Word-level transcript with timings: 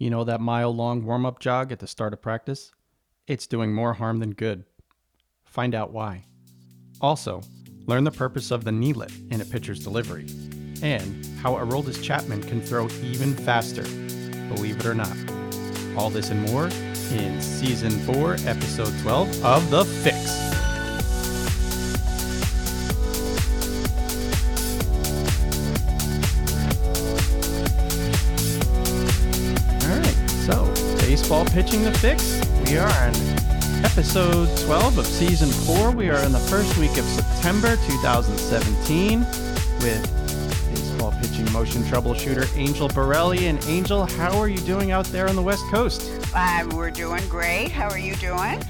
You 0.00 0.10
know 0.10 0.22
that 0.22 0.40
mile 0.40 0.72
long 0.72 1.04
warm 1.04 1.26
up 1.26 1.40
jog 1.40 1.72
at 1.72 1.80
the 1.80 1.88
start 1.88 2.12
of 2.12 2.22
practice? 2.22 2.70
It's 3.26 3.48
doing 3.48 3.74
more 3.74 3.94
harm 3.94 4.20
than 4.20 4.30
good. 4.30 4.64
Find 5.44 5.74
out 5.74 5.92
why. 5.92 6.26
Also, 7.00 7.42
learn 7.86 8.04
the 8.04 8.12
purpose 8.12 8.52
of 8.52 8.62
the 8.62 8.70
knee 8.70 8.92
lift 8.92 9.20
in 9.32 9.40
a 9.40 9.44
pitcher's 9.44 9.82
delivery 9.82 10.26
and 10.82 11.26
how 11.42 11.54
Aroldis 11.54 12.00
Chapman 12.00 12.44
can 12.44 12.60
throw 12.60 12.88
even 13.02 13.34
faster, 13.34 13.82
believe 14.54 14.78
it 14.78 14.86
or 14.86 14.94
not. 14.94 15.16
All 15.96 16.10
this 16.10 16.30
and 16.30 16.42
more 16.42 16.68
in 17.10 17.42
Season 17.42 17.90
4, 17.90 18.34
Episode 18.46 18.94
12 19.02 19.44
of 19.44 19.70
The 19.70 19.84
Fix. 19.84 20.57
Pitching 31.50 31.82
the 31.82 31.92
fix. 31.98 32.40
We 32.68 32.76
are 32.78 32.88
on 32.88 33.14
episode 33.84 34.54
12 34.66 34.98
of 34.98 35.06
season 35.06 35.48
4. 35.48 35.92
We 35.92 36.10
are 36.10 36.22
in 36.24 36.32
the 36.32 36.38
first 36.38 36.76
week 36.76 36.96
of 36.98 37.04
September 37.04 37.76
2017 37.86 39.20
with 39.80 40.74
baseball 40.74 41.12
pitching 41.20 41.50
motion 41.52 41.82
troubleshooter 41.82 42.54
Angel 42.56 42.88
Borelli. 42.88 43.46
And 43.46 43.62
Angel, 43.64 44.04
how 44.04 44.38
are 44.38 44.48
you 44.48 44.58
doing 44.58 44.90
out 44.90 45.06
there 45.06 45.28
on 45.28 45.36
the 45.36 45.42
West 45.42 45.64
Coast? 45.70 46.10
Uh, 46.34 46.68
we're 46.74 46.90
doing 46.90 47.26
great. 47.28 47.70
How 47.70 47.88
are 47.88 47.98
you 47.98 48.14
doing? 48.16 48.62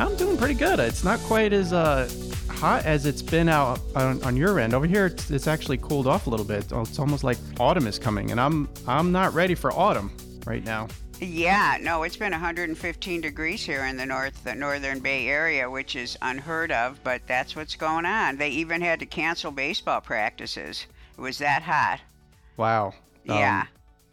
I'm 0.00 0.16
doing 0.16 0.36
pretty 0.36 0.54
good. 0.54 0.80
It's 0.80 1.04
not 1.04 1.20
quite 1.20 1.52
as 1.52 1.72
uh, 1.72 2.10
hot 2.48 2.84
as 2.84 3.06
it's 3.06 3.22
been 3.22 3.48
out 3.48 3.80
on, 3.94 4.22
on 4.24 4.36
your 4.36 4.58
end. 4.58 4.74
Over 4.74 4.86
here, 4.86 5.06
it's, 5.06 5.30
it's 5.30 5.46
actually 5.46 5.78
cooled 5.78 6.06
off 6.06 6.26
a 6.26 6.30
little 6.30 6.44
bit. 6.46 6.66
It's 6.72 6.98
almost 6.98 7.22
like 7.22 7.38
autumn 7.60 7.86
is 7.86 7.98
coming, 7.98 8.32
and 8.32 8.40
I'm 8.40 8.68
I'm 8.86 9.12
not 9.12 9.32
ready 9.34 9.54
for 9.54 9.72
autumn 9.72 10.10
right 10.46 10.64
now. 10.64 10.88
Yeah, 11.20 11.78
no, 11.80 12.02
it's 12.02 12.16
been 12.16 12.32
115 12.32 13.20
degrees 13.20 13.64
here 13.64 13.86
in 13.86 13.96
the 13.96 14.04
north, 14.04 14.44
the 14.44 14.54
northern 14.54 15.00
Bay 15.00 15.28
Area, 15.28 15.70
which 15.70 15.96
is 15.96 16.18
unheard 16.20 16.70
of, 16.70 17.02
but 17.02 17.22
that's 17.26 17.56
what's 17.56 17.74
going 17.74 18.04
on. 18.04 18.36
They 18.36 18.50
even 18.50 18.82
had 18.82 19.00
to 19.00 19.06
cancel 19.06 19.50
baseball 19.50 20.00
practices. 20.02 20.86
It 21.16 21.20
was 21.20 21.38
that 21.38 21.62
hot. 21.62 22.00
Wow. 22.56 22.88
Um, 23.28 23.38
Yeah. 23.38 23.66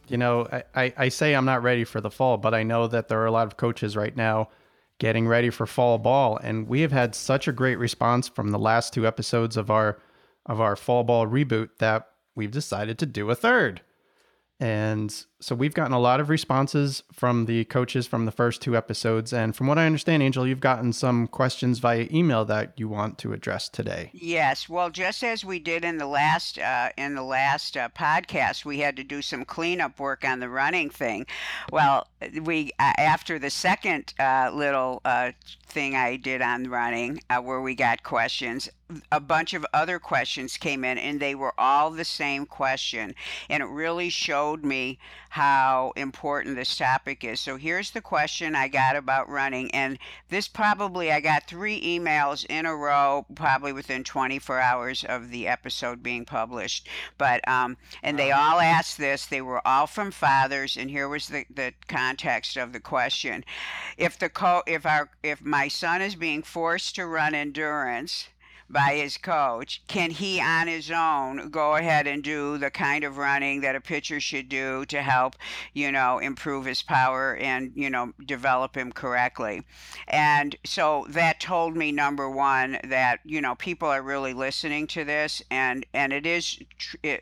You 0.08 0.18
know, 0.18 0.46
I, 0.52 0.64
I, 0.74 0.94
I 0.98 1.08
say 1.08 1.34
I'm 1.34 1.46
not 1.46 1.62
ready 1.62 1.84
for 1.84 2.00
the 2.00 2.10
fall, 2.10 2.36
but 2.36 2.54
I 2.54 2.62
know 2.62 2.86
that 2.88 3.08
there 3.08 3.20
are 3.20 3.26
a 3.26 3.30
lot 3.30 3.46
of 3.46 3.56
coaches 3.56 3.96
right 3.96 4.14
now 4.14 4.48
getting 4.98 5.26
ready 5.26 5.50
for 5.50 5.66
fall 5.66 5.98
ball, 5.98 6.36
and 6.38 6.68
we 6.68 6.82
have 6.82 6.92
had 6.92 7.14
such 7.14 7.48
a 7.48 7.52
great 7.52 7.76
response 7.76 8.28
from 8.28 8.50
the 8.50 8.58
last 8.58 8.92
two 8.92 9.06
episodes 9.06 9.56
of 9.56 9.70
our 9.70 9.98
of 10.46 10.60
our 10.60 10.76
fall 10.76 11.04
ball 11.04 11.26
reboot 11.26 11.70
that 11.78 12.08
we've 12.34 12.50
decided 12.50 12.98
to 12.98 13.06
do 13.06 13.30
a 13.30 13.34
third. 13.34 13.80
And 14.60 15.24
so 15.44 15.54
we've 15.54 15.74
gotten 15.74 15.92
a 15.92 15.98
lot 15.98 16.20
of 16.20 16.30
responses 16.30 17.02
from 17.12 17.44
the 17.44 17.66
coaches 17.66 18.06
from 18.06 18.24
the 18.24 18.32
first 18.32 18.62
two 18.62 18.74
episodes. 18.74 19.30
And 19.30 19.54
from 19.54 19.66
what 19.66 19.76
I 19.76 19.84
understand, 19.84 20.22
Angel, 20.22 20.46
you've 20.46 20.58
gotten 20.58 20.94
some 20.94 21.26
questions 21.26 21.80
via 21.80 22.08
email 22.10 22.46
that 22.46 22.72
you 22.76 22.88
want 22.88 23.18
to 23.18 23.34
address 23.34 23.68
today. 23.68 24.10
Yes, 24.14 24.70
well, 24.70 24.88
just 24.88 25.22
as 25.22 25.44
we 25.44 25.58
did 25.58 25.84
in 25.84 25.98
the 25.98 26.06
last 26.06 26.58
uh, 26.58 26.88
in 26.96 27.14
the 27.14 27.22
last 27.22 27.76
uh, 27.76 27.90
podcast, 27.90 28.64
we 28.64 28.78
had 28.78 28.96
to 28.96 29.04
do 29.04 29.20
some 29.20 29.44
cleanup 29.44 30.00
work 30.00 30.24
on 30.24 30.40
the 30.40 30.48
running 30.48 30.88
thing. 30.88 31.26
Well, 31.70 32.08
we 32.42 32.70
uh, 32.78 32.94
after 32.96 33.38
the 33.38 33.50
second 33.50 34.14
uh, 34.18 34.50
little 34.50 35.02
uh, 35.04 35.32
thing 35.66 35.94
I 35.94 36.16
did 36.16 36.40
on 36.40 36.70
running, 36.70 37.20
uh, 37.28 37.40
where 37.40 37.60
we 37.60 37.74
got 37.74 38.02
questions, 38.02 38.70
a 39.10 39.20
bunch 39.20 39.54
of 39.54 39.66
other 39.74 39.98
questions 39.98 40.56
came 40.56 40.84
in, 40.84 40.98
and 40.98 41.18
they 41.18 41.34
were 41.34 41.52
all 41.58 41.90
the 41.90 42.04
same 42.04 42.46
question, 42.46 43.14
and 43.50 43.62
it 43.62 43.66
really 43.66 44.08
showed 44.08 44.64
me 44.64 44.98
how 45.34 45.92
important 45.96 46.54
this 46.54 46.76
topic 46.76 47.24
is. 47.24 47.40
So 47.40 47.56
here's 47.56 47.90
the 47.90 48.00
question 48.00 48.54
I 48.54 48.68
got 48.68 48.94
about 48.94 49.28
running, 49.28 49.68
and 49.72 49.98
this 50.28 50.46
probably 50.46 51.10
I 51.10 51.18
got 51.18 51.48
three 51.48 51.82
emails 51.82 52.46
in 52.48 52.66
a 52.66 52.76
row, 52.76 53.26
probably 53.34 53.72
within 53.72 54.04
24 54.04 54.60
hours 54.60 55.02
of 55.02 55.32
the 55.32 55.48
episode 55.48 56.04
being 56.04 56.24
published. 56.24 56.88
But 57.18 57.46
um, 57.48 57.76
and 58.00 58.16
they 58.16 58.30
all 58.30 58.60
asked 58.60 58.96
this. 58.96 59.26
They 59.26 59.42
were 59.42 59.66
all 59.66 59.88
from 59.88 60.12
fathers, 60.12 60.76
and 60.76 60.88
here 60.88 61.08
was 61.08 61.26
the 61.26 61.44
the 61.52 61.72
context 61.88 62.56
of 62.56 62.72
the 62.72 62.78
question: 62.78 63.44
If 63.98 64.16
the 64.16 64.28
co 64.28 64.62
if 64.68 64.86
our 64.86 65.10
if 65.24 65.42
my 65.42 65.66
son 65.66 66.00
is 66.00 66.14
being 66.14 66.44
forced 66.44 66.94
to 66.94 67.06
run 67.06 67.34
endurance 67.34 68.28
by 68.74 68.96
his 68.96 69.16
coach, 69.16 69.82
can 69.86 70.10
he 70.10 70.40
on 70.40 70.66
his 70.68 70.90
own 70.90 71.48
go 71.50 71.76
ahead 71.76 72.06
and 72.06 72.22
do 72.22 72.58
the 72.58 72.70
kind 72.70 73.04
of 73.04 73.16
running 73.16 73.62
that 73.62 73.76
a 73.76 73.80
pitcher 73.80 74.20
should 74.20 74.50
do 74.50 74.84
to 74.86 75.00
help, 75.02 75.36
you 75.72 75.90
know, 75.92 76.18
improve 76.18 76.66
his 76.66 76.82
power 76.82 77.36
and, 77.36 77.72
you 77.74 77.88
know, 77.88 78.12
develop 78.26 78.76
him 78.76 78.92
correctly? 78.92 79.62
And 80.08 80.56
so 80.66 81.06
that 81.10 81.40
told 81.40 81.76
me 81.76 81.92
number 81.92 82.28
1 82.28 82.80
that, 82.84 83.20
you 83.24 83.40
know, 83.40 83.54
people 83.54 83.88
are 83.88 84.02
really 84.02 84.34
listening 84.34 84.86
to 84.88 85.04
this 85.04 85.42
and 85.50 85.86
and 85.94 86.12
it 86.12 86.26
is 86.26 86.58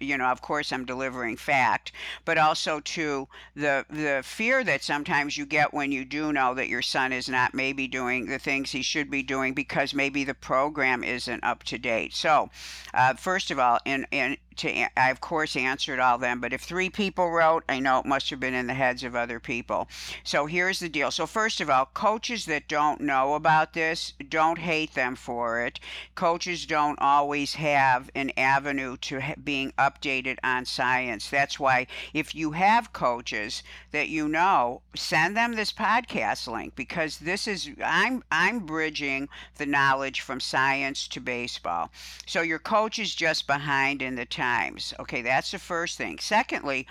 you 0.00 0.18
know, 0.18 0.26
of 0.26 0.42
course 0.42 0.72
I'm 0.72 0.84
delivering 0.84 1.36
fact, 1.36 1.92
but 2.24 2.38
also 2.38 2.80
to 2.80 3.28
the 3.54 3.84
the 3.90 4.22
fear 4.24 4.64
that 4.64 4.82
sometimes 4.82 5.36
you 5.36 5.46
get 5.46 5.74
when 5.74 5.92
you 5.92 6.04
do 6.04 6.32
know 6.32 6.54
that 6.54 6.68
your 6.68 6.82
son 6.82 7.12
is 7.12 7.28
not 7.28 7.54
maybe 7.54 7.86
doing 7.86 8.26
the 8.26 8.38
things 8.38 8.70
he 8.70 8.82
should 8.82 9.10
be 9.10 9.22
doing 9.22 9.54
because 9.54 9.94
maybe 9.94 10.24
the 10.24 10.34
program 10.34 11.04
isn't 11.04 11.41
up 11.42 11.62
to 11.64 11.78
date. 11.78 12.14
So, 12.14 12.50
uh, 12.94 13.14
first 13.14 13.50
of 13.50 13.58
all, 13.58 13.78
in 13.84 14.06
in 14.10 14.36
to 14.58 14.98
I 14.98 15.10
of 15.10 15.20
course 15.20 15.56
answered 15.56 15.98
all 15.98 16.18
them, 16.18 16.40
but 16.40 16.52
if 16.52 16.62
three 16.62 16.90
people 16.90 17.30
wrote, 17.30 17.64
I 17.68 17.80
know 17.80 17.98
it 17.98 18.06
must 18.06 18.30
have 18.30 18.40
been 18.40 18.54
in 18.54 18.66
the 18.66 18.74
heads 18.74 19.04
of 19.04 19.14
other 19.14 19.40
people. 19.40 19.88
So 20.24 20.46
here's 20.46 20.80
the 20.80 20.88
deal. 20.88 21.10
So 21.10 21.26
first 21.26 21.60
of 21.60 21.70
all, 21.70 21.86
coaches 21.86 22.46
that 22.46 22.68
don't 22.68 23.00
know 23.00 23.34
about 23.34 23.72
this, 23.72 24.12
don't 24.28 24.58
hate 24.58 24.94
them 24.94 25.16
for 25.16 25.60
it. 25.60 25.80
Coaches 26.14 26.66
don't 26.66 26.98
always 27.00 27.54
have 27.54 28.10
an 28.14 28.32
avenue 28.36 28.96
to 28.98 29.20
ha- 29.20 29.34
being 29.42 29.72
updated 29.78 30.38
on 30.42 30.64
science. 30.64 31.28
That's 31.28 31.58
why 31.58 31.86
if 32.12 32.34
you 32.34 32.52
have 32.52 32.92
coaches 32.92 33.62
that 33.90 34.08
you 34.08 34.28
know, 34.28 34.82
send 34.94 35.36
them 35.36 35.54
this 35.54 35.72
podcast 35.72 36.46
link 36.46 36.74
because 36.74 37.18
this 37.18 37.46
is 37.46 37.70
I'm 37.84 38.22
I'm 38.30 38.60
bridging 38.60 39.28
the 39.56 39.66
knowledge 39.66 40.20
from 40.20 40.40
science 40.40 41.08
to 41.08 41.20
baseball. 41.20 41.90
So 42.26 42.42
your 42.42 42.58
coach 42.58 42.98
is 42.98 43.14
just 43.14 43.46
behind 43.46 44.02
in 44.02 44.14
the 44.16 44.26
times. 44.42 44.92
Okay, 44.98 45.22
that's 45.22 45.52
the 45.52 45.58
first 45.58 45.96
thing. 45.96 46.18
Secondly, 46.18 46.86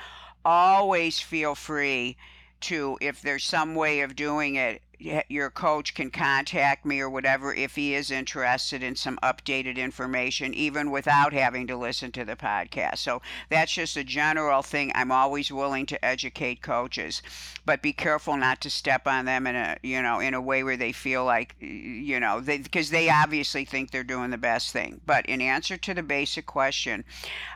always 0.46 1.20
feel 1.20 1.54
free 1.54 2.16
to 2.62 2.98
if 3.02 3.22
there's 3.22 3.44
some 3.44 3.76
way 3.76 4.02
of 4.02 4.16
doing 4.16 4.56
it 4.56 4.82
your 5.30 5.50
coach 5.50 5.94
can 5.94 6.12
contact 6.12 6.86
me 6.86 7.00
or 7.00 7.10
whatever 7.10 7.54
if 7.54 7.76
he 7.76 7.96
is 7.96 8.12
interested 8.12 8.84
in 8.84 8.96
some 8.96 9.18
updated 9.24 9.78
information 9.78 10.54
even 10.54 10.92
without 10.92 11.34
having 11.34 11.68
to 11.68 11.78
listen 11.78 12.12
to 12.12 12.26
the 12.26 12.36
podcast. 12.36 13.00
So 13.00 13.22
that's 13.50 13.74
just 13.74 13.98
a 13.98 14.04
general 14.04 14.62
thing. 14.62 14.92
I'm 14.96 15.12
always 15.12 15.52
willing 15.52 15.86
to 15.88 16.06
educate 16.06 16.62
coaches 16.62 17.22
but 17.66 17.82
be 17.82 17.94
careful 17.94 18.36
not 18.38 18.60
to 18.62 18.70
step 18.70 19.08
on 19.08 19.26
them 19.26 19.46
in 19.46 19.56
a 19.56 19.78
you 19.84 20.02
know 20.02 20.20
in 20.20 20.34
a 20.34 20.42
way 20.42 20.64
where 20.64 20.78
they 20.78 20.92
feel 20.92 21.24
like 21.24 21.56
you 21.60 22.20
know 22.20 22.40
they 22.40 22.58
because 22.58 22.90
they 22.90 23.10
obviously 23.10 23.66
think 23.66 23.92
they're 23.92 24.04
doing 24.04 24.32
the 24.32 24.38
best 24.38 24.72
thing. 24.74 25.00
But 25.06 25.26
in 25.28 25.42
answer 25.42 25.78
to 25.78 25.94
the 25.94 26.04
basic 26.04 26.46
question 26.46 27.04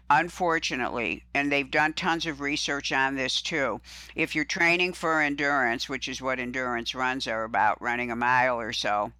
unfortunately 0.09 1.23
and 1.33 1.51
they've 1.51 1.71
done 1.71 1.91
tons 1.91 2.27
of 2.27 2.39
research 2.39 2.91
on 2.91 3.15
this 3.15 3.41
too 3.41 3.81
if 4.13 4.35
you're 4.35 4.45
training 4.45 4.93
for 4.93 5.19
endurance 5.19 5.89
which 5.89 6.07
is 6.07 6.21
what 6.21 6.39
endurance 6.39 6.93
runs 6.93 7.27
are 7.27 7.34
about 7.43 7.81
running 7.81 8.11
a 8.11 8.15
mile 8.15 8.59
or 8.59 8.73
so. 8.73 9.11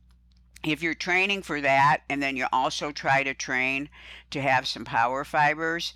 If 0.63 0.81
you're 0.81 0.95
training 0.95 1.43
for 1.43 1.61
that 1.61 2.01
and 2.09 2.23
then 2.23 2.35
you 2.37 2.47
also 2.51 2.91
try 2.91 3.23
to 3.23 3.33
train 3.33 3.89
to 4.31 4.41
have 4.41 4.67
some 4.67 4.85
power 4.85 5.23
fibers 5.23 5.93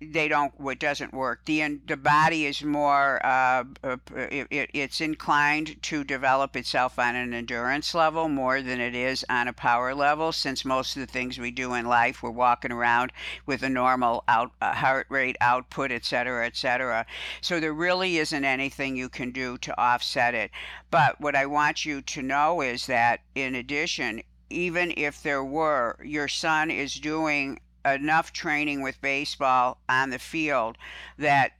they 0.00 0.28
don't 0.28 0.58
what 0.58 0.78
doesn't 0.78 1.12
work. 1.12 1.44
The 1.44 1.78
the 1.86 1.96
body 1.96 2.46
is 2.46 2.62
more 2.62 3.24
uh, 3.24 3.64
uh, 3.84 3.96
it, 4.14 4.70
it's 4.72 5.00
inclined 5.00 5.82
to 5.82 6.04
develop 6.04 6.56
itself 6.56 6.98
on 6.98 7.14
an 7.14 7.34
endurance 7.34 7.94
level 7.94 8.28
more 8.28 8.62
than 8.62 8.80
it 8.80 8.94
is 8.94 9.24
on 9.28 9.46
a 9.46 9.52
power 9.52 9.94
level 9.94 10.32
since 10.32 10.64
most 10.64 10.96
of 10.96 11.00
the 11.00 11.12
things 11.12 11.38
we 11.38 11.50
do 11.50 11.74
in 11.74 11.86
life 11.86 12.22
we're 12.22 12.30
walking 12.30 12.72
around 12.72 13.12
with 13.44 13.62
a 13.62 13.68
normal 13.68 14.24
out 14.26 14.52
uh, 14.62 14.72
heart 14.72 15.06
rate 15.10 15.36
output 15.40 15.92
et 15.92 16.04
cetera 16.04 16.46
et 16.46 16.56
cetera. 16.56 17.04
So 17.42 17.60
there 17.60 17.74
really 17.74 18.16
isn't 18.16 18.44
anything 18.44 18.96
you 18.96 19.10
can 19.10 19.32
do 19.32 19.58
to 19.58 19.78
offset 19.78 20.34
it. 20.34 20.50
But 20.90 21.20
what 21.20 21.36
i 21.36 21.44
want 21.44 21.84
you 21.84 22.00
to 22.00 22.22
know 22.22 22.62
is 22.62 22.86
that 22.86 23.20
in 23.34 23.54
addition 23.54 24.22
even 24.48 24.92
if 24.96 25.22
there 25.22 25.44
were 25.44 25.96
your 26.02 26.26
son 26.26 26.70
is 26.70 26.94
doing 26.94 27.60
enough 27.84 28.32
training 28.32 28.82
with 28.82 29.00
baseball 29.00 29.78
on 29.88 30.10
the 30.10 30.18
field 30.18 30.76
that 31.18 31.52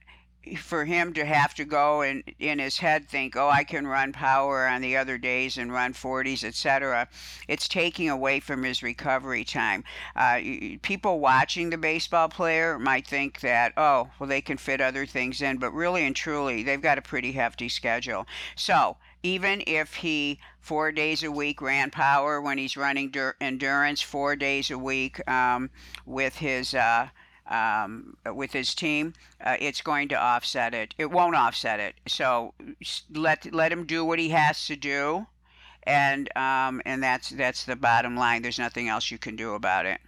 for 0.56 0.84
him 0.86 1.12
to 1.12 1.24
have 1.24 1.54
to 1.54 1.64
go 1.64 2.00
and 2.00 2.22
in 2.38 2.58
his 2.58 2.78
head 2.78 3.06
think, 3.06 3.36
oh, 3.36 3.48
I 3.48 3.62
can 3.62 3.86
run 3.86 4.12
power 4.12 4.66
on 4.66 4.80
the 4.80 4.96
other 4.96 5.18
days 5.18 5.58
and 5.58 5.72
run 5.72 5.92
40s, 5.92 6.44
etc. 6.44 7.08
It's 7.46 7.68
taking 7.68 8.08
away 8.08 8.40
from 8.40 8.62
his 8.62 8.82
recovery 8.82 9.44
time. 9.44 9.84
Uh, 10.16 10.40
people 10.82 11.20
watching 11.20 11.70
the 11.70 11.78
baseball 11.78 12.28
player 12.28 12.78
might 12.78 13.06
think 13.06 13.40
that, 13.40 13.74
oh, 13.76 14.08
well, 14.18 14.28
they 14.28 14.40
can 14.40 14.56
fit 14.56 14.80
other 14.80 15.04
things 15.04 15.42
in, 15.42 15.58
but 15.58 15.72
really 15.72 16.06
and 16.06 16.16
truly, 16.16 16.62
they've 16.62 16.80
got 16.80 16.98
a 16.98 17.02
pretty 17.02 17.32
hefty 17.32 17.68
schedule. 17.68 18.26
So 18.56 18.96
even 19.22 19.62
if 19.66 19.94
he 19.94 20.38
four 20.60 20.92
days 20.92 21.22
a 21.22 21.30
week 21.30 21.60
ran 21.60 21.90
power 21.90 22.40
when 22.40 22.58
he's 22.58 22.76
running 22.76 23.10
dur- 23.10 23.36
endurance 23.40 24.00
four 24.00 24.36
days 24.36 24.70
a 24.70 24.78
week 24.78 25.26
um, 25.28 25.70
with 26.06 26.36
his 26.36 26.74
uh, 26.74 27.08
um, 27.50 28.16
with 28.26 28.52
his 28.52 28.74
team, 28.74 29.12
uh, 29.44 29.56
it's 29.58 29.80
going 29.80 30.08
to 30.08 30.14
offset 30.14 30.72
it. 30.72 30.94
It 30.98 31.10
won't 31.10 31.34
offset 31.34 31.80
it. 31.80 31.96
So 32.06 32.54
let 33.12 33.52
let 33.52 33.72
him 33.72 33.84
do 33.84 34.04
what 34.04 34.18
he 34.18 34.28
has 34.30 34.66
to 34.66 34.76
do, 34.76 35.26
and 35.84 36.34
um, 36.36 36.80
and 36.84 37.02
that's 37.02 37.30
that's 37.30 37.64
the 37.64 37.76
bottom 37.76 38.16
line. 38.16 38.42
There's 38.42 38.58
nothing 38.58 38.88
else 38.88 39.10
you 39.10 39.18
can 39.18 39.36
do 39.36 39.54
about 39.54 39.86
it. 39.86 40.00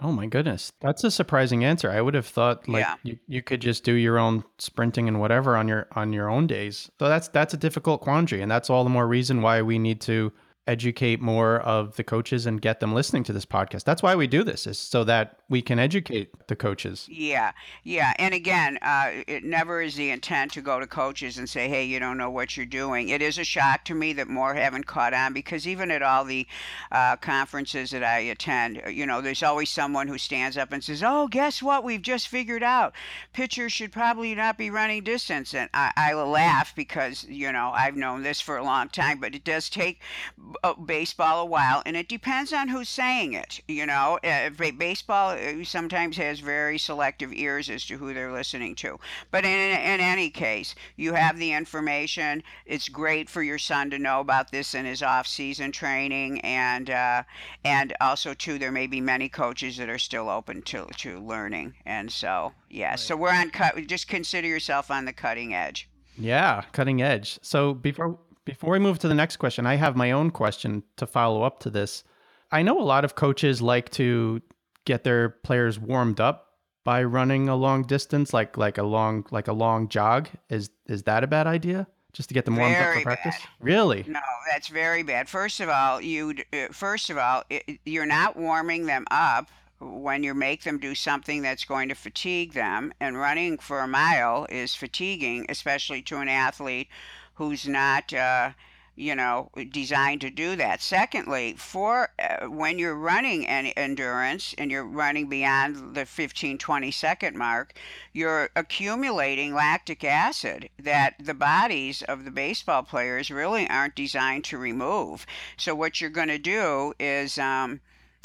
Oh 0.00 0.12
my 0.12 0.26
goodness, 0.26 0.72
that's 0.80 1.04
a 1.04 1.10
surprising 1.10 1.64
answer. 1.64 1.90
I 1.90 2.00
would 2.02 2.14
have 2.14 2.26
thought 2.26 2.68
like 2.68 2.84
yeah. 2.84 2.96
you, 3.02 3.18
you 3.26 3.42
could 3.42 3.60
just 3.60 3.82
do 3.82 3.92
your 3.92 4.18
own 4.18 4.44
sprinting 4.58 5.08
and 5.08 5.20
whatever 5.20 5.56
on 5.56 5.68
your 5.68 5.88
on 5.92 6.12
your 6.12 6.28
own 6.28 6.46
days. 6.46 6.90
So 6.98 7.08
that's 7.08 7.28
that's 7.28 7.54
a 7.54 7.56
difficult 7.56 8.02
quandary, 8.02 8.42
and 8.42 8.50
that's 8.50 8.68
all 8.68 8.84
the 8.84 8.90
more 8.90 9.06
reason 9.06 9.40
why 9.40 9.62
we 9.62 9.78
need 9.78 10.02
to 10.02 10.32
educate 10.66 11.20
more 11.20 11.60
of 11.60 11.96
the 11.96 12.04
coaches 12.04 12.46
and 12.46 12.60
get 12.60 12.80
them 12.80 12.92
listening 12.92 13.22
to 13.24 13.32
this 13.32 13.46
podcast. 13.46 13.84
That's 13.84 14.02
why 14.02 14.14
we 14.16 14.26
do 14.26 14.42
this 14.42 14.66
is 14.66 14.78
so 14.78 15.04
that 15.04 15.38
we 15.48 15.62
can 15.62 15.78
educate 15.78 16.30
the 16.48 16.56
coaches. 16.56 17.06
Yeah. 17.10 17.52
Yeah. 17.84 18.12
And 18.18 18.34
again, 18.34 18.78
uh, 18.82 19.10
it 19.26 19.44
never 19.44 19.80
is 19.80 19.94
the 19.94 20.10
intent 20.10 20.52
to 20.52 20.60
go 20.60 20.80
to 20.80 20.86
coaches 20.86 21.38
and 21.38 21.48
say, 21.48 21.68
Hey, 21.68 21.84
you 21.84 22.00
don't 22.00 22.18
know 22.18 22.30
what 22.30 22.56
you're 22.56 22.66
doing. 22.66 23.10
It 23.10 23.22
is 23.22 23.38
a 23.38 23.44
shock 23.44 23.84
to 23.84 23.94
me 23.94 24.12
that 24.14 24.28
more 24.28 24.54
haven't 24.54 24.86
caught 24.86 25.14
on 25.14 25.32
because 25.32 25.68
even 25.68 25.90
at 25.90 26.02
all 26.02 26.24
the 26.24 26.46
uh, 26.90 27.16
conferences 27.16 27.90
that 27.90 28.02
I 28.02 28.18
attend, 28.18 28.82
you 28.88 29.06
know, 29.06 29.20
there's 29.20 29.42
always 29.42 29.70
someone 29.70 30.08
who 30.08 30.18
stands 30.18 30.56
up 30.56 30.72
and 30.72 30.82
says, 30.82 31.02
Oh, 31.04 31.28
guess 31.28 31.62
what? 31.62 31.84
We've 31.84 32.02
just 32.02 32.28
figured 32.28 32.62
out 32.62 32.92
pitchers 33.32 33.72
should 33.72 33.92
probably 33.92 34.34
not 34.34 34.58
be 34.58 34.70
running 34.70 35.04
distance. 35.04 35.54
And 35.54 35.70
I, 35.72 35.92
I 35.96 36.14
laugh 36.14 36.74
because, 36.74 37.24
you 37.24 37.52
know, 37.52 37.70
I've 37.74 37.96
known 37.96 38.22
this 38.22 38.40
for 38.40 38.56
a 38.56 38.64
long 38.64 38.88
time, 38.88 39.20
but 39.20 39.34
it 39.34 39.44
does 39.44 39.70
take 39.70 40.00
uh, 40.38 40.55
baseball 40.84 41.42
a 41.42 41.46
while, 41.46 41.82
and 41.86 41.96
it 41.96 42.08
depends 42.08 42.52
on 42.52 42.68
who's 42.68 42.88
saying 42.88 43.32
it. 43.32 43.60
You 43.68 43.86
know, 43.86 44.18
uh, 44.24 44.50
baseball 44.78 45.30
uh, 45.30 45.64
sometimes 45.64 46.16
has 46.16 46.40
very 46.40 46.78
selective 46.78 47.32
ears 47.32 47.70
as 47.70 47.84
to 47.86 47.96
who 47.96 48.14
they're 48.14 48.32
listening 48.32 48.74
to. 48.76 48.98
But 49.30 49.44
in, 49.44 49.50
in 49.50 50.00
any 50.00 50.30
case, 50.30 50.74
you 50.96 51.14
have 51.14 51.38
the 51.38 51.52
information. 51.52 52.42
It's 52.64 52.88
great 52.88 53.28
for 53.28 53.42
your 53.42 53.58
son 53.58 53.90
to 53.90 53.98
know 53.98 54.20
about 54.20 54.50
this 54.50 54.74
in 54.74 54.84
his 54.84 55.02
off-season 55.02 55.72
training, 55.72 56.40
and 56.40 56.90
uh, 56.90 57.22
and 57.64 57.94
also 58.00 58.34
too, 58.34 58.58
there 58.58 58.72
may 58.72 58.86
be 58.86 59.00
many 59.00 59.28
coaches 59.28 59.76
that 59.76 59.88
are 59.88 59.98
still 59.98 60.28
open 60.28 60.62
to 60.62 60.86
to 60.98 61.20
learning, 61.20 61.74
and 61.84 62.10
so 62.10 62.52
yeah. 62.70 62.90
Right. 62.90 62.98
So 62.98 63.16
we're 63.16 63.30
on 63.30 63.50
cut. 63.50 63.74
Just 63.86 64.08
consider 64.08 64.48
yourself 64.48 64.90
on 64.90 65.04
the 65.04 65.12
cutting 65.12 65.54
edge. 65.54 65.88
Yeah, 66.18 66.62
cutting 66.72 67.02
edge. 67.02 67.38
So 67.42 67.74
before 67.74 68.18
before 68.46 68.70
we 68.70 68.78
move 68.78 68.98
to 69.00 69.08
the 69.08 69.14
next 69.14 69.36
question, 69.36 69.66
I 69.66 69.74
have 69.74 69.96
my 69.96 70.12
own 70.12 70.30
question 70.30 70.84
to 70.96 71.06
follow 71.06 71.42
up 71.42 71.60
to 71.60 71.70
this. 71.70 72.04
I 72.50 72.62
know 72.62 72.80
a 72.80 72.82
lot 72.82 73.04
of 73.04 73.16
coaches 73.16 73.60
like 73.60 73.90
to 73.90 74.40
get 74.86 75.04
their 75.04 75.28
players 75.28 75.78
warmed 75.78 76.20
up 76.20 76.54
by 76.84 77.02
running 77.02 77.48
a 77.48 77.56
long 77.56 77.82
distance, 77.82 78.32
like 78.32 78.56
like 78.56 78.78
a 78.78 78.84
long 78.84 79.26
like 79.30 79.48
a 79.48 79.52
long 79.52 79.88
jog. 79.88 80.28
Is 80.48 80.70
is 80.86 81.02
that 81.02 81.24
a 81.24 81.26
bad 81.26 81.46
idea? 81.46 81.88
Just 82.12 82.30
to 82.30 82.34
get 82.34 82.46
them 82.46 82.56
warmed 82.56 82.76
very 82.76 82.98
up 82.98 83.02
for 83.02 83.02
practice? 83.02 83.34
Bad. 83.36 83.48
Really? 83.60 84.04
No, 84.06 84.20
that's 84.50 84.68
very 84.68 85.02
bad. 85.02 85.28
First 85.28 85.60
of 85.60 85.68
all, 85.68 86.00
you 86.00 86.36
uh, 86.52 86.68
first 86.70 87.10
of 87.10 87.18
all, 87.18 87.42
you're 87.84 88.06
not 88.06 88.36
warming 88.36 88.86
them 88.86 89.04
up 89.10 89.50
when 89.80 90.22
you 90.22 90.32
make 90.32 90.62
them 90.62 90.78
do 90.78 90.94
something 90.94 91.42
that's 91.42 91.64
going 91.64 91.88
to 91.88 91.94
fatigue 91.96 92.52
them. 92.54 92.94
And 93.00 93.18
running 93.18 93.58
for 93.58 93.80
a 93.80 93.88
mile 93.88 94.46
is 94.48 94.74
fatiguing, 94.74 95.46
especially 95.48 96.00
to 96.02 96.18
an 96.18 96.28
athlete 96.28 96.88
who's 97.36 97.66
not 97.66 98.12
uh, 98.12 98.50
you 98.96 99.14
know 99.14 99.50
designed 99.70 100.20
to 100.22 100.30
do 100.30 100.56
that. 100.56 100.82
Secondly 100.82 101.54
for 101.56 102.10
uh, 102.18 102.46
when 102.46 102.78
you're 102.78 102.96
running 102.96 103.46
an 103.46 103.66
endurance 103.76 104.54
and 104.58 104.70
you're 104.70 104.84
running 104.84 105.28
beyond 105.28 105.94
the 105.94 106.06
15 106.06 106.58
20 106.58 106.90
second 106.90 107.36
mark 107.36 107.74
you're 108.12 108.48
accumulating 108.56 109.54
lactic 109.54 110.02
acid 110.02 110.70
that 110.78 111.14
the 111.18 111.34
bodies 111.34 112.02
of 112.02 112.24
the 112.24 112.30
baseball 112.30 112.82
players 112.82 113.30
really 113.30 113.68
aren't 113.68 113.94
designed 113.94 114.44
to 114.44 114.56
remove. 114.56 115.26
So 115.58 115.74
what 115.74 116.00
you're 116.00 116.10
going 116.10 116.28
to 116.28 116.38
do 116.38 116.94
is 116.98 117.38
um, 117.38 117.80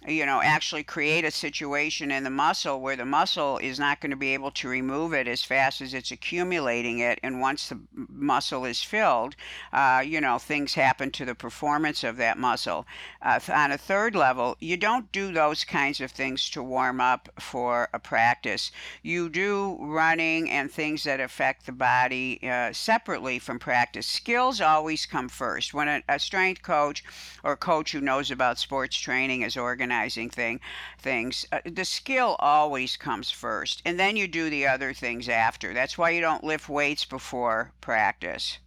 you 0.07 0.25
know, 0.25 0.42
actually 0.42 0.83
create 0.83 1.24
a 1.24 1.30
situation 1.30 2.09
in 2.09 2.24
the 2.24 2.30
muscle 2.30 2.81
where 2.81 2.95
the 2.95 3.06
muscle 3.06 3.59
is 3.59 3.80
not 3.80 4.01
going 4.01 4.09
to 4.09 4.15
be 4.15 4.33
able 4.33 4.50
to 4.50 4.68
remove 4.68 5.13
it 5.13 5.27
as 5.27 5.44
fast 5.44 5.80
as 5.80 5.94
it's 5.94 6.09
accumulating 6.09 7.00
it. 7.00 7.19
And 7.21 7.39
once 7.39 7.69
the 7.69 7.80
muscle 7.94 8.65
is 8.65 8.81
filled, 8.81 9.36
uh, 9.71 10.01
you 10.03 10.19
know, 10.19 10.39
things 10.39 10.74
happen 10.74 11.12
to 11.12 11.25
the 11.25 11.36
performance 11.36 12.03
of 12.03 12.18
that 12.18 12.39
muscle. 12.39 12.88
Uh, 13.21 13.39
on 13.53 13.71
a 13.71 13.77
third 13.77 14.15
level, 14.15 14.57
you 14.59 14.75
don't 14.75 15.12
do 15.12 15.31
those 15.31 15.63
kinds 15.63 16.01
of 16.01 16.09
things 16.09 16.50
to 16.50 16.63
warm 16.63 17.00
up 17.00 17.30
for 17.39 17.88
a 17.94 18.00
practice. 18.00 18.71
You 19.04 19.30
do 19.30 19.77
running 19.80 20.50
and 20.50 20.71
things 20.71 21.04
that 21.04 21.19
affect 21.19 21.68
the 21.68 21.71
body 21.71 22.39
uh, 22.42 22.74
separately 22.74 23.38
from 23.38 23.59
practice. 23.59 24.07
Skills 24.07 24.62
always 24.62 25.06
come 25.06 25.30
first. 25.30 25.75
When 25.75 25.88
a, 25.88 26.01
a 26.09 26.18
strength 26.18 26.63
coach 26.63 27.04
or 27.44 27.56
coach 27.56 27.92
who 27.92 28.01
knows 28.01 28.31
about 28.31 28.57
sports 28.57 28.97
training 28.97 29.44
is 29.44 29.56
organized, 29.56 29.91
organizing 29.92 30.30
thing 30.30 30.58
things 31.00 31.46
uh, 31.52 31.60
the 31.66 31.84
skill 31.84 32.38
always 32.40 32.96
comes 32.96 33.30
first 33.30 33.82
and 33.84 34.00
then 34.00 34.16
you 34.16 34.26
do 34.26 34.50
the 34.50 34.66
other 34.66 34.94
things 34.94 35.28
after. 35.28 35.74
That's 35.74 35.98
why 35.98 36.12
you 36.12 36.22
don't 36.22 36.46
lift 36.46 36.70
weights 36.70 37.04
before 37.04 37.74
practice 37.82 38.58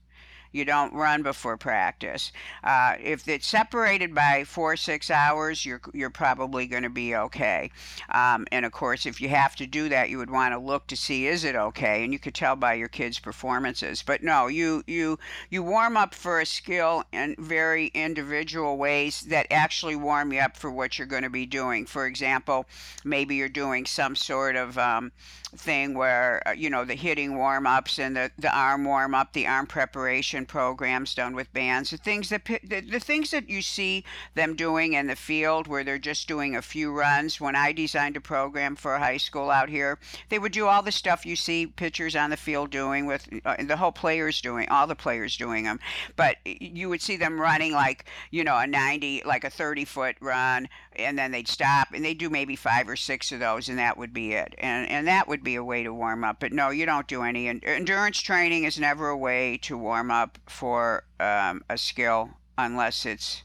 you 0.54 0.64
don't 0.64 0.94
run 0.94 1.22
before 1.22 1.56
practice. 1.56 2.30
Uh, 2.62 2.94
if 3.02 3.26
it's 3.26 3.46
separated 3.46 4.14
by 4.14 4.44
four 4.44 4.76
six 4.76 5.10
hours, 5.10 5.66
you're 5.66 5.80
you're 5.92 6.10
probably 6.10 6.66
going 6.66 6.84
to 6.84 6.90
be 6.90 7.16
okay. 7.16 7.70
Um, 8.10 8.46
and 8.52 8.64
of 8.64 8.70
course, 8.70 9.04
if 9.04 9.20
you 9.20 9.28
have 9.30 9.56
to 9.56 9.66
do 9.66 9.88
that, 9.88 10.10
you 10.10 10.18
would 10.18 10.30
want 10.30 10.54
to 10.54 10.58
look 10.58 10.86
to 10.86 10.96
see 10.96 11.26
is 11.26 11.42
it 11.42 11.56
okay, 11.56 12.04
and 12.04 12.12
you 12.12 12.20
could 12.20 12.34
tell 12.34 12.54
by 12.54 12.74
your 12.74 12.88
kids' 12.88 13.18
performances. 13.18 14.02
But 14.02 14.22
no, 14.22 14.46
you 14.46 14.84
you 14.86 15.18
you 15.50 15.64
warm 15.64 15.96
up 15.96 16.14
for 16.14 16.40
a 16.40 16.46
skill 16.46 17.02
in 17.12 17.34
very 17.36 17.88
individual 17.88 18.78
ways 18.78 19.22
that 19.22 19.48
actually 19.50 19.96
warm 19.96 20.32
you 20.32 20.38
up 20.38 20.56
for 20.56 20.70
what 20.70 20.98
you're 20.98 21.08
going 21.08 21.24
to 21.24 21.30
be 21.30 21.46
doing. 21.46 21.84
For 21.84 22.06
example, 22.06 22.66
maybe 23.02 23.34
you're 23.34 23.48
doing 23.48 23.86
some 23.86 24.14
sort 24.14 24.54
of 24.54 24.78
um, 24.78 25.10
thing 25.56 25.94
where 25.94 26.42
uh, 26.46 26.52
you 26.52 26.70
know 26.70 26.84
the 26.84 26.94
hitting 26.94 27.36
warm 27.36 27.66
ups 27.66 27.98
and 27.98 28.16
the, 28.16 28.30
the 28.38 28.56
arm 28.56 28.84
warm 28.84 29.14
up, 29.14 29.32
the 29.32 29.46
arm 29.46 29.66
preparation 29.66 30.43
programs 30.44 31.14
done 31.14 31.34
with 31.34 31.52
bands, 31.52 31.90
the 31.90 31.96
things 31.96 32.28
that 32.28 32.44
the, 32.44 32.80
the 32.80 33.00
things 33.00 33.30
that 33.30 33.48
you 33.48 33.62
see 33.62 34.04
them 34.34 34.54
doing 34.54 34.92
in 34.94 35.06
the 35.06 35.16
field 35.16 35.66
where 35.66 35.84
they're 35.84 35.98
just 35.98 36.28
doing 36.28 36.56
a 36.56 36.62
few 36.62 36.92
runs. 36.92 37.40
When 37.40 37.56
I 37.56 37.72
designed 37.72 38.16
a 38.16 38.20
program 38.20 38.76
for 38.76 38.98
high 38.98 39.16
school 39.16 39.50
out 39.50 39.68
here, 39.68 39.98
they 40.28 40.38
would 40.38 40.52
do 40.52 40.66
all 40.66 40.82
the 40.82 40.92
stuff 40.92 41.26
you 41.26 41.36
see 41.36 41.66
pitchers 41.66 42.16
on 42.16 42.30
the 42.30 42.36
field 42.36 42.70
doing 42.70 43.06
with 43.06 43.28
uh, 43.44 43.56
the 43.62 43.76
whole 43.76 43.92
players 43.92 44.40
doing, 44.40 44.68
all 44.68 44.86
the 44.86 44.94
players 44.94 45.36
doing 45.36 45.64
them. 45.64 45.80
But 46.16 46.36
you 46.44 46.88
would 46.88 47.02
see 47.02 47.16
them 47.16 47.40
running 47.40 47.72
like 47.72 48.04
you 48.30 48.44
know 48.44 48.58
a 48.58 48.66
90, 48.66 49.22
like 49.24 49.44
a 49.44 49.50
30 49.50 49.84
foot 49.84 50.16
run, 50.20 50.68
and 50.96 51.18
then 51.18 51.32
they'd 51.32 51.48
stop 51.48 51.88
and 51.92 52.04
they'd 52.04 52.18
do 52.18 52.30
maybe 52.30 52.56
five 52.56 52.88
or 52.88 52.96
six 52.96 53.32
of 53.32 53.40
those, 53.40 53.68
and 53.68 53.78
that 53.78 53.96
would 53.96 54.12
be 54.12 54.32
it. 54.32 54.54
And 54.58 54.88
and 54.88 55.06
that 55.06 55.28
would 55.28 55.42
be 55.42 55.54
a 55.54 55.64
way 55.64 55.82
to 55.82 55.92
warm 55.92 56.24
up. 56.24 56.40
But 56.40 56.52
no, 56.52 56.70
you 56.70 56.86
don't 56.86 57.08
do 57.08 57.22
any. 57.22 57.48
Endurance 57.48 58.20
training 58.20 58.64
is 58.64 58.78
never 58.78 59.08
a 59.08 59.16
way 59.16 59.58
to 59.58 59.76
warm 59.76 60.10
up 60.10 60.33
for 60.48 61.04
um, 61.20 61.62
a 61.68 61.78
skill 61.78 62.30
unless 62.58 63.06
it's 63.06 63.42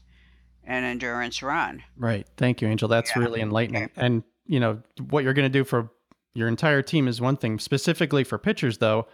an 0.64 0.84
endurance 0.84 1.42
run. 1.42 1.82
Right. 1.96 2.26
Thank 2.36 2.60
you, 2.60 2.68
Angel. 2.68 2.88
That's 2.88 3.10
yeah. 3.14 3.22
really 3.22 3.40
enlightening. 3.40 3.84
Okay. 3.84 3.92
And, 3.96 4.22
you 4.46 4.60
know, 4.60 4.80
what 5.08 5.24
you're 5.24 5.34
going 5.34 5.50
to 5.50 5.58
do 5.58 5.64
for 5.64 5.90
your 6.34 6.48
entire 6.48 6.82
team 6.82 7.08
is 7.08 7.20
one 7.20 7.36
thing. 7.36 7.58
Specifically 7.58 8.24
for 8.24 8.38
pitchers, 8.38 8.78
though, 8.78 9.06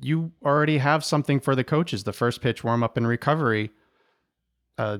you 0.00 0.32
already 0.44 0.78
have 0.78 1.04
something 1.04 1.38
for 1.38 1.54
the 1.54 1.62
coaches 1.62 2.02
the 2.04 2.12
first 2.12 2.40
pitch 2.40 2.64
warm 2.64 2.82
up 2.82 2.96
and 2.96 3.06
recovery 3.06 3.70
uh, 4.78 4.98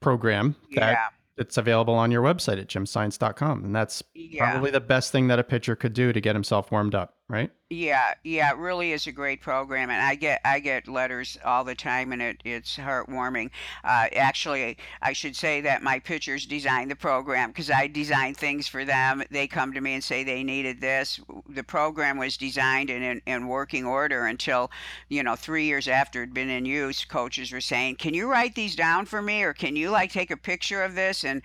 program 0.00 0.56
that 0.74 0.92
yeah 0.92 1.06
it's 1.38 1.56
available 1.56 1.94
on 1.94 2.10
your 2.10 2.22
website 2.22 2.60
at 2.60 2.66
gymscience.com. 2.66 3.64
And 3.64 3.74
that's 3.74 4.02
yeah. 4.14 4.50
probably 4.50 4.70
the 4.70 4.80
best 4.80 5.12
thing 5.12 5.28
that 5.28 5.38
a 5.38 5.44
pitcher 5.44 5.76
could 5.76 5.92
do 5.92 6.12
to 6.12 6.20
get 6.20 6.34
himself 6.34 6.70
warmed 6.70 6.94
up. 6.94 7.14
Right? 7.28 7.50
Yeah, 7.70 8.14
yeah, 8.24 8.52
it 8.52 8.56
really 8.56 8.92
is 8.92 9.06
a 9.06 9.12
great 9.12 9.42
program, 9.42 9.90
and 9.90 10.00
I 10.00 10.14
get 10.14 10.40
I 10.42 10.58
get 10.58 10.88
letters 10.88 11.36
all 11.44 11.64
the 11.64 11.74
time, 11.74 12.12
and 12.12 12.22
it 12.22 12.40
it's 12.42 12.78
heartwarming. 12.78 13.50
Uh, 13.84 14.06
actually, 14.16 14.78
I 15.02 15.12
should 15.12 15.36
say 15.36 15.60
that 15.60 15.82
my 15.82 15.98
pitchers 15.98 16.46
designed 16.46 16.90
the 16.90 16.96
program 16.96 17.50
because 17.50 17.70
I 17.70 17.86
design 17.86 18.32
things 18.32 18.66
for 18.68 18.86
them. 18.86 19.22
They 19.30 19.46
come 19.46 19.74
to 19.74 19.82
me 19.82 19.92
and 19.92 20.02
say 20.02 20.24
they 20.24 20.42
needed 20.42 20.80
this. 20.80 21.20
The 21.46 21.62
program 21.62 22.16
was 22.16 22.38
designed 22.38 22.88
and 22.88 23.04
in, 23.04 23.22
in 23.26 23.48
working 23.48 23.84
order 23.84 24.24
until, 24.24 24.70
you 25.10 25.22
know, 25.22 25.36
three 25.36 25.66
years 25.66 25.88
after 25.88 26.22
it'd 26.22 26.32
been 26.32 26.48
in 26.48 26.64
use. 26.64 27.04
Coaches 27.04 27.52
were 27.52 27.60
saying, 27.60 27.96
"Can 27.96 28.14
you 28.14 28.30
write 28.30 28.54
these 28.54 28.76
down 28.76 29.04
for 29.04 29.20
me, 29.20 29.42
or 29.42 29.52
can 29.52 29.76
you 29.76 29.90
like 29.90 30.10
take 30.10 30.30
a 30.30 30.38
picture 30.38 30.82
of 30.82 30.94
this?" 30.94 31.22
And 31.22 31.42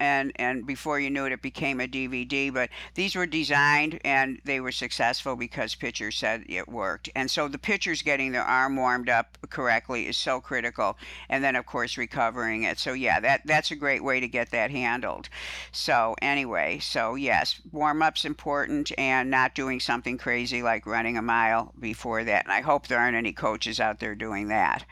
and 0.00 0.32
and 0.34 0.66
before 0.66 0.98
you 0.98 1.08
knew 1.08 1.26
it, 1.26 1.32
it 1.32 1.40
became 1.40 1.80
a 1.80 1.86
DVD. 1.86 2.52
But 2.52 2.70
these 2.94 3.14
were 3.14 3.26
designed 3.26 4.00
and 4.04 4.40
they 4.44 4.58
were 4.58 4.72
successful 4.72 5.11
because 5.20 5.36
because 5.36 5.74
pitchers 5.74 6.16
said 6.16 6.44
it 6.48 6.68
worked. 6.68 7.08
And 7.14 7.30
so 7.30 7.46
the 7.46 7.58
pitchers 7.58 8.02
getting 8.02 8.32
their 8.32 8.42
arm 8.42 8.76
warmed 8.76 9.08
up 9.08 9.38
correctly 9.50 10.08
is 10.08 10.16
so 10.16 10.40
critical. 10.40 10.96
And 11.28 11.44
then 11.44 11.56
of 11.56 11.66
course 11.66 11.96
recovering 11.96 12.64
it. 12.64 12.78
So 12.78 12.92
yeah, 12.92 13.20
that 13.20 13.42
that's 13.44 13.70
a 13.70 13.76
great 13.76 14.02
way 14.02 14.18
to 14.18 14.26
get 14.26 14.50
that 14.50 14.70
handled. 14.70 15.28
So 15.70 16.16
anyway, 16.20 16.78
so 16.80 17.14
yes, 17.14 17.60
warm 17.70 18.02
up's 18.02 18.24
important 18.24 18.90
and 18.98 19.30
not 19.30 19.54
doing 19.54 19.78
something 19.78 20.18
crazy 20.18 20.62
like 20.62 20.86
running 20.86 21.16
a 21.16 21.22
mile 21.22 21.72
before 21.78 22.24
that. 22.24 22.44
And 22.44 22.52
I 22.52 22.60
hope 22.60 22.88
there 22.88 22.98
aren't 22.98 23.16
any 23.16 23.32
coaches 23.32 23.78
out 23.78 24.00
there 24.00 24.14
doing 24.14 24.48
that. 24.48 24.84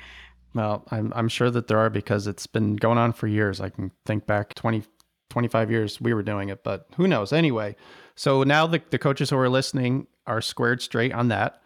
Well, 0.54 0.84
I'm 0.90 1.12
I'm 1.16 1.28
sure 1.28 1.50
that 1.50 1.68
there 1.68 1.78
are 1.78 1.90
because 1.90 2.26
it's 2.26 2.46
been 2.46 2.76
going 2.76 2.98
on 2.98 3.12
for 3.12 3.26
years. 3.26 3.60
I 3.60 3.70
can 3.70 3.92
think 4.04 4.26
back 4.26 4.54
20 4.54 4.82
25 5.30 5.70
years 5.70 6.00
we 6.00 6.12
were 6.12 6.22
doing 6.22 6.50
it, 6.50 6.62
but 6.62 6.86
who 6.96 7.08
knows? 7.08 7.32
Anyway, 7.32 7.76
so 8.14 8.42
now 8.42 8.66
the, 8.66 8.82
the 8.90 8.98
coaches 8.98 9.30
who 9.30 9.38
are 9.38 9.48
listening 9.48 10.06
are 10.26 10.40
squared 10.42 10.82
straight 10.82 11.12
on 11.12 11.28
that. 11.28 11.62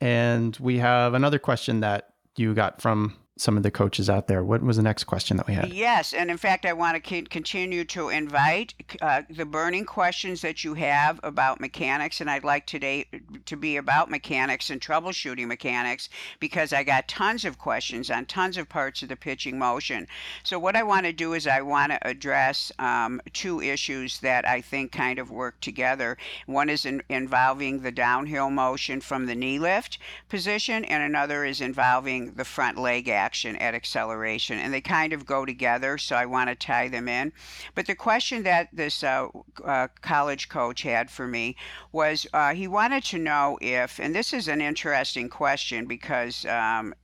And 0.00 0.56
we 0.58 0.78
have 0.78 1.12
another 1.12 1.38
question 1.38 1.80
that 1.80 2.14
you 2.36 2.54
got 2.54 2.80
from 2.80 3.16
some 3.40 3.56
of 3.56 3.62
the 3.62 3.70
coaches 3.70 4.10
out 4.10 4.26
there. 4.26 4.44
What 4.44 4.62
was 4.62 4.76
the 4.76 4.82
next 4.82 5.04
question 5.04 5.36
that 5.38 5.46
we 5.46 5.54
had? 5.54 5.72
Yes, 5.72 6.12
and 6.12 6.30
in 6.30 6.36
fact, 6.36 6.66
I 6.66 6.74
want 6.74 7.02
to 7.02 7.22
continue 7.22 7.84
to 7.86 8.10
invite 8.10 8.74
uh, 9.00 9.22
the 9.30 9.46
burning 9.46 9.86
questions 9.86 10.42
that 10.42 10.62
you 10.62 10.74
have 10.74 11.18
about 11.22 11.60
mechanics, 11.60 12.20
and 12.20 12.30
I'd 12.30 12.44
like 12.44 12.66
today 12.66 13.06
to 13.46 13.56
be 13.56 13.78
about 13.78 14.10
mechanics 14.10 14.68
and 14.68 14.80
troubleshooting 14.80 15.46
mechanics 15.46 16.10
because 16.38 16.72
I 16.72 16.84
got 16.84 17.08
tons 17.08 17.44
of 17.44 17.58
questions 17.58 18.10
on 18.10 18.26
tons 18.26 18.58
of 18.58 18.68
parts 18.68 19.02
of 19.02 19.08
the 19.08 19.16
pitching 19.16 19.58
motion. 19.58 20.06
So 20.42 20.58
what 20.58 20.76
I 20.76 20.82
want 20.82 21.06
to 21.06 21.12
do 21.12 21.32
is 21.32 21.46
I 21.46 21.62
want 21.62 21.92
to 21.92 22.06
address 22.06 22.70
um, 22.78 23.22
two 23.32 23.62
issues 23.62 24.20
that 24.20 24.46
I 24.46 24.60
think 24.60 24.92
kind 24.92 25.18
of 25.18 25.30
work 25.30 25.58
together. 25.60 26.18
One 26.46 26.68
is 26.68 26.84
in, 26.84 27.02
involving 27.08 27.80
the 27.80 27.92
downhill 27.92 28.50
motion 28.50 29.00
from 29.00 29.26
the 29.26 29.34
knee 29.34 29.58
lift 29.58 29.98
position, 30.28 30.84
and 30.84 31.02
another 31.02 31.44
is 31.46 31.62
involving 31.62 32.32
the 32.32 32.44
front 32.44 32.76
leg 32.76 33.08
action 33.08 33.29
action 33.30 33.54
at 33.58 33.76
acceleration, 33.76 34.58
and 34.58 34.74
they 34.74 34.80
kind 34.80 35.12
of 35.12 35.24
go 35.24 35.46
together. 35.46 35.96
So 35.98 36.16
I 36.16 36.26
want 36.26 36.50
to 36.50 36.56
tie 36.56 36.88
them 36.88 37.06
in. 37.06 37.32
But 37.76 37.86
the 37.86 37.94
question 37.94 38.42
that 38.42 38.68
this 38.72 39.04
uh, 39.04 39.28
uh, 39.64 39.86
college 40.02 40.48
coach 40.48 40.82
had 40.82 41.08
for 41.12 41.28
me 41.28 41.54
was 41.92 42.26
uh, 42.34 42.54
he 42.54 42.66
wanted 42.66 43.04
to 43.04 43.18
know 43.18 43.56
if, 43.60 44.00
and 44.00 44.12
this 44.12 44.32
is 44.32 44.48
an 44.48 44.60
interesting 44.60 45.28
question 45.28 45.86
because. 45.86 46.44
Um, 46.46 46.94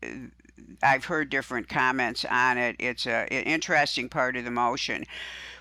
I've 0.82 1.04
heard 1.04 1.30
different 1.30 1.68
comments 1.68 2.24
on 2.24 2.58
it. 2.58 2.76
It's 2.78 3.06
a, 3.06 3.26
an 3.32 3.44
interesting 3.44 4.08
part 4.08 4.36
of 4.36 4.44
the 4.44 4.50
motion. 4.50 5.04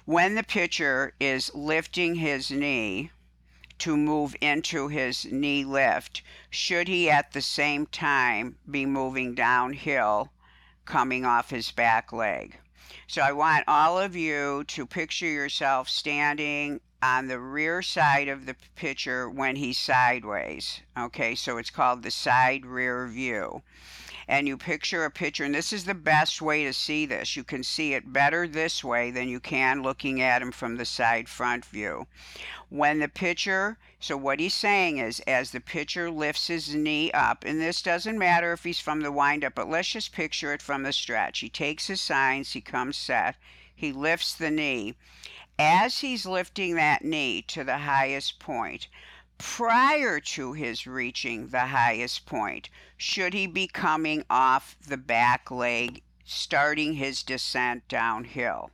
When 0.06 0.36
the 0.36 0.44
pitcher 0.44 1.14
is 1.20 1.54
lifting 1.54 2.16
his 2.16 2.50
knee, 2.50 3.12
to 3.78 3.96
move 3.98 4.36
into 4.42 4.88
his 4.88 5.26
knee 5.26 5.64
lift, 5.64 6.22
should 6.50 6.88
he 6.88 7.10
at 7.10 7.34
the 7.34 7.42
same 7.42 7.86
time 7.86 8.58
be 8.70 8.86
moving 8.86 9.36
downhill 9.36 10.32
coming 10.86 11.26
off 11.26 11.50
his 11.50 11.72
back 11.72 12.14
leg. 12.14 12.58
So 13.08 13.22
I 13.22 13.32
want 13.34 13.66
all 13.68 14.00
of 14.00 14.16
you 14.16 14.64
to 14.66 14.86
picture 14.86 15.28
yourself 15.28 15.90
standing 15.90 16.80
on 17.04 17.28
the 17.28 17.40
rear 17.40 17.82
side 17.82 18.28
of 18.28 18.46
the 18.46 18.56
pitcher 18.76 19.30
when 19.30 19.56
he's 19.56 19.78
sideways. 19.78 20.82
Okay, 20.98 21.36
so 21.36 21.58
it's 21.58 21.70
called 21.70 22.02
the 22.02 22.12
side 22.12 22.66
rear 22.66 23.08
view. 23.08 23.62
And 24.28 24.48
you 24.48 24.58
picture 24.58 25.06
a 25.06 25.12
pitcher, 25.12 25.44
and 25.44 25.54
this 25.54 25.72
is 25.72 25.86
the 25.86 25.94
best 25.94 26.42
way 26.42 26.64
to 26.64 26.74
see 26.74 27.06
this. 27.06 27.36
You 27.36 27.44
can 27.44 27.64
see 27.64 27.94
it 27.94 28.12
better 28.12 28.48
this 28.48 28.84
way 28.84 29.12
than 29.12 29.30
you 29.30 29.40
can 29.40 29.84
looking 29.84 30.22
at 30.22 30.42
him 30.42 30.52
from 30.52 30.78
the 30.78 30.86
side 30.86 31.30
front 31.30 31.66
view. 31.66 32.08
When 32.70 33.00
the 33.00 33.08
pitcher 33.08 33.78
so 34.06 34.16
what 34.16 34.40
he's 34.40 34.54
saying 34.54 35.00
is 35.00 35.20
as 35.22 35.50
the 35.50 35.60
pitcher 35.60 36.12
lifts 36.12 36.46
his 36.46 36.76
knee 36.76 37.10
up, 37.12 37.44
and 37.44 37.60
this 37.60 37.82
doesn't 37.82 38.20
matter 38.20 38.54
if 38.54 38.64
he's 38.64 38.80
from 38.80 39.02
the 39.02 39.12
windup, 39.12 39.56
but 39.56 39.68
let's 39.68 39.90
just 39.90 40.12
picture 40.12 40.54
it 40.54 40.62
from 40.62 40.84
the 40.84 40.94
stretch. 40.94 41.40
He 41.40 41.50
takes 41.50 41.88
his 41.88 42.02
signs, 42.02 42.52
he 42.52 42.62
comes 42.62 42.98
set, 42.98 43.36
he 43.74 43.92
lifts 43.92 44.36
the 44.36 44.52
knee. 44.52 44.94
As 45.58 46.02
he's 46.02 46.28
lifting 46.28 46.76
that 46.76 47.04
knee 47.04 47.42
to 47.48 47.64
the 47.64 47.80
highest 47.80 48.38
point, 48.38 48.88
prior 49.38 50.20
to 50.20 50.54
his 50.54 50.88
reaching 50.88 51.48
the 51.48 51.68
highest 51.68 52.26
point, 52.26 52.70
should 52.98 53.34
he 53.34 53.48
be 53.48 53.68
coming 53.68 54.24
off 54.30 54.78
the 54.88 54.98
back 54.98 55.52
leg, 55.52 56.02
starting 56.24 56.94
his 56.94 57.24
descent 57.24 57.88
downhill? 57.88 58.72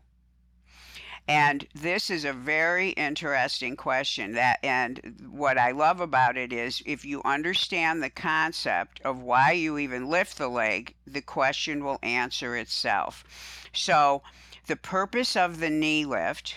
And 1.27 1.67
this 1.73 2.09
is 2.09 2.25
a 2.25 2.33
very 2.33 2.89
interesting 2.89 3.75
question 3.75 4.33
that 4.33 4.59
and 4.63 5.29
what 5.29 5.57
I 5.57 5.71
love 5.71 6.01
about 6.01 6.35
it 6.35 6.51
is 6.51 6.81
if 6.85 7.05
you 7.05 7.21
understand 7.23 8.01
the 8.01 8.09
concept 8.09 8.99
of 9.01 9.21
why 9.21 9.51
you 9.51 9.77
even 9.77 10.09
lift 10.09 10.37
the 10.37 10.47
leg, 10.47 10.95
the 11.05 11.21
question 11.21 11.83
will 11.83 11.99
answer 12.01 12.57
itself. 12.57 13.23
So, 13.71 14.23
the 14.65 14.75
purpose 14.75 15.35
of 15.35 15.59
the 15.59 15.69
knee 15.69 16.05
lift 16.05 16.55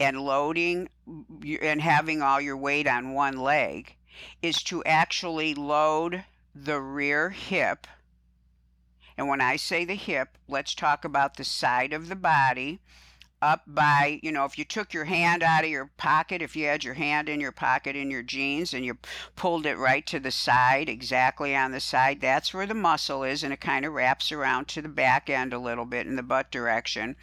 and 0.00 0.20
loading 0.20 0.88
and 1.60 1.82
having 1.82 2.22
all 2.22 2.40
your 2.40 2.56
weight 2.56 2.88
on 2.88 3.12
one 3.12 3.36
leg 3.36 3.94
is 4.42 4.62
to 4.64 4.82
actually 4.84 5.54
load 5.54 6.24
the 6.54 6.80
rear 6.80 7.30
hip. 7.30 7.86
And 9.16 9.28
when 9.28 9.42
I 9.42 9.56
say 9.56 9.84
the 9.84 9.94
hip, 9.94 10.38
let's 10.48 10.74
talk 10.74 11.04
about 11.04 11.36
the 11.36 11.44
side 11.44 11.92
of 11.92 12.08
the 12.08 12.16
body 12.16 12.80
up 13.42 13.62
by, 13.66 14.20
you 14.22 14.32
know, 14.32 14.44
if 14.44 14.58
you 14.58 14.64
took 14.64 14.92
your 14.92 15.06
hand 15.06 15.42
out 15.42 15.64
of 15.64 15.70
your 15.70 15.90
pocket, 15.96 16.42
if 16.42 16.54
you 16.54 16.66
had 16.66 16.84
your 16.84 16.94
hand 16.94 17.28
in 17.28 17.40
your 17.40 17.52
pocket 17.52 17.96
in 17.96 18.10
your 18.10 18.22
jeans 18.22 18.74
and 18.74 18.84
you 18.84 18.98
pulled 19.36 19.64
it 19.66 19.78
right 19.78 20.06
to 20.06 20.20
the 20.20 20.30
side, 20.30 20.88
exactly 20.88 21.56
on 21.56 21.72
the 21.72 21.80
side, 21.80 22.20
that's 22.20 22.52
where 22.52 22.66
the 22.66 22.74
muscle 22.74 23.24
is, 23.24 23.42
and 23.42 23.52
it 23.52 23.60
kind 23.60 23.84
of 23.84 23.92
wraps 23.94 24.30
around 24.30 24.68
to 24.68 24.82
the 24.82 24.88
back 24.88 25.30
end 25.30 25.52
a 25.52 25.58
little 25.58 25.86
bit 25.86 26.06
in 26.06 26.16
the 26.16 26.22
butt 26.22 26.50
direction. 26.50 27.16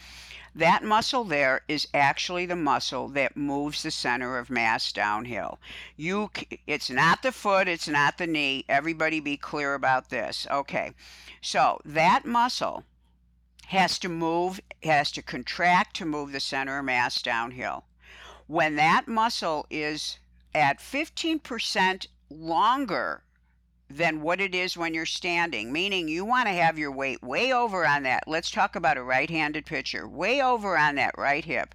That 0.57 0.83
muscle 0.83 1.23
there 1.23 1.61
is 1.67 1.87
actually 1.93 2.47
the 2.47 2.55
muscle 2.55 3.09
that 3.09 3.37
moves 3.37 3.83
the 3.83 3.91
center 3.91 4.39
of 4.39 4.49
mass 4.49 4.91
downhill. 4.91 5.59
You 5.95 6.31
it's 6.65 6.89
not 6.89 7.21
the 7.21 7.31
foot, 7.31 7.67
it's 7.67 7.87
not 7.87 8.17
the 8.17 8.25
knee. 8.25 8.65
Everybody 8.67 9.19
be 9.19 9.37
clear 9.37 9.75
about 9.75 10.09
this. 10.09 10.47
Okay. 10.49 10.93
So, 11.41 11.79
that 11.85 12.25
muscle 12.25 12.85
has 13.67 13.99
to 13.99 14.09
move, 14.09 14.59
has 14.81 15.11
to 15.11 15.21
contract 15.21 15.95
to 15.97 16.05
move 16.05 16.31
the 16.31 16.39
center 16.39 16.79
of 16.79 16.85
mass 16.85 17.21
downhill. 17.21 17.85
When 18.47 18.77
that 18.77 19.07
muscle 19.07 19.67
is 19.69 20.17
at 20.55 20.79
15% 20.79 22.07
longer 22.31 23.21
than 23.89 24.22
what 24.22 24.41
it 24.41 24.53
is 24.53 24.75
when 24.75 24.94
you're 24.94 25.06
standing, 25.06 25.72
meaning 25.72 26.08
you 26.08 26.25
want 26.25 26.48
to 26.48 26.53
have 26.53 26.77
your 26.77 26.91
weight 26.91 27.24
way 27.24 27.53
over 27.53 27.86
on 27.86 28.03
that. 28.03 28.24
Let's 28.27 28.51
talk 28.51 28.75
about 28.75 28.98
a 28.98 29.03
right 29.03 29.29
handed 29.29 29.65
pitcher, 29.65 30.08
way 30.08 30.41
over 30.41 30.77
on 30.77 30.96
that 30.96 31.17
right 31.17 31.46
hip. 31.46 31.74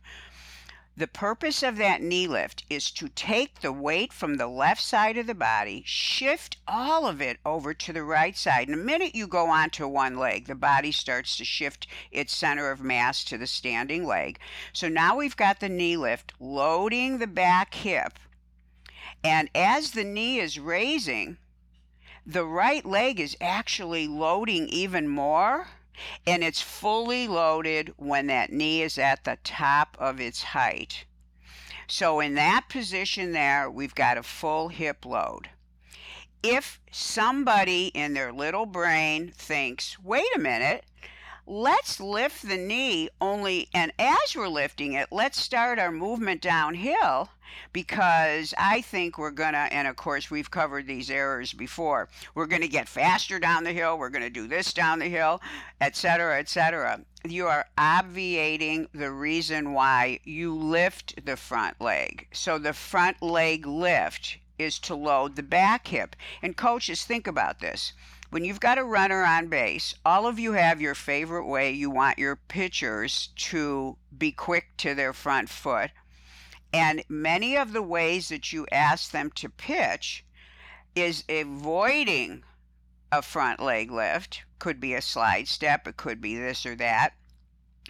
The 0.95 1.07
purpose 1.07 1.62
of 1.62 1.78
that 1.78 2.02
knee 2.02 2.26
lift 2.26 2.66
is 2.69 2.90
to 2.90 3.09
take 3.09 3.61
the 3.61 3.73
weight 3.73 4.12
from 4.12 4.37
the 4.37 4.47
left 4.47 4.83
side 4.83 5.16
of 5.16 5.26
the 5.26 5.35
body, 5.35 5.83
shift 5.87 6.59
all 6.69 7.07
of 7.07 7.23
it 7.23 7.38
over 7.47 7.73
to 7.73 7.95
the 7.95 8.04
right 8.04 8.37
side. 8.37 8.69
And 8.69 8.78
the 8.78 8.85
minute 8.85 9.14
you 9.14 9.26
go 9.26 9.49
onto 9.49 9.88
one 9.88 10.19
leg, 10.19 10.49
the 10.49 10.54
body 10.54 10.92
starts 10.92 11.38
to 11.38 11.47
shift 11.47 11.87
its 12.11 12.37
center 12.37 12.71
of 12.71 12.83
mass 12.83 13.25
to 13.25 13.38
the 13.38 13.47
standing 13.47 14.04
leg. 14.04 14.38
So 14.75 14.87
now 14.88 15.16
we've 15.16 15.37
got 15.37 15.61
the 15.61 15.71
knee 15.71 15.97
lift 15.97 16.35
loading 16.38 17.16
the 17.19 17.26
back 17.26 17.73
hip. 17.73 18.19
And 19.25 19.49
as 19.54 19.92
the 19.92 20.04
knee 20.04 20.40
is 20.40 20.59
raising, 20.59 21.38
the 22.26 22.45
right 22.45 22.85
leg 22.85 23.19
is 23.19 23.37
actually 23.41 24.07
loading 24.07 24.69
even 24.69 25.09
more 25.09 25.69
and 26.26 26.43
it's 26.43 26.62
fully 26.62 27.29
loaded 27.29 27.93
when 27.97 28.26
that 28.26 28.52
knee 28.52 28.83
is 28.83 28.99
at 28.99 29.25
the 29.25 29.38
top 29.45 29.97
of 29.99 30.21
its 30.21 30.43
height. 30.43 31.05
So 31.87 32.21
in 32.21 32.35
that 32.35 32.69
position 32.69 33.33
there, 33.33 33.71
we've 33.71 33.95
got 33.95 34.17
a 34.17 34.23
full 34.23 34.69
hip 34.69 35.05
load. 35.05 35.50
If 36.43 36.81
somebody 36.91 37.88
in 37.88 38.14
their 38.14 38.33
little 38.33 38.67
brain 38.67 39.33
thinks, 39.37 39.99
wait 39.99 40.26
a 40.35 40.41
minute, 40.41 40.85
let's 41.47 42.00
lift 42.00 42.49
the 42.49 42.57
knee 42.57 43.11
only, 43.21 43.69
and 43.75 43.93
as 43.99 44.35
we're 44.35 44.49
lifting 44.49 44.95
it, 44.95 45.09
let's 45.12 45.41
start 45.41 45.79
our 45.79 45.93
movement 45.93 46.41
downhill 46.41 47.29
because 47.73 48.54
I 48.59 48.80
think 48.80 49.18
we're 49.18 49.30
going 49.30 49.52
to, 49.52 49.59
and 49.59 49.88
of 49.88 49.97
course, 49.97 50.30
we've 50.30 50.50
covered 50.50 50.87
these 50.87 51.11
errors 51.11 51.52
before. 51.52 52.09
We're 52.35 52.47
going 52.47 52.62
to 52.62 52.68
get 52.68 52.88
faster 52.88 53.38
down 53.38 53.64
the 53.64 53.73
hill, 53.73 53.99
we're 53.99 54.11
going 54.11 54.23
to 54.23 54.30
do 54.30 54.47
this 54.47 54.73
down 54.73 54.99
the 54.99 55.09
hill, 55.09 55.40
etc., 55.80 56.38
etc. 56.38 57.00
You 57.25 57.47
are 57.47 57.66
obviating 57.78 58.88
the 58.92 59.11
reason 59.11 59.73
why 59.73 60.21
you 60.25 60.54
lift 60.54 61.25
the 61.25 61.37
front 61.37 61.80
leg. 61.80 62.26
So 62.32 62.59
the 62.59 62.73
front 62.73 63.23
leg 63.23 63.66
lift 63.66 64.38
is 64.59 64.78
to 64.80 64.94
load 64.94 65.37
the 65.37 65.42
back 65.42 65.88
hip. 65.88 66.16
And 66.42 66.56
coaches, 66.56 67.04
think 67.04 67.26
about 67.26 67.61
this 67.61 67.92
when 68.32 68.47
you've 68.47 68.61
got 68.61 68.78
a 68.78 68.85
runner 68.85 69.25
on 69.25 69.49
base, 69.49 69.94
all 70.06 70.26
of 70.26 70.38
you 70.38 70.52
have 70.52 70.80
your 70.80 70.94
favorite 70.94 71.44
way 71.44 71.71
you 71.71 71.90
want 71.90 72.18
your 72.18 72.35
pitchers 72.35 73.28
to 73.37 73.99
be 74.16 74.32
quick 74.32 74.75
to 74.78 74.94
their 74.94 75.12
front 75.12 75.50
foot. 75.50 75.90
And 76.73 77.05
many 77.09 77.57
of 77.57 77.73
the 77.73 77.83
ways 77.83 78.29
that 78.29 78.52
you 78.52 78.67
ask 78.73 79.11
them 79.11 79.31
to 79.37 79.49
pitch 79.49 80.25
is 80.95 81.25
avoiding 81.29 82.45
a 83.11 83.23
front 83.23 83.61
leg 83.61 83.91
lift. 83.91 84.43
Could 84.59 84.81
be 84.81 84.95
a 84.95 85.02
slide 85.02 85.49
step, 85.49 85.87
it 85.87 85.97
could 85.97 86.21
be 86.21 86.37
this 86.37 86.64
or 86.64 86.75
that 86.76 87.14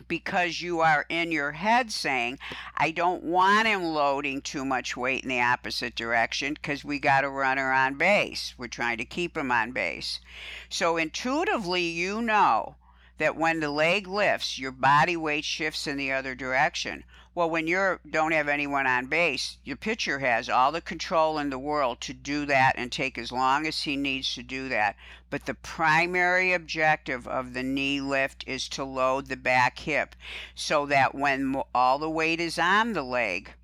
because 0.09 0.61
you 0.61 0.81
are 0.81 1.05
in 1.09 1.31
your 1.31 1.53
head 1.53 1.93
saying, 1.93 2.39
I 2.77 2.91
don't 2.91 3.23
want 3.23 3.69
him 3.69 3.85
loading 3.85 4.41
too 4.41 4.65
much 4.65 4.97
weight 4.97 5.23
in 5.23 5.29
the 5.29 5.41
opposite 5.41 5.95
direction 5.95 6.55
because 6.55 6.85
we 6.85 6.99
got 6.99 7.25
a 7.25 7.29
runner 7.29 7.73
on 7.73 7.95
base. 7.95 8.55
We're 8.57 8.69
trying 8.69 8.99
to 8.99 9.05
keep 9.05 9.37
him 9.37 9.53
on 9.53 9.73
base. 9.73 10.21
So 10.69 10.97
intuitively, 10.97 11.83
you 11.83 12.23
know 12.23 12.77
that 13.19 13.37
when 13.37 13.61
the 13.61 13.71
leg 13.71 14.09
lifts, 14.09 14.59
your 14.59 14.73
body 14.73 15.17
weight 15.17 15.45
shifts 15.45 15.87
in 15.87 15.97
the 15.99 16.11
other 16.11 16.35
direction. 16.35 17.05
Well, 17.35 17.49
when 17.49 17.67
you 17.67 17.99
don't 18.11 18.33
have 18.33 18.47
anyone 18.47 18.87
on 18.87 19.07
base, 19.07 19.57
your 19.65 19.79
pitcher 19.79 20.19
has 20.19 20.51
all 20.51 20.71
the 20.71 20.83
control 20.83 21.39
in 21.39 21.49
the 21.49 21.59
world 21.59 22.03
to 22.03 22.13
do 22.13 22.45
that 22.45 22.75
and 22.77 22.93
take 22.93 23.17
as 23.17 23.33
long 23.33 23.67
as 23.67 23.85
he 23.85 23.97
needs 23.97 24.35
to 24.35 24.43
do 24.43 24.69
that. 24.69 24.97
But 25.31 25.47
the 25.47 25.55
primary 25.55 26.53
objective 26.53 27.27
of 27.27 27.55
the 27.55 27.63
knee 27.63 28.03
lift 28.03 28.45
is 28.47 28.69
to 28.71 28.85
load 28.85 29.29
the 29.29 29.39
back 29.39 29.79
hip 29.79 30.15
so 30.55 30.85
that 30.87 31.15
when 31.15 31.63
all 31.75 31.99
the 31.99 32.11
weight 32.11 32.39
is 32.39 32.59
on 32.59 32.93
the 32.93 33.03
leg, 33.03 33.55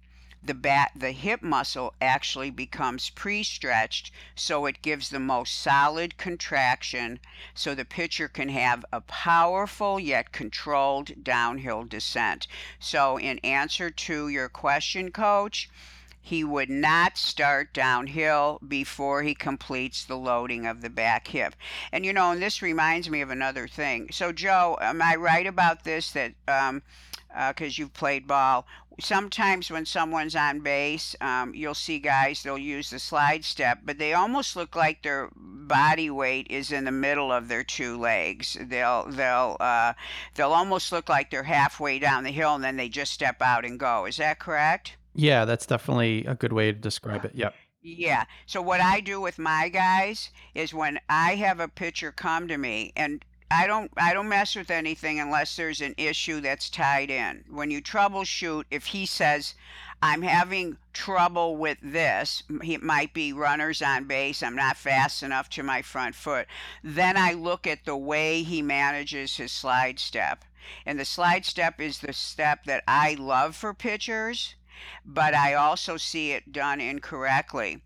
the 0.42 0.54
back 0.54 0.92
the 0.94 1.12
hip 1.12 1.42
muscle 1.42 1.94
actually 2.00 2.50
becomes 2.50 3.10
pre-stretched 3.10 4.10
so 4.34 4.66
it 4.66 4.82
gives 4.82 5.10
the 5.10 5.20
most 5.20 5.56
solid 5.60 6.16
contraction 6.16 7.18
so 7.54 7.74
the 7.74 7.84
pitcher 7.84 8.28
can 8.28 8.48
have 8.48 8.84
a 8.92 9.00
powerful 9.00 9.98
yet 9.98 10.32
controlled 10.32 11.24
downhill 11.24 11.84
descent 11.84 12.46
so 12.78 13.18
in 13.18 13.38
answer 13.40 13.90
to 13.90 14.28
your 14.28 14.48
question 14.48 15.10
coach 15.10 15.68
he 16.20 16.44
would 16.44 16.68
not 16.68 17.16
start 17.16 17.72
downhill 17.72 18.60
before 18.68 19.22
he 19.22 19.34
completes 19.34 20.04
the 20.04 20.16
loading 20.16 20.66
of 20.66 20.82
the 20.82 20.90
back 20.90 21.28
hip. 21.28 21.56
And 21.90 22.04
you 22.04 22.12
know, 22.12 22.32
and 22.32 22.42
this 22.42 22.60
reminds 22.60 23.08
me 23.08 23.22
of 23.22 23.30
another 23.30 23.66
thing. 23.66 24.10
So, 24.12 24.30
Joe, 24.30 24.76
am 24.78 25.00
I 25.00 25.16
right 25.16 25.46
about 25.46 25.84
this? 25.84 26.10
That 26.10 26.34
um, 26.46 26.82
because 27.28 27.78
uh, 27.78 27.80
you've 27.80 27.94
played 27.94 28.26
ball. 28.26 28.66
Sometimes 29.00 29.70
when 29.70 29.86
someone's 29.86 30.34
on 30.34 30.60
base, 30.60 31.14
um, 31.20 31.54
you'll 31.54 31.74
see 31.74 31.98
guys 31.98 32.42
they'll 32.42 32.58
use 32.58 32.90
the 32.90 32.98
slide 32.98 33.44
step, 33.44 33.80
but 33.84 33.98
they 33.98 34.12
almost 34.12 34.56
look 34.56 34.74
like 34.74 35.02
their 35.02 35.30
body 35.36 36.10
weight 36.10 36.46
is 36.50 36.72
in 36.72 36.84
the 36.84 36.90
middle 36.90 37.30
of 37.30 37.48
their 37.48 37.62
two 37.62 37.98
legs. 37.98 38.56
They'll 38.60 39.06
they'll 39.08 39.56
uh, 39.60 39.92
they'll 40.34 40.52
almost 40.52 40.90
look 40.90 41.08
like 41.08 41.30
they're 41.30 41.44
halfway 41.44 41.98
down 41.98 42.24
the 42.24 42.30
hill 42.30 42.54
and 42.54 42.64
then 42.64 42.76
they 42.76 42.88
just 42.88 43.12
step 43.12 43.40
out 43.40 43.64
and 43.64 43.78
go. 43.78 44.06
Is 44.06 44.16
that 44.16 44.40
correct? 44.40 44.96
Yeah, 45.14 45.44
that's 45.44 45.66
definitely 45.66 46.24
a 46.26 46.34
good 46.34 46.52
way 46.52 46.72
to 46.72 46.78
describe 46.78 47.24
it. 47.24 47.32
Yep. 47.34 47.54
Yeah. 47.82 48.24
So 48.46 48.60
what 48.60 48.80
I 48.80 49.00
do 49.00 49.20
with 49.20 49.38
my 49.38 49.68
guys 49.68 50.30
is 50.54 50.74
when 50.74 50.98
I 51.08 51.36
have 51.36 51.60
a 51.60 51.68
pitcher 51.68 52.12
come 52.12 52.48
to 52.48 52.58
me 52.58 52.92
and 52.96 53.24
I 53.50 53.66
don't 53.66 53.90
I 53.96 54.12
don't 54.12 54.28
mess 54.28 54.54
with 54.54 54.70
anything 54.70 55.18
unless 55.18 55.56
there's 55.56 55.80
an 55.80 55.94
issue 55.96 56.40
that's 56.42 56.68
tied 56.68 57.10
in. 57.10 57.44
When 57.48 57.70
you 57.70 57.80
troubleshoot, 57.80 58.64
if 58.70 58.86
he 58.86 59.06
says 59.06 59.54
I'm 60.02 60.20
having 60.20 60.76
trouble 60.92 61.56
with 61.56 61.78
this, 61.80 62.42
it 62.62 62.82
might 62.82 63.14
be 63.14 63.32
runners 63.32 63.80
on 63.80 64.04
base, 64.04 64.42
I'm 64.42 64.54
not 64.54 64.76
fast 64.76 65.22
enough 65.22 65.48
to 65.50 65.62
my 65.62 65.80
front 65.80 66.14
foot. 66.14 66.46
Then 66.84 67.16
I 67.16 67.32
look 67.32 67.66
at 67.66 67.86
the 67.86 67.96
way 67.96 68.42
he 68.42 68.60
manages 68.60 69.36
his 69.36 69.50
slide 69.50 69.98
step. 69.98 70.44
And 70.84 71.00
the 71.00 71.06
slide 71.06 71.46
step 71.46 71.80
is 71.80 72.00
the 72.00 72.12
step 72.12 72.64
that 72.64 72.84
I 72.86 73.14
love 73.14 73.56
for 73.56 73.72
pitchers, 73.72 74.56
but 75.06 75.32
I 75.32 75.54
also 75.54 75.96
see 75.96 76.32
it 76.32 76.52
done 76.52 76.80
incorrectly 76.82 77.80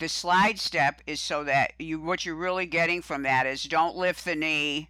the 0.00 0.08
slide 0.08 0.58
step 0.58 1.00
is 1.06 1.20
so 1.20 1.44
that 1.44 1.72
you 1.78 2.00
what 2.00 2.26
you're 2.26 2.34
really 2.34 2.66
getting 2.66 3.00
from 3.00 3.22
that 3.22 3.46
is 3.46 3.62
don't 3.62 3.94
lift 3.94 4.24
the 4.24 4.34
knee 4.34 4.88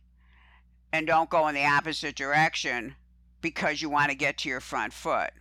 and 0.95 1.09
don't 1.09 1.29
go 1.29 1.49
in 1.49 1.57
the 1.57 1.67
opposite 1.67 2.15
direction 2.15 2.95
because 3.41 3.83
you 3.83 3.91
want 3.91 4.11
to 4.11 4.17
get 4.17 4.39
to 4.39 4.49
your 4.49 4.61
front 4.61 4.93
foot. 4.93 5.33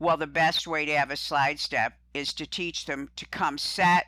Well, 0.00 0.16
the 0.16 0.26
best 0.26 0.66
way 0.66 0.84
to 0.84 0.98
have 0.98 1.12
a 1.12 1.16
slide 1.16 1.60
step 1.60 1.92
is 2.12 2.32
to 2.34 2.44
teach 2.44 2.84
them 2.84 3.08
to 3.14 3.24
come 3.26 3.56
set 3.56 4.06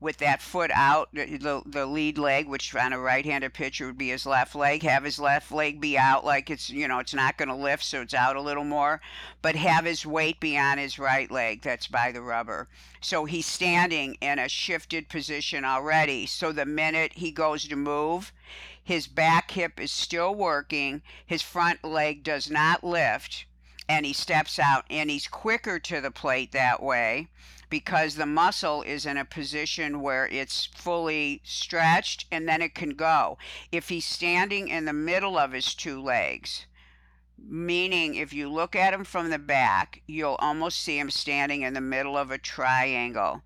with 0.00 0.18
that 0.18 0.40
foot 0.40 0.70
out, 0.72 1.08
the, 1.12 1.62
the 1.66 1.84
lead 1.84 2.16
leg, 2.16 2.46
which 2.46 2.72
on 2.76 2.92
a 2.92 2.98
right-handed 3.00 3.52
pitcher 3.52 3.86
would 3.86 3.98
be 3.98 4.10
his 4.10 4.24
left 4.24 4.54
leg, 4.54 4.84
have 4.84 5.02
his 5.02 5.18
left 5.18 5.50
leg 5.50 5.80
be 5.80 5.98
out 5.98 6.24
like 6.24 6.48
it's, 6.48 6.70
you 6.70 6.86
know, 6.86 7.00
it's 7.00 7.14
not 7.14 7.36
going 7.36 7.48
to 7.48 7.54
lift, 7.54 7.82
so 7.82 8.02
it's 8.02 8.14
out 8.14 8.36
a 8.36 8.40
little 8.40 8.62
more, 8.62 9.00
but 9.42 9.56
have 9.56 9.84
his 9.84 10.06
weight 10.06 10.38
be 10.38 10.56
on 10.56 10.78
his 10.78 11.00
right 11.00 11.28
leg 11.32 11.62
that's 11.62 11.88
by 11.88 12.12
the 12.12 12.22
rubber. 12.22 12.68
So 13.00 13.24
he's 13.24 13.46
standing 13.46 14.16
in 14.20 14.38
a 14.38 14.48
shifted 14.48 15.08
position 15.08 15.64
already. 15.64 16.26
So 16.26 16.52
the 16.52 16.66
minute 16.66 17.14
he 17.14 17.32
goes 17.32 17.66
to 17.66 17.74
move, 17.74 18.32
his 18.88 19.06
back 19.06 19.50
hip 19.50 19.78
is 19.78 19.92
still 19.92 20.34
working, 20.34 21.02
his 21.26 21.42
front 21.42 21.84
leg 21.84 22.22
does 22.22 22.50
not 22.50 22.82
lift, 22.82 23.44
and 23.86 24.06
he 24.06 24.14
steps 24.14 24.58
out 24.58 24.86
and 24.88 25.10
he's 25.10 25.28
quicker 25.28 25.78
to 25.78 26.00
the 26.00 26.10
plate 26.10 26.52
that 26.52 26.82
way 26.82 27.28
because 27.68 28.14
the 28.14 28.24
muscle 28.24 28.80
is 28.80 29.04
in 29.04 29.18
a 29.18 29.26
position 29.26 30.00
where 30.00 30.26
it's 30.28 30.64
fully 30.64 31.42
stretched 31.44 32.24
and 32.32 32.48
then 32.48 32.62
it 32.62 32.74
can 32.74 32.94
go. 32.94 33.36
If 33.70 33.90
he's 33.90 34.06
standing 34.06 34.68
in 34.68 34.86
the 34.86 34.94
middle 34.94 35.36
of 35.36 35.52
his 35.52 35.74
two 35.74 36.00
legs, 36.00 36.64
meaning 37.36 38.14
if 38.14 38.32
you 38.32 38.48
look 38.48 38.74
at 38.74 38.94
him 38.94 39.04
from 39.04 39.28
the 39.28 39.38
back, 39.38 40.00
you'll 40.06 40.36
almost 40.36 40.80
see 40.80 40.98
him 40.98 41.10
standing 41.10 41.60
in 41.60 41.74
the 41.74 41.82
middle 41.82 42.16
of 42.16 42.30
a 42.30 42.38
triangle 42.38 43.42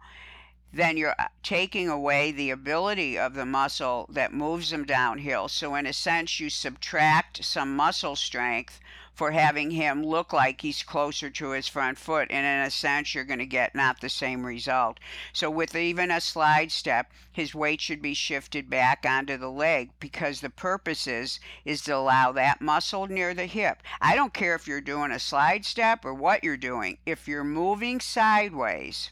then 0.74 0.96
you're 0.96 1.14
uh, 1.18 1.28
taking 1.42 1.86
away 1.86 2.32
the 2.32 2.48
ability 2.48 3.18
of 3.18 3.34
the 3.34 3.44
muscle 3.44 4.06
that 4.08 4.32
moves 4.32 4.70
them 4.70 4.86
downhill. 4.86 5.46
So, 5.48 5.74
in 5.74 5.84
a 5.84 5.92
sense, 5.92 6.40
you 6.40 6.48
subtract 6.48 7.44
some 7.44 7.76
muscle 7.76 8.16
strength 8.16 8.80
for 9.12 9.32
having 9.32 9.72
him 9.72 10.02
look 10.02 10.32
like 10.32 10.62
he's 10.62 10.82
closer 10.82 11.28
to 11.28 11.50
his 11.50 11.68
front 11.68 11.98
foot. 11.98 12.26
And 12.30 12.46
in 12.46 12.66
a 12.66 12.70
sense, 12.70 13.14
you're 13.14 13.24
going 13.24 13.38
to 13.38 13.44
get 13.44 13.74
not 13.74 14.00
the 14.00 14.08
same 14.08 14.46
result. 14.46 14.98
So, 15.34 15.50
with 15.50 15.76
even 15.76 16.10
a 16.10 16.22
slide 16.22 16.72
step, 16.72 17.12
his 17.30 17.54
weight 17.54 17.82
should 17.82 18.00
be 18.00 18.14
shifted 18.14 18.70
back 18.70 19.04
onto 19.06 19.36
the 19.36 19.50
leg 19.50 19.90
because 20.00 20.40
the 20.40 20.48
purpose 20.48 21.06
is, 21.06 21.38
is 21.66 21.82
to 21.82 21.94
allow 21.94 22.32
that 22.32 22.62
muscle 22.62 23.06
near 23.06 23.34
the 23.34 23.44
hip. 23.44 23.82
I 24.00 24.14
don't 24.14 24.32
care 24.32 24.54
if 24.54 24.66
you're 24.66 24.80
doing 24.80 25.12
a 25.12 25.18
slide 25.18 25.66
step 25.66 26.06
or 26.06 26.14
what 26.14 26.42
you're 26.42 26.56
doing, 26.56 26.96
if 27.04 27.28
you're 27.28 27.44
moving 27.44 28.00
sideways 28.00 29.10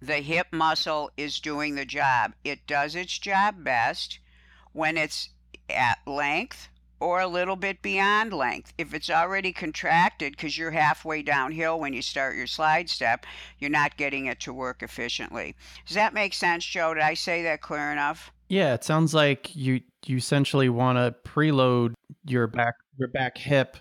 the 0.00 0.16
hip 0.16 0.48
muscle 0.52 1.10
is 1.16 1.40
doing 1.40 1.74
the 1.74 1.84
job. 1.84 2.32
It 2.44 2.66
does 2.66 2.94
its 2.94 3.18
job 3.18 3.64
best 3.64 4.18
when 4.72 4.96
it's 4.96 5.30
at 5.70 5.98
length 6.06 6.68
or 7.00 7.20
a 7.20 7.26
little 7.26 7.56
bit 7.56 7.82
beyond 7.82 8.32
length. 8.32 8.72
If 8.78 8.94
it's 8.94 9.10
already 9.10 9.52
contracted 9.52 10.32
because 10.32 10.56
you're 10.56 10.70
halfway 10.70 11.22
downhill 11.22 11.78
when 11.78 11.92
you 11.92 12.02
start 12.02 12.36
your 12.36 12.46
slide 12.46 12.88
step, 12.88 13.26
you're 13.58 13.70
not 13.70 13.96
getting 13.96 14.26
it 14.26 14.40
to 14.40 14.52
work 14.52 14.82
efficiently. 14.82 15.54
Does 15.86 15.96
that 15.96 16.14
make 16.14 16.34
sense, 16.34 16.64
Joe? 16.64 16.94
Did 16.94 17.02
I 17.02 17.14
say 17.14 17.42
that 17.42 17.60
clear 17.60 17.92
enough? 17.92 18.32
Yeah, 18.48 18.74
it 18.74 18.84
sounds 18.84 19.14
like 19.14 19.54
you 19.54 19.80
you 20.06 20.16
essentially 20.16 20.68
want 20.68 20.98
to 20.98 21.14
preload 21.28 21.94
your 22.26 22.46
back 22.46 22.74
your 22.98 23.08
back 23.08 23.38
hip 23.38 23.76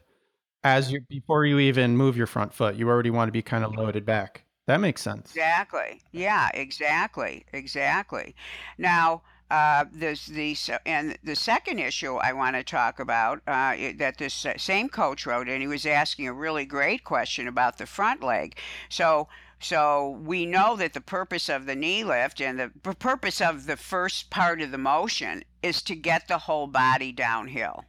as 0.64 0.92
you 0.92 1.02
before 1.10 1.46
you 1.46 1.60
even 1.60 1.98
move 1.98 2.18
your 2.18 2.28
front 2.28 2.54
foot. 2.54 2.76
You 2.76 2.90
already 2.90 3.10
want 3.10 3.28
to 3.28 3.34
be 3.34 3.42
kind 3.42 3.64
of 3.64 3.76
loaded 3.76 4.06
back. 4.06 4.46
That 4.66 4.80
makes 4.80 5.02
sense. 5.02 5.32
Exactly. 5.32 6.02
Yeah, 6.12 6.50
exactly. 6.54 7.46
Exactly. 7.52 8.36
Now, 8.78 9.24
uh, 9.52 9.86
this 9.92 10.26
the 10.26 10.56
and 10.86 11.18
the 11.24 11.36
second 11.36 11.80
issue 11.80 12.16
I 12.16 12.34
want 12.34 12.56
to 12.56 12.64
talk 12.64 13.00
about 13.00 13.42
uh, 13.46 13.76
that 13.98 14.18
this 14.18 14.46
same 14.58 14.90
coach 14.90 15.26
wrote, 15.26 15.50
and 15.50 15.62
he 15.62 15.68
was 15.68 15.86
asking 15.86 16.28
a 16.28 16.34
really 16.34 16.66
great 16.66 17.04
question 17.04 17.48
about 17.48 17.78
the 17.78 17.86
front 17.86 18.24
leg. 18.24 18.58
So. 18.90 19.28
So 19.60 20.20
we 20.22 20.46
know 20.46 20.76
that 20.76 20.92
the 20.92 21.00
purpose 21.00 21.48
of 21.48 21.66
the 21.68 21.76
knee 21.76 22.04
lift 22.04 22.42
and 22.42 22.60
the 22.60 22.70
purpose 22.96 23.40
of 23.40 23.66
the 23.66 23.78
first 23.78 24.30
part 24.30 24.62
of 24.62 24.72
the 24.72 24.78
motion 24.78 25.46
is 25.62 25.82
to 25.84 25.96
get 25.96 26.28
the 26.28 26.40
whole 26.40 26.68
body 26.68 27.14
downhill. 27.14 27.86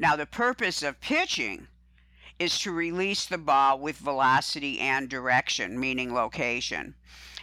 Now, 0.00 0.16
the 0.16 0.26
purpose 0.26 0.82
of 0.82 1.00
pitching 1.00 1.68
is 2.42 2.58
to 2.58 2.72
release 2.72 3.24
the 3.24 3.38
ball 3.38 3.78
with 3.78 3.96
velocity 3.98 4.80
and 4.80 5.08
direction, 5.08 5.78
meaning 5.78 6.12
location. 6.12 6.92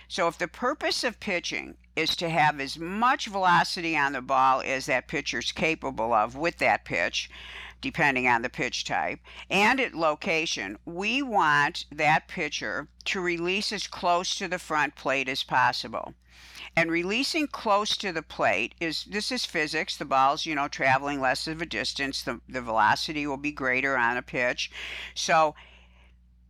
So, 0.10 0.28
if 0.28 0.38
the 0.38 0.50
purpose 0.50 1.06
of 1.06 1.22
pitching 1.22 1.78
is 1.96 2.18
to 2.18 2.28
have 2.28 2.60
as 2.60 2.78
much 2.78 3.28
velocity 3.28 3.96
on 3.96 4.12
the 4.12 4.22
ball 4.22 4.62
as 4.62 4.88
that 4.88 5.08
pitcher's 5.08 5.54
capable 5.54 6.12
of 6.12 6.36
with 6.36 6.58
that 6.58 6.84
pitch, 6.84 7.30
depending 7.80 8.28
on 8.28 8.42
the 8.42 8.50
pitch 8.50 8.84
type, 8.84 9.20
and 9.50 9.80
at 9.80 9.94
location, 9.96 10.78
we 10.84 11.22
want 11.22 11.86
that 11.94 12.28
pitcher 12.28 12.90
to 13.06 13.22
release 13.22 13.72
as 13.72 13.88
close 13.88 14.36
to 14.36 14.50
the 14.50 14.60
front 14.60 14.96
plate 14.96 15.30
as 15.30 15.44
possible. 15.44 16.14
And 16.76 16.92
releasing 16.92 17.48
close 17.48 17.98
to 17.98 18.12
the 18.12 18.22
plate 18.22 18.76
is 18.80 19.06
this 19.06 19.32
is 19.32 19.46
physics. 19.46 19.98
The 19.98 20.06
ball's, 20.06 20.46
you 20.46 20.56
know, 20.56 20.68
traveling 20.68 21.20
less 21.20 21.48
of 21.48 21.62
a 21.62 21.66
distance, 21.66 22.22
the, 22.22 22.40
the 22.48 22.62
velocity 22.62 23.28
will 23.28 23.38
be 23.38 23.52
greater 23.52 23.98
on 23.98 24.18
a 24.18 24.22
pitch. 24.22 24.72
So 25.14 25.56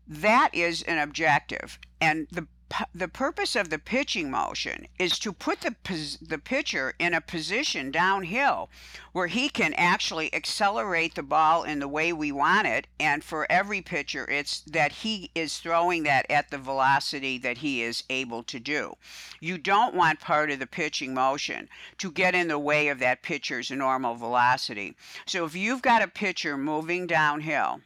that 0.07 0.49
is 0.53 0.83
an 0.83 0.97
objective. 0.97 1.79
And 2.01 2.27
the 2.31 2.47
the 2.93 3.07
purpose 3.07 3.55
of 3.55 3.69
the 3.71 3.79
pitching 3.79 4.29
motion 4.29 4.87
is 4.99 5.17
to 5.17 5.33
put 5.33 5.61
the 5.61 5.75
the 6.21 6.37
pitcher 6.37 6.93
in 6.99 7.15
a 7.15 7.21
position 7.21 7.89
downhill 7.89 8.69
where 9.11 9.25
he 9.25 9.49
can 9.49 9.73
actually 9.73 10.31
accelerate 10.35 11.15
the 11.15 11.23
ball 11.23 11.63
in 11.63 11.79
the 11.79 11.87
way 11.87 12.13
we 12.13 12.31
want 12.31 12.67
it 12.67 12.85
and 12.99 13.23
for 13.23 13.51
every 13.51 13.81
pitcher 13.81 14.29
it's 14.29 14.61
that 14.61 14.91
he 14.91 15.31
is 15.33 15.57
throwing 15.57 16.03
that 16.03 16.29
at 16.29 16.51
the 16.51 16.59
velocity 16.59 17.39
that 17.39 17.57
he 17.57 17.81
is 17.81 18.03
able 18.07 18.43
to 18.43 18.59
do. 18.59 18.95
You 19.39 19.57
don't 19.57 19.95
want 19.95 20.19
part 20.19 20.51
of 20.51 20.59
the 20.59 20.67
pitching 20.67 21.13
motion 21.13 21.69
to 21.97 22.11
get 22.11 22.35
in 22.35 22.49
the 22.49 22.59
way 22.59 22.89
of 22.89 22.99
that 22.99 23.23
pitcher's 23.23 23.71
normal 23.71 24.13
velocity. 24.13 24.95
So 25.25 25.43
if 25.43 25.55
you've 25.55 25.81
got 25.81 26.03
a 26.03 26.07
pitcher 26.07 26.55
moving 26.55 27.07
downhill 27.07 27.81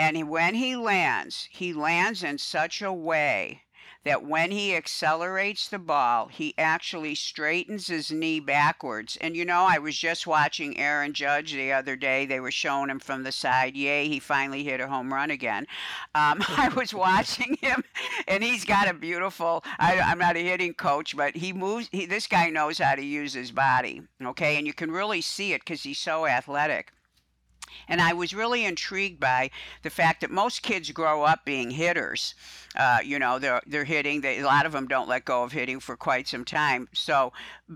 and 0.00 0.28
when 0.28 0.54
he 0.54 0.76
lands, 0.76 1.48
he 1.50 1.72
lands 1.72 2.22
in 2.22 2.38
such 2.38 2.82
a 2.82 2.92
way 2.92 3.62
that 4.08 4.24
when 4.24 4.50
he 4.50 4.74
accelerates 4.74 5.68
the 5.68 5.78
ball, 5.78 6.28
he 6.28 6.54
actually 6.56 7.14
straightens 7.14 7.88
his 7.88 8.10
knee 8.10 8.40
backwards. 8.40 9.18
And 9.20 9.36
you 9.36 9.44
know, 9.44 9.66
I 9.68 9.76
was 9.76 9.98
just 9.98 10.26
watching 10.26 10.78
Aaron 10.78 11.12
Judge 11.12 11.52
the 11.52 11.72
other 11.72 11.94
day. 11.94 12.24
They 12.24 12.40
were 12.40 12.50
showing 12.50 12.88
him 12.88 13.00
from 13.00 13.22
the 13.22 13.32
side. 13.32 13.76
Yay, 13.76 14.08
he 14.08 14.18
finally 14.18 14.64
hit 14.64 14.80
a 14.80 14.88
home 14.88 15.12
run 15.12 15.30
again. 15.30 15.66
Um, 16.14 16.42
I 16.48 16.72
was 16.74 16.94
watching 16.94 17.58
him, 17.60 17.84
and 18.26 18.42
he's 18.42 18.64
got 18.64 18.88
a 18.88 18.94
beautiful. 18.94 19.62
I, 19.78 19.96
am 19.96 20.18
not 20.18 20.38
a 20.38 20.40
hitting 20.42 20.72
coach, 20.72 21.14
but 21.14 21.36
he 21.36 21.52
moves. 21.52 21.90
He, 21.92 22.06
this 22.06 22.26
guy 22.26 22.48
knows 22.48 22.78
how 22.78 22.94
to 22.94 23.04
use 23.04 23.34
his 23.34 23.52
body. 23.52 24.00
Okay, 24.24 24.56
and 24.56 24.66
you 24.66 24.72
can 24.72 24.90
really 24.90 25.20
see 25.20 25.52
it 25.52 25.60
because 25.60 25.82
he's 25.82 25.98
so 25.98 26.26
athletic. 26.26 26.94
And 27.88 28.00
I 28.00 28.12
was 28.12 28.34
really 28.34 28.64
intrigued 28.64 29.20
by 29.20 29.50
the 29.82 29.90
fact 29.90 30.20
that 30.20 30.30
most 30.30 30.62
kids 30.62 30.90
grow 30.90 31.22
up 31.22 31.44
being 31.44 31.70
hitters. 31.70 32.34
Uh, 32.76 32.98
you 33.04 33.18
know, 33.18 33.38
they're 33.38 33.62
they're 33.66 33.84
hitting. 33.84 34.20
They, 34.20 34.38
a 34.38 34.44
lot 34.44 34.66
of 34.66 34.72
them 34.72 34.86
don't 34.86 35.08
let 35.08 35.24
go 35.24 35.42
of 35.42 35.52
hitting 35.52 35.80
for 35.80 35.96
quite 35.96 36.28
some 36.28 36.44
time. 36.44 36.88
So, 36.92 37.32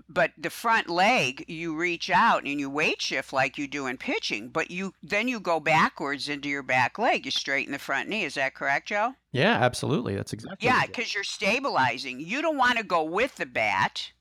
but 0.07 0.31
the 0.37 0.49
front 0.49 0.89
leg, 0.89 1.45
you 1.47 1.75
reach 1.75 2.09
out 2.09 2.43
and 2.43 2.59
you 2.59 2.69
weight 2.69 3.01
shift 3.01 3.33
like 3.33 3.57
you 3.57 3.67
do 3.67 3.87
in 3.87 3.97
pitching, 3.97 4.49
but 4.49 4.71
you 4.71 4.93
then 5.01 5.27
you 5.27 5.39
go 5.39 5.59
backwards 5.59 6.29
into 6.29 6.47
your 6.47 6.63
back 6.63 6.97
leg. 6.97 7.25
You 7.25 7.31
straighten 7.31 7.73
the 7.73 7.79
front 7.79 8.07
knee. 8.07 8.23
Is 8.23 8.35
that 8.35 8.55
correct, 8.55 8.87
Joe? 8.87 9.15
Yeah, 9.31 9.53
absolutely. 9.53 10.15
That's 10.15 10.31
exactly. 10.31 10.65
Yeah, 10.65 10.85
because 10.85 11.13
you're 11.13 11.23
stabilizing. 11.23 12.19
You 12.19 12.41
don't 12.41 12.57
want 12.57 12.77
to 12.77 12.83
go 12.83 13.03
with 13.03 13.35
the 13.35 13.47
bat 13.47 14.12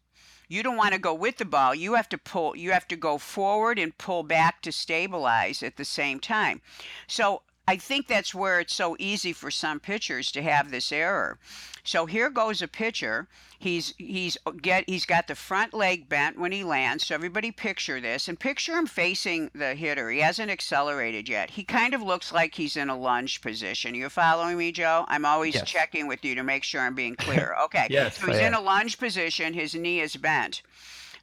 you 0.53 0.62
don't 0.62 0.77
want 0.77 0.93
to 0.93 1.01
go 1.01 1.15
with 1.15 1.38
the 1.38 1.47
ball. 1.47 1.75
You 1.75 1.95
have 1.95 2.11
to 2.11 2.19
pull, 2.19 2.55
you 2.55 2.73
have 2.73 2.87
to 2.88 2.97
go 2.97 3.17
forward 3.17 3.79
and 3.79 3.97
pull 3.97 4.23
back 4.23 4.61
to 4.62 4.71
stabilize 4.71 5.62
at 5.62 5.79
the 5.79 5.85
same 5.85 6.21
time. 6.21 6.61
So 7.07 7.41
I 7.68 7.77
think 7.77 8.09
that's 8.09 8.35
where 8.35 8.59
it's 8.59 8.75
so 8.75 8.96
easy 8.98 9.33
for 9.33 9.51
some 9.51 9.79
pitchers 9.79 10.33
to 10.33 10.42
have 10.42 10.70
this 10.70 10.90
error. 10.90 11.38
So 11.85 12.07
here 12.07 12.29
goes 12.29 12.61
a 12.61 12.68
pitcher. 12.68 13.29
He's 13.59 13.94
he's 13.98 14.37
uh, 14.46 14.51
get 14.51 14.88
he's 14.88 15.07
got 15.07 15.29
the 15.29 15.37
front 15.37 15.72
leg 15.72 16.09
bent 16.09 16.38
when 16.38 16.51
he 16.51 16.64
lands. 16.64 17.07
So 17.07 17.14
everybody 17.14 17.53
picture 17.53 18.01
this 18.01 18.27
and 18.27 18.38
picture 18.38 18.77
him 18.77 18.87
facing 18.87 19.51
the 19.55 19.75
hitter. 19.75 20.11
He 20.11 20.18
hasn't 20.20 20.51
accelerated 20.51 21.29
yet. 21.29 21.51
He 21.51 21.62
kind 21.62 21.94
of 21.94 22.03
looks 22.03 22.33
like 22.33 22.55
he's 22.55 22.77
in 22.77 22.88
a 22.88 22.98
lunge 22.98 23.40
position. 23.40 23.94
Are 23.94 23.98
you 23.98 24.09
following 24.09 24.59
me, 24.59 24.72
Joe? 24.72 25.05
I'm 25.09 25.25
always 25.25 25.55
yes. 25.55 25.68
checking 25.68 26.09
with 26.09 26.25
you 26.25 26.35
to 26.35 26.42
make 26.42 26.64
sure 26.64 26.81
I'm 26.81 26.96
being 26.96 27.16
clear. 27.18 27.55
Okay. 27.64 27.87
yes. 27.90 28.18
So 28.18 28.27
he's 28.27 28.38
in 28.38 28.55
a 28.55 28.61
lunge 28.61 28.98
position. 28.98 29.55
His 29.55 29.75
knee 29.75 30.01
is 30.01 30.16
bent. 30.16 30.62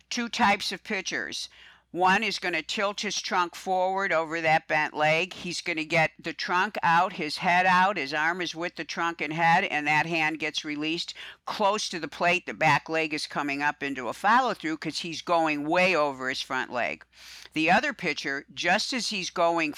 Two 0.10 0.30
types 0.30 0.72
of 0.72 0.84
pitchers. 0.84 1.50
One 1.92 2.24
is 2.24 2.38
going 2.38 2.54
to 2.54 2.62
tilt 2.62 3.02
his 3.02 3.20
trunk 3.20 3.56
forward 3.56 4.14
over 4.14 4.42
that 4.42 4.68
bent 4.68 4.94
leg. 4.94 5.34
He's 5.34 5.60
going 5.60 5.78
to 5.78 5.86
get 5.86 6.12
the 6.20 6.34
trunk 6.34 6.78
out, 6.84 7.14
his 7.14 7.38
head 7.38 7.66
out, 7.66 7.98
his 7.98 8.14
arm 8.14 8.42
is 8.42 8.54
with 8.54 8.76
the 8.76 8.84
trunk 8.84 9.22
and 9.22 9.34
head, 9.34 9.64
and 9.64 9.88
that 9.88 10.06
hand 10.06 10.38
gets 10.38 10.64
released 10.64 11.16
close 11.48 11.90
to 11.90 12.00
the 12.00 12.08
plate. 12.08 12.46
The 12.46 12.54
back 12.54 12.90
leg 12.90 13.12
is 13.12 13.26
coming 13.26 13.64
up 13.64 13.82
into 13.82 14.08
a 14.08 14.14
follow 14.14 14.54
through 14.54 14.76
because 14.76 15.00
he's 15.00 15.24
going 15.24 15.68
way 15.68 15.96
over 15.96 16.30
his 16.30 16.44
front 16.44 16.72
leg. 16.72 17.04
The 17.54 17.72
other 17.72 17.92
pitcher, 17.92 18.46
just 18.54 18.94
as 18.94 19.10
he's 19.10 19.32
going 19.32 19.74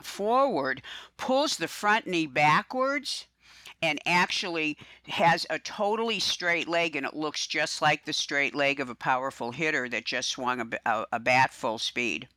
forward, 0.00 0.82
pulls 1.16 1.56
the 1.56 1.66
front 1.66 2.06
knee 2.06 2.28
backwards 2.28 3.26
and 3.82 4.00
actually 4.04 4.76
has 5.08 5.46
a 5.48 5.58
totally 5.58 6.20
straight 6.20 6.68
leg 6.68 6.96
and 6.96 7.06
it 7.06 7.14
looks 7.14 7.46
just 7.46 7.80
like 7.80 8.04
the 8.04 8.12
straight 8.12 8.54
leg 8.54 8.80
of 8.80 8.90
a 8.90 8.94
powerful 8.94 9.52
hitter 9.52 9.88
that 9.88 10.04
just 10.04 10.28
swung 10.28 10.60
a, 10.60 10.90
a, 10.90 11.06
a 11.12 11.20
bat 11.20 11.52
full 11.52 11.78
speed. 11.78 12.28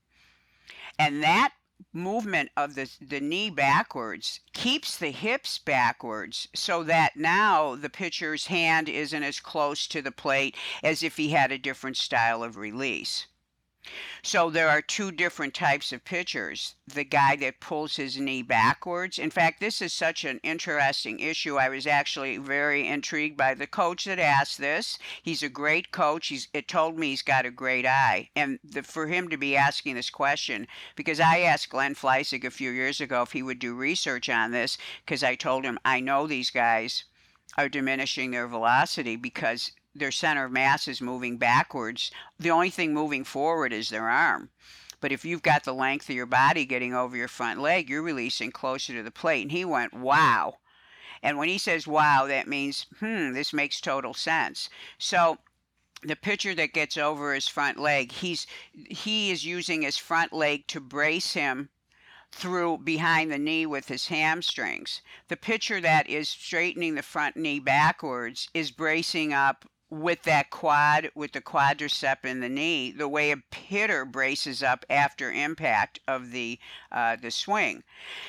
And 0.97 1.21
that 1.23 1.53
movement 1.91 2.49
of 2.55 2.75
the, 2.75 2.89
the 3.01 3.19
knee 3.19 3.49
backwards 3.49 4.39
keeps 4.53 4.97
the 4.97 5.11
hips 5.11 5.59
backwards 5.59 6.47
so 6.55 6.83
that 6.83 7.17
now 7.17 7.75
the 7.75 7.89
pitcher's 7.89 8.47
hand 8.47 8.87
isn't 8.87 9.23
as 9.23 9.39
close 9.39 9.87
to 9.87 10.01
the 10.01 10.11
plate 10.11 10.55
as 10.81 11.03
if 11.03 11.17
he 11.17 11.29
had 11.29 11.51
a 11.51 11.57
different 11.57 11.97
style 11.97 12.43
of 12.43 12.57
release. 12.57 13.27
So 14.21 14.49
there 14.49 14.69
are 14.69 14.81
two 14.81 15.11
different 15.11 15.53
types 15.53 15.91
of 15.91 16.05
pitchers. 16.05 16.75
The 16.87 17.03
guy 17.03 17.35
that 17.35 17.59
pulls 17.59 17.97
his 17.97 18.17
knee 18.17 18.41
backwards. 18.41 19.19
In 19.19 19.29
fact, 19.29 19.59
this 19.59 19.81
is 19.81 19.91
such 19.91 20.23
an 20.23 20.39
interesting 20.41 21.19
issue. 21.19 21.57
I 21.57 21.67
was 21.67 21.85
actually 21.85 22.37
very 22.37 22.87
intrigued 22.87 23.35
by 23.35 23.53
the 23.53 23.67
coach 23.67 24.05
that 24.05 24.19
asked 24.19 24.57
this. 24.57 24.97
He's 25.21 25.43
a 25.43 25.49
great 25.49 25.91
coach. 25.91 26.27
He's 26.27 26.47
it 26.53 26.69
told 26.69 26.97
me 26.97 27.09
he's 27.09 27.21
got 27.21 27.45
a 27.45 27.51
great 27.51 27.85
eye. 27.85 28.29
And 28.37 28.59
the, 28.63 28.83
for 28.83 29.07
him 29.07 29.27
to 29.27 29.37
be 29.37 29.57
asking 29.57 29.95
this 29.95 30.09
question, 30.09 30.67
because 30.95 31.19
I 31.19 31.39
asked 31.39 31.69
Glenn 31.69 31.93
Fleisig 31.93 32.45
a 32.45 32.51
few 32.51 32.71
years 32.71 33.01
ago 33.01 33.23
if 33.23 33.33
he 33.33 33.43
would 33.43 33.59
do 33.59 33.75
research 33.75 34.29
on 34.29 34.51
this, 34.51 34.77
because 35.05 35.23
I 35.23 35.35
told 35.35 35.65
him 35.65 35.77
I 35.83 35.99
know 35.99 36.25
these 36.25 36.51
guys 36.51 37.03
are 37.57 37.67
diminishing 37.67 38.31
their 38.31 38.47
velocity 38.47 39.17
because 39.17 39.73
their 39.95 40.11
center 40.11 40.45
of 40.45 40.51
mass 40.51 40.87
is 40.87 41.01
moving 41.01 41.37
backwards. 41.37 42.11
The 42.39 42.51
only 42.51 42.69
thing 42.69 42.93
moving 42.93 43.23
forward 43.23 43.73
is 43.73 43.89
their 43.89 44.09
arm. 44.09 44.49
But 44.99 45.11
if 45.11 45.25
you've 45.25 45.43
got 45.43 45.65
the 45.65 45.73
length 45.73 46.09
of 46.09 46.15
your 46.15 46.25
body 46.25 46.65
getting 46.65 46.93
over 46.93 47.17
your 47.17 47.27
front 47.27 47.59
leg, 47.59 47.89
you're 47.89 48.01
releasing 48.01 48.51
closer 48.51 48.93
to 48.93 49.03
the 49.03 49.11
plate. 49.11 49.41
And 49.41 49.51
he 49.51 49.65
went, 49.65 49.93
wow. 49.93 50.55
And 51.21 51.37
when 51.37 51.47
he 51.47 51.57
says 51.57 51.87
wow, 51.87 52.25
that 52.27 52.47
means, 52.47 52.85
hmm, 52.99 53.33
this 53.33 53.53
makes 53.53 53.79
total 53.79 54.13
sense. 54.13 54.69
So 54.97 55.37
the 56.01 56.15
pitcher 56.15 56.53
that 56.55 56.73
gets 56.73 56.97
over 56.97 57.33
his 57.33 57.47
front 57.47 57.79
leg, 57.79 58.11
he's 58.11 58.45
he 58.71 59.31
is 59.31 59.45
using 59.45 59.81
his 59.81 59.97
front 59.97 60.33
leg 60.33 60.67
to 60.67 60.81
brace 60.81 61.33
him 61.33 61.69
through 62.33 62.79
behind 62.79 63.31
the 63.31 63.37
knee 63.37 63.65
with 63.65 63.87
his 63.87 64.07
hamstrings. 64.07 65.01
The 65.27 65.37
pitcher 65.37 65.79
that 65.79 66.09
is 66.09 66.29
straightening 66.29 66.95
the 66.95 67.03
front 67.03 67.37
knee 67.37 67.59
backwards 67.59 68.49
is 68.53 68.71
bracing 68.71 69.31
up 69.31 69.65
with 69.93 70.23
that 70.23 70.49
quad, 70.49 71.11
with 71.13 71.33
the 71.33 71.41
quadricep 71.41 72.25
in 72.25 72.39
the 72.39 72.49
knee, 72.49 72.91
the 72.91 73.07
way 73.07 73.31
a 73.31 73.43
hitter 73.55 74.05
braces 74.05 74.63
up 74.63 74.85
after 74.89 75.31
impact 75.31 75.99
of 76.07 76.31
the 76.31 76.59
uh, 76.91 77.15
the 77.15 77.29
swing. 77.29 77.83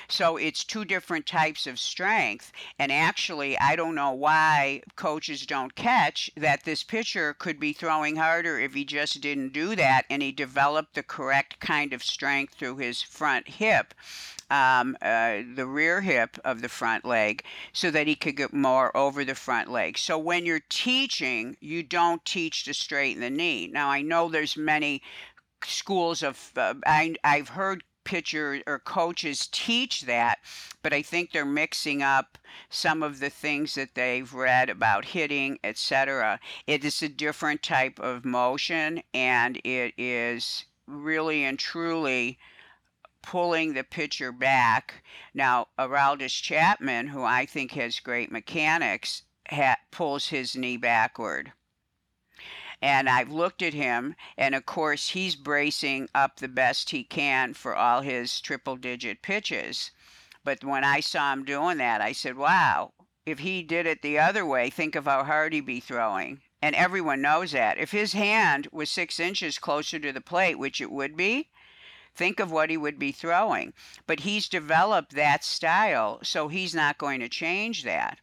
So 0.06 0.36
it's 0.36 0.62
two 0.62 0.84
different 0.84 1.26
types 1.26 1.66
of 1.66 1.78
strength. 1.78 2.52
And 2.78 2.92
actually, 2.92 3.58
I 3.58 3.76
don't 3.76 3.94
know 3.94 4.12
why 4.12 4.82
coaches 4.96 5.46
don't 5.46 5.74
catch 5.74 6.30
that 6.36 6.64
this 6.64 6.82
pitcher 6.82 7.34
could 7.34 7.58
be 7.58 7.72
throwing 7.72 8.16
harder 8.16 8.60
if 8.60 8.74
he 8.74 8.84
just 8.84 9.20
didn't 9.20 9.52
do 9.52 9.74
that 9.76 10.04
and 10.10 10.22
he 10.22 10.32
developed 10.32 10.94
the 10.94 11.02
correct 11.02 11.60
kind 11.60 11.92
of 11.92 12.02
strength 12.02 12.54
through 12.54 12.76
his 12.76 13.02
front 13.02 13.48
hip 13.48 13.94
um, 14.54 14.96
uh, 15.02 15.40
the 15.56 15.66
rear 15.66 16.00
hip 16.00 16.38
of 16.44 16.62
the 16.62 16.68
front 16.68 17.04
leg 17.04 17.42
so 17.72 17.90
that 17.90 18.06
he 18.06 18.14
could 18.14 18.36
get 18.36 18.52
more 18.52 18.96
over 18.96 19.24
the 19.24 19.34
front 19.34 19.68
leg. 19.68 19.98
So 19.98 20.16
when 20.16 20.46
you're 20.46 20.62
teaching, 20.68 21.56
you 21.60 21.82
don't 21.82 22.24
teach 22.24 22.64
to 22.64 22.74
straighten 22.74 23.20
the 23.20 23.30
knee. 23.30 23.66
Now 23.66 23.88
I 23.88 24.02
know 24.02 24.28
there's 24.28 24.56
many 24.56 25.02
schools 25.64 26.22
of 26.22 26.52
uh, 26.56 26.74
I, 26.86 27.16
I've 27.24 27.48
heard 27.48 27.82
pitcher 28.04 28.62
or 28.66 28.78
coaches 28.78 29.48
teach 29.50 30.02
that, 30.02 30.38
but 30.82 30.92
I 30.92 31.02
think 31.02 31.32
they're 31.32 31.44
mixing 31.44 32.02
up 32.02 32.38
some 32.70 33.02
of 33.02 33.18
the 33.18 33.30
things 33.30 33.74
that 33.74 33.94
they've 33.94 34.32
read 34.32 34.68
about 34.70 35.06
hitting, 35.06 35.58
etc. 35.64 36.38
It 36.68 36.84
is 36.84 37.02
a 37.02 37.08
different 37.08 37.62
type 37.62 37.98
of 37.98 38.24
motion, 38.24 39.02
and 39.14 39.60
it 39.64 39.94
is 39.98 40.66
really 40.86 41.44
and 41.44 41.58
truly 41.58 42.38
pulling 43.24 43.74
the 43.74 43.84
pitcher 43.84 44.32
back. 44.32 45.02
Now, 45.32 45.68
Aroldis 45.78 46.40
Chapman, 46.42 47.08
who 47.08 47.24
I 47.24 47.46
think 47.46 47.72
has 47.72 48.00
great 48.00 48.30
mechanics, 48.30 49.22
ha- 49.50 49.76
pulls 49.90 50.28
his 50.28 50.56
knee 50.56 50.76
backward. 50.76 51.52
And 52.82 53.08
I've 53.08 53.30
looked 53.30 53.62
at 53.62 53.72
him, 53.72 54.14
and 54.36 54.54
of 54.54 54.66
course, 54.66 55.10
he's 55.10 55.36
bracing 55.36 56.08
up 56.14 56.36
the 56.36 56.48
best 56.48 56.90
he 56.90 57.02
can 57.02 57.54
for 57.54 57.74
all 57.74 58.02
his 58.02 58.40
triple 58.40 58.76
digit 58.76 59.22
pitches. 59.22 59.90
But 60.44 60.62
when 60.62 60.84
I 60.84 61.00
saw 61.00 61.32
him 61.32 61.44
doing 61.44 61.78
that, 61.78 62.02
I 62.02 62.12
said, 62.12 62.36
wow, 62.36 62.92
if 63.24 63.38
he 63.38 63.62
did 63.62 63.86
it 63.86 64.02
the 64.02 64.18
other 64.18 64.44
way, 64.44 64.68
think 64.68 64.94
of 64.94 65.06
how 65.06 65.24
hard 65.24 65.54
he'd 65.54 65.64
be 65.64 65.80
throwing. 65.80 66.42
And 66.60 66.74
everyone 66.74 67.22
knows 67.22 67.52
that. 67.52 67.78
If 67.78 67.90
his 67.90 68.12
hand 68.12 68.68
was 68.70 68.90
six 68.90 69.18
inches 69.18 69.58
closer 69.58 69.98
to 69.98 70.12
the 70.12 70.20
plate, 70.20 70.58
which 70.58 70.80
it 70.80 70.90
would 70.90 71.16
be, 71.16 71.48
think 72.14 72.40
of 72.40 72.50
what 72.50 72.70
he 72.70 72.76
would 72.76 72.98
be 72.98 73.12
throwing. 73.12 73.72
But 74.06 74.20
he's 74.20 74.48
developed 74.48 75.14
that 75.14 75.44
style, 75.44 76.20
so 76.22 76.48
he's 76.48 76.74
not 76.74 76.98
going 76.98 77.20
to 77.20 77.28
change 77.28 77.84
that. 77.84 78.20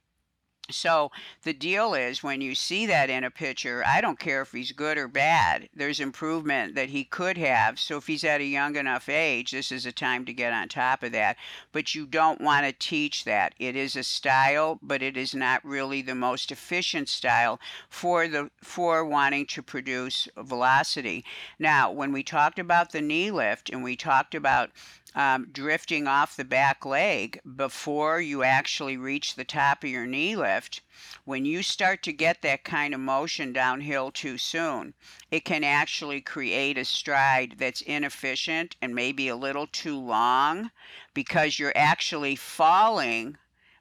So 0.72 1.12
the 1.44 1.54
deal 1.54 1.94
is 1.94 2.24
when 2.24 2.42
you 2.42 2.56
see 2.56 2.86
that 2.88 3.10
in 3.10 3.24
a 3.24 3.32
pitcher, 3.32 3.84
I 3.86 4.02
don't 4.02 4.20
care 4.20 4.42
if 4.42 4.52
he's 4.52 4.72
good 4.72 4.98
or 4.98 5.08
bad, 5.08 5.70
there's 5.76 6.00
improvement 6.00 6.76
that 6.76 6.90
he 6.90 7.04
could 7.04 7.38
have. 7.38 7.80
So 7.80 7.98
if 7.98 8.08
he's 8.08 8.24
at 8.24 8.42
a 8.42 8.46
young 8.46 8.76
enough 8.76 9.10
age, 9.10 9.52
this 9.52 9.72
is 9.72 9.86
a 9.86 9.92
time 9.92 10.26
to 10.26 10.34
get 10.34 10.54
on 10.54 10.70
top 10.70 11.04
of 11.04 11.12
that. 11.12 11.38
But 11.72 11.96
you 11.96 12.06
don't 12.06 12.42
want 12.42 12.66
to 12.66 12.74
teach 12.74 13.24
that. 13.26 13.54
It 13.60 13.76
is 13.76 13.96
a 13.96 14.04
style, 14.04 14.80
but 14.82 15.02
it 15.02 15.18
is 15.18 15.34
not 15.34 15.64
really 15.66 16.02
the 16.02 16.16
most 16.16 16.52
efficient 16.52 17.10
style 17.10 17.60
for 17.90 18.28
the 18.28 18.50
for 18.62 19.06
wanting 19.06 19.46
to 19.48 19.62
produce 19.62 20.28
velocity. 20.38 21.26
Now, 21.60 21.92
when 21.92 22.12
we 22.12 22.24
talked 22.24 22.60
about 22.60 22.92
the 22.92 23.02
knee 23.02 23.32
lift 23.32 23.70
and 23.70 23.84
we 23.84 23.96
talked 23.96 24.36
about 24.36 24.72
um, 25.14 25.48
drifting 25.52 26.08
off 26.08 26.36
the 26.36 26.46
back 26.46 26.86
leg 26.86 27.40
before 27.56 28.22
you 28.22 28.44
actually 28.44 28.96
reach 28.96 29.36
the 29.36 29.44
top 29.44 29.84
of 29.84 29.90
your 29.90 30.06
knee 30.06 30.36
lift, 30.36 30.82
when 31.26 31.44
you 31.46 31.64
start 31.64 32.02
to 32.04 32.14
get 32.14 32.42
that 32.42 32.64
kind 32.64 32.94
of 32.94 33.00
motion 33.00 33.52
downhill 33.52 34.12
too 34.12 34.38
soon, 34.38 34.94
it 35.30 35.44
can 35.44 35.64
actually 35.64 36.22
create 36.22 36.78
a 36.78 36.86
stride 36.86 37.56
that's 37.58 37.82
inefficient 37.82 38.76
and 38.82 38.96
maybe 38.96 39.28
a 39.28 39.36
little 39.36 39.68
too 39.68 40.00
long 40.00 40.72
because 41.14 41.60
you're 41.60 41.76
actually 41.76 42.36
falling 42.36 43.38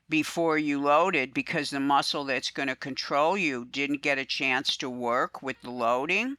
before 0.09 0.59
you 0.59 0.81
loaded 0.81 1.33
because 1.33 1.71
the 1.71 1.79
muscle 1.79 2.25
that's 2.25 2.51
going 2.51 2.69
to 2.69 2.75
control 2.75 3.39
you 3.39 3.65
didn't 3.65 4.03
get 4.03 4.19
a 4.19 4.25
chance 4.25 4.77
to 4.77 4.91
work 4.91 5.41
with 5.41 5.61
the 5.63 5.71
loading 5.71 6.37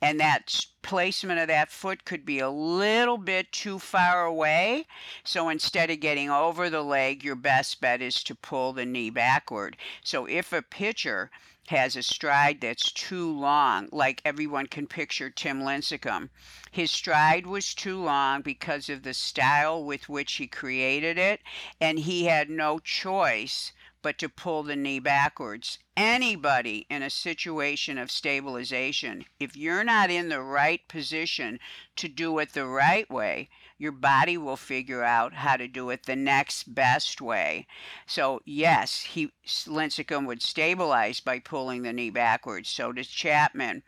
and 0.00 0.20
that 0.20 0.66
placement 0.82 1.40
of 1.40 1.48
that 1.48 1.70
foot 1.70 2.04
could 2.04 2.24
be 2.24 2.38
a 2.38 2.50
little 2.50 3.18
bit 3.18 3.50
too 3.52 3.78
far 3.78 4.24
away. 4.24 4.86
So 5.24 5.48
instead 5.48 5.90
of 5.90 6.00
getting 6.00 6.30
over 6.30 6.70
the 6.70 6.82
leg, 6.82 7.24
your 7.24 7.36
best 7.36 7.80
bet 7.80 8.00
is 8.00 8.22
to 8.24 8.34
pull 8.34 8.72
the 8.72 8.86
knee 8.86 9.10
backward. 9.10 9.76
So 10.04 10.26
if 10.26 10.52
a 10.52 10.62
pitcher 10.62 11.30
has 11.68 11.96
a 11.96 12.02
stride 12.02 12.60
that's 12.60 12.90
too 12.92 13.30
long, 13.30 13.88
like 13.92 14.22
everyone 14.24 14.66
can 14.66 14.86
picture 14.86 15.28
Tim 15.28 15.60
Lincecum. 15.60 16.30
His 16.70 16.90
stride 16.90 17.46
was 17.46 17.74
too 17.74 18.02
long 18.02 18.40
because 18.40 18.88
of 18.88 19.02
the 19.02 19.12
style 19.12 19.84
with 19.84 20.08
which 20.08 20.34
he 20.34 20.46
created 20.46 21.18
it, 21.18 21.40
and 21.80 21.98
he 21.98 22.24
had 22.24 22.48
no 22.48 22.78
choice 22.78 23.72
but 24.08 24.16
to 24.16 24.28
pull 24.30 24.62
the 24.62 24.74
knee 24.74 24.98
backwards. 24.98 25.78
Anybody 25.94 26.86
in 26.88 27.02
a 27.02 27.10
situation 27.10 27.98
of 27.98 28.10
stabilization, 28.10 29.26
if 29.38 29.54
you're 29.54 29.84
not 29.84 30.10
in 30.10 30.30
the 30.30 30.40
right 30.40 30.80
position 30.88 31.60
to 31.96 32.08
do 32.08 32.38
it 32.38 32.54
the 32.54 32.64
right 32.64 33.10
way, 33.10 33.50
your 33.76 33.92
body 33.92 34.38
will 34.38 34.56
figure 34.56 35.04
out 35.04 35.34
how 35.34 35.58
to 35.58 35.68
do 35.68 35.90
it 35.90 36.06
the 36.06 36.16
next 36.16 36.74
best 36.74 37.20
way. 37.20 37.66
So 38.06 38.40
yes, 38.46 39.02
he 39.02 39.30
Lincecum 39.46 40.24
would 40.24 40.40
stabilize 40.40 41.20
by 41.20 41.38
pulling 41.38 41.82
the 41.82 41.92
knee 41.92 42.08
backwards. 42.08 42.70
So 42.70 42.92
does 42.92 43.08
Chapman. 43.08 43.82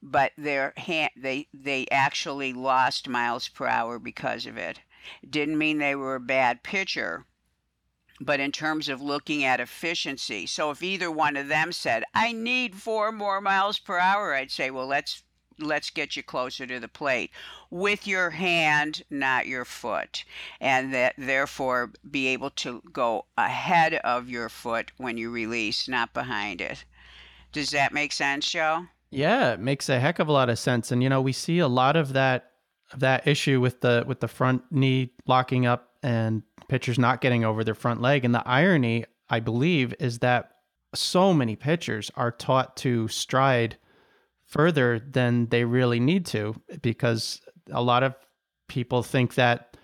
But 0.00 0.34
their 0.38 0.72
hand, 0.76 1.10
they 1.16 1.48
they 1.52 1.88
actually 1.90 2.52
lost 2.52 3.08
miles 3.08 3.48
per 3.48 3.66
hour 3.66 3.98
because 3.98 4.46
of 4.46 4.56
it. 4.56 4.78
Didn't 5.28 5.58
mean 5.58 5.78
they 5.78 5.96
were 5.96 6.14
a 6.14 6.20
bad 6.20 6.62
pitcher 6.62 7.26
but 8.20 8.40
in 8.40 8.52
terms 8.52 8.88
of 8.88 9.00
looking 9.00 9.44
at 9.44 9.60
efficiency. 9.60 10.46
So 10.46 10.70
if 10.70 10.82
either 10.82 11.10
one 11.10 11.36
of 11.36 11.48
them 11.48 11.72
said, 11.72 12.04
"I 12.14 12.32
need 12.32 12.74
4 12.74 13.12
more 13.12 13.40
miles 13.40 13.78
per 13.78 13.98
hour," 13.98 14.34
I'd 14.34 14.50
say, 14.50 14.70
"Well, 14.70 14.86
let's 14.86 15.22
let's 15.60 15.90
get 15.90 16.16
you 16.16 16.22
closer 16.22 16.66
to 16.66 16.78
the 16.78 16.86
plate 16.86 17.32
with 17.68 18.06
your 18.06 18.30
hand, 18.30 19.02
not 19.10 19.48
your 19.48 19.64
foot, 19.64 20.24
and 20.60 20.94
that 20.94 21.14
therefore 21.18 21.92
be 22.08 22.28
able 22.28 22.50
to 22.50 22.80
go 22.92 23.26
ahead 23.36 23.94
of 23.94 24.28
your 24.28 24.48
foot 24.48 24.92
when 24.98 25.16
you 25.16 25.30
release, 25.30 25.88
not 25.88 26.14
behind 26.14 26.60
it." 26.60 26.84
Does 27.52 27.70
that 27.70 27.92
make 27.92 28.12
sense, 28.12 28.50
Joe? 28.50 28.86
Yeah, 29.10 29.54
it 29.54 29.60
makes 29.60 29.88
a 29.88 29.98
heck 29.98 30.18
of 30.18 30.28
a 30.28 30.32
lot 30.32 30.50
of 30.50 30.58
sense. 30.58 30.92
And 30.92 31.02
you 31.02 31.08
know, 31.08 31.20
we 31.20 31.32
see 31.32 31.58
a 31.58 31.68
lot 31.68 31.96
of 31.96 32.12
that 32.12 32.52
that 32.94 33.26
issue 33.26 33.60
with 33.60 33.80
the 33.80 34.04
with 34.06 34.20
the 34.20 34.28
front 34.28 34.62
knee 34.70 35.10
locking 35.26 35.66
up 35.66 35.87
and 36.02 36.42
pitchers 36.68 36.98
not 36.98 37.20
getting 37.20 37.44
over 37.44 37.64
their 37.64 37.74
front 37.74 38.00
leg. 38.00 38.24
And 38.24 38.34
the 38.34 38.46
irony, 38.46 39.04
I 39.28 39.40
believe, 39.40 39.94
is 39.98 40.20
that 40.20 40.52
so 40.94 41.34
many 41.34 41.56
pitchers 41.56 42.10
are 42.14 42.30
taught 42.30 42.76
to 42.78 43.08
stride 43.08 43.76
further 44.46 44.98
than 44.98 45.46
they 45.46 45.64
really 45.64 46.00
need 46.00 46.24
to 46.26 46.54
because 46.80 47.40
a 47.70 47.82
lot 47.82 48.02
of 48.02 48.14
people 48.68 49.02
think 49.02 49.34
that 49.34 49.76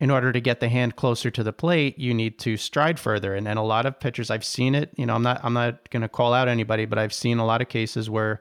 in 0.00 0.10
order 0.10 0.32
to 0.32 0.40
get 0.40 0.60
the 0.60 0.68
hand 0.68 0.96
closer 0.96 1.30
to 1.30 1.42
the 1.42 1.52
plate, 1.52 1.98
you 1.98 2.14
need 2.14 2.38
to 2.38 2.56
stride 2.56 3.00
further. 3.00 3.34
And, 3.34 3.48
and 3.48 3.58
a 3.58 3.62
lot 3.62 3.86
of 3.86 3.98
pitchers, 3.98 4.30
I've 4.30 4.44
seen 4.44 4.74
it. 4.74 4.92
You 4.96 5.06
know, 5.06 5.14
I'm 5.14 5.22
not 5.22 5.40
I'm 5.44 5.54
not 5.54 5.90
going 5.90 6.02
to 6.02 6.08
call 6.08 6.34
out 6.34 6.48
anybody, 6.48 6.84
but 6.84 6.98
I've 6.98 7.12
seen 7.12 7.38
a 7.38 7.46
lot 7.46 7.62
of 7.62 7.68
cases 7.68 8.08
where 8.08 8.40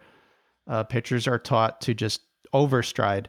uh, 0.68 0.84
pitchers 0.84 1.28
are 1.28 1.40
taught 1.40 1.82
to 1.82 1.94
just 1.94 2.22
overstride 2.54 3.28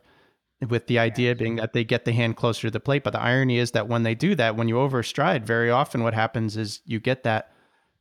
with 0.66 0.86
the 0.86 0.98
idea 0.98 1.34
being 1.34 1.56
that 1.56 1.72
they 1.72 1.84
get 1.84 2.04
the 2.04 2.12
hand 2.12 2.36
closer 2.36 2.62
to 2.62 2.70
the 2.70 2.80
plate. 2.80 3.04
But 3.04 3.12
the 3.12 3.20
irony 3.20 3.58
is 3.58 3.70
that 3.72 3.88
when 3.88 4.02
they 4.02 4.14
do 4.14 4.34
that, 4.34 4.56
when 4.56 4.68
you 4.68 4.76
overstride, 4.76 5.44
very 5.44 5.70
often 5.70 6.02
what 6.02 6.14
happens 6.14 6.56
is 6.56 6.80
you 6.84 7.00
get 7.00 7.22
that 7.22 7.52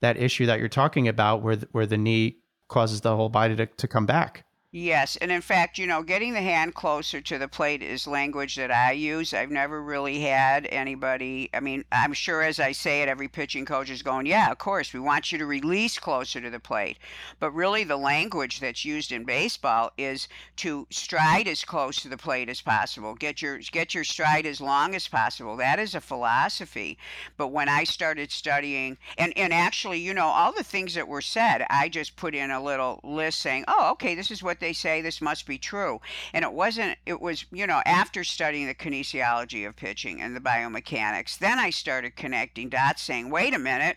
that 0.01 0.17
issue 0.17 0.45
that 0.45 0.59
you're 0.59 0.69
talking 0.69 1.07
about 1.07 1.41
where 1.41 1.57
where 1.71 1.85
the 1.85 1.97
knee 1.97 2.37
causes 2.67 3.01
the 3.01 3.15
whole 3.15 3.29
body 3.29 3.55
to, 3.55 3.65
to 3.65 3.87
come 3.87 4.05
back. 4.05 4.45
Yes, 4.73 5.15
and 5.15 5.31
in 5.31 5.39
fact, 5.41 5.77
you 5.77 5.87
know, 5.87 6.03
getting 6.03 6.33
the 6.33 6.41
hand 6.41 6.75
closer 6.75 7.21
to 7.21 7.37
the 7.37 7.47
plate 7.47 7.81
is 7.81 8.05
language 8.05 8.55
that 8.57 8.69
I 8.69 8.91
use. 8.91 9.33
I've 9.33 9.49
never 9.49 9.81
really 9.81 10.19
had 10.19 10.67
anybody, 10.69 11.49
I 11.53 11.61
mean, 11.61 11.85
I'm 11.89 12.11
sure 12.11 12.41
as 12.43 12.59
I 12.59 12.73
say 12.73 13.01
it, 13.01 13.07
every 13.07 13.29
pitching 13.29 13.65
coach 13.65 13.89
is 13.89 14.01
going, 14.01 14.25
yeah, 14.25 14.51
of 14.51 14.57
course, 14.57 14.91
we 14.93 14.99
want 14.99 15.31
you 15.31 15.37
to 15.37 15.45
release 15.45 15.97
closer 15.97 16.41
to 16.41 16.49
the 16.49 16.59
plate. 16.59 16.97
But 17.39 17.51
really, 17.51 17.85
the 17.85 17.95
language 17.95 18.59
that's 18.59 18.83
used 18.83 19.13
in 19.13 19.23
baseball 19.23 19.91
is 19.97 20.27
to 20.57 20.85
stride 20.89 21.47
as 21.47 21.63
close 21.63 22.01
to 22.01 22.09
the 22.09 22.17
plate 22.17 22.49
as 22.49 22.59
possible. 22.61 23.15
Get 23.15 23.41
your 23.41 23.59
get 23.71 23.95
your 23.95 24.03
stride 24.03 24.45
as 24.45 24.59
long 24.59 24.93
as 24.95 25.07
possible. 25.07 25.55
That 25.55 25.79
is 25.79 25.95
a 25.95 26.01
philosophy. 26.01 26.97
But 27.37 27.47
when 27.47 27.69
I 27.69 27.83
started 27.85 28.31
studying, 28.31 28.97
and 29.17 29.33
and 29.37 29.53
actually, 29.53 29.99
you 29.99 30.13
know, 30.13 30.27
all 30.27 30.51
the 30.51 30.63
things 30.63 30.93
that 30.95 31.07
were 31.07 31.21
said, 31.21 31.65
I 31.69 31.89
just 31.89 32.15
put 32.15 32.35
in 32.35 32.51
a 32.51 32.61
little 32.61 32.99
list 33.03 33.39
saying, 33.39 33.63
oh, 33.67 33.91
okay, 33.91 34.13
this 34.13 34.29
is 34.29 34.43
what 34.43 34.59
they 34.59 34.66
they 34.67 34.73
say 34.73 34.99
this 34.99 35.21
must 35.21 35.45
be 35.45 35.57
true. 35.57 36.01
And 36.33 36.43
it 36.43 36.51
wasn't, 36.51 36.97
it 37.05 37.21
was, 37.21 37.45
you 37.53 37.65
know, 37.65 37.81
after 37.85 38.25
studying 38.25 38.67
the 38.67 38.75
kinesiology 38.75 39.65
of 39.65 39.77
pitching 39.77 40.21
and 40.21 40.35
the 40.35 40.41
biomechanics, 40.41 41.37
then 41.37 41.57
I 41.57 41.69
started 41.69 42.17
connecting 42.17 42.67
dots 42.67 43.01
saying, 43.01 43.29
wait 43.29 43.53
a 43.53 43.59
minute 43.59 43.95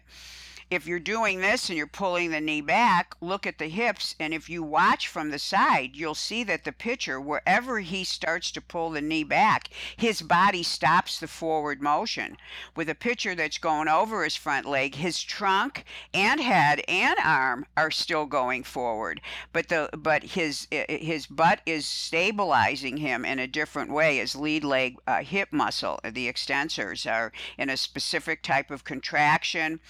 if 0.70 0.86
you're 0.86 1.00
doing 1.00 1.40
this 1.40 1.68
and 1.68 1.76
you're 1.76 1.86
pulling 1.88 2.30
the 2.30 2.40
knee 2.40 2.60
back, 2.60 3.16
look 3.20 3.44
at 3.44 3.58
the 3.58 3.68
hips. 3.68 4.14
And 4.20 4.32
if 4.32 4.48
you 4.48 4.62
watch 4.62 5.08
from 5.08 5.30
the 5.30 5.38
side, 5.38 5.96
you'll 5.96 6.14
see 6.14 6.44
that 6.44 6.62
the 6.62 6.72
pitcher, 6.72 7.20
wherever 7.20 7.80
he 7.80 8.04
starts 8.04 8.52
to 8.52 8.60
pull 8.60 8.90
the 8.90 9.00
knee 9.00 9.24
back, 9.24 9.68
his 9.96 10.22
body 10.22 10.62
stops 10.62 11.18
the 11.18 11.26
forward 11.26 11.82
motion. 11.82 12.36
With 12.76 12.88
a 12.88 12.94
pitcher 12.94 13.34
that's 13.34 13.58
going 13.58 13.88
over 13.88 14.22
his 14.22 14.36
front 14.36 14.64
leg, 14.64 14.94
his 14.94 15.20
trunk 15.22 15.84
and 16.14 16.40
head 16.40 16.82
and 16.86 17.18
arm 17.18 17.66
are 17.76 17.90
still 17.90 18.26
going 18.26 18.62
forward. 18.62 19.20
But 19.52 19.68
the 19.68 19.90
but 19.96 20.22
his 20.22 20.68
his 20.70 21.26
butt 21.26 21.62
is 21.66 21.84
stabilizing 21.84 22.98
him 22.98 23.24
in 23.24 23.40
a 23.40 23.48
different 23.48 23.90
way. 23.90 24.18
His 24.18 24.36
lead 24.36 24.62
leg 24.62 24.98
uh, 25.08 25.22
hip 25.24 25.48
muscle, 25.50 25.98
the 26.04 26.32
extensors, 26.32 27.10
are 27.10 27.32
in 27.58 27.70
a 27.70 27.76
specific 27.76 28.42
type 28.42 28.70
of 28.70 28.84
contraction 28.84 29.80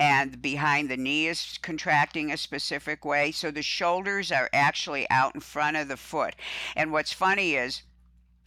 and 0.00 0.27
behind 0.36 0.88
the 0.88 0.96
knee 0.96 1.26
is 1.26 1.58
contracting 1.62 2.30
a 2.30 2.36
specific 2.36 3.04
way. 3.04 3.32
So 3.32 3.50
the 3.50 3.62
shoulders 3.62 4.30
are 4.30 4.50
actually 4.52 5.08
out 5.10 5.34
in 5.34 5.40
front 5.40 5.76
of 5.76 5.88
the 5.88 5.96
foot. 5.96 6.36
And 6.76 6.92
what's 6.92 7.12
funny 7.12 7.54
is 7.54 7.82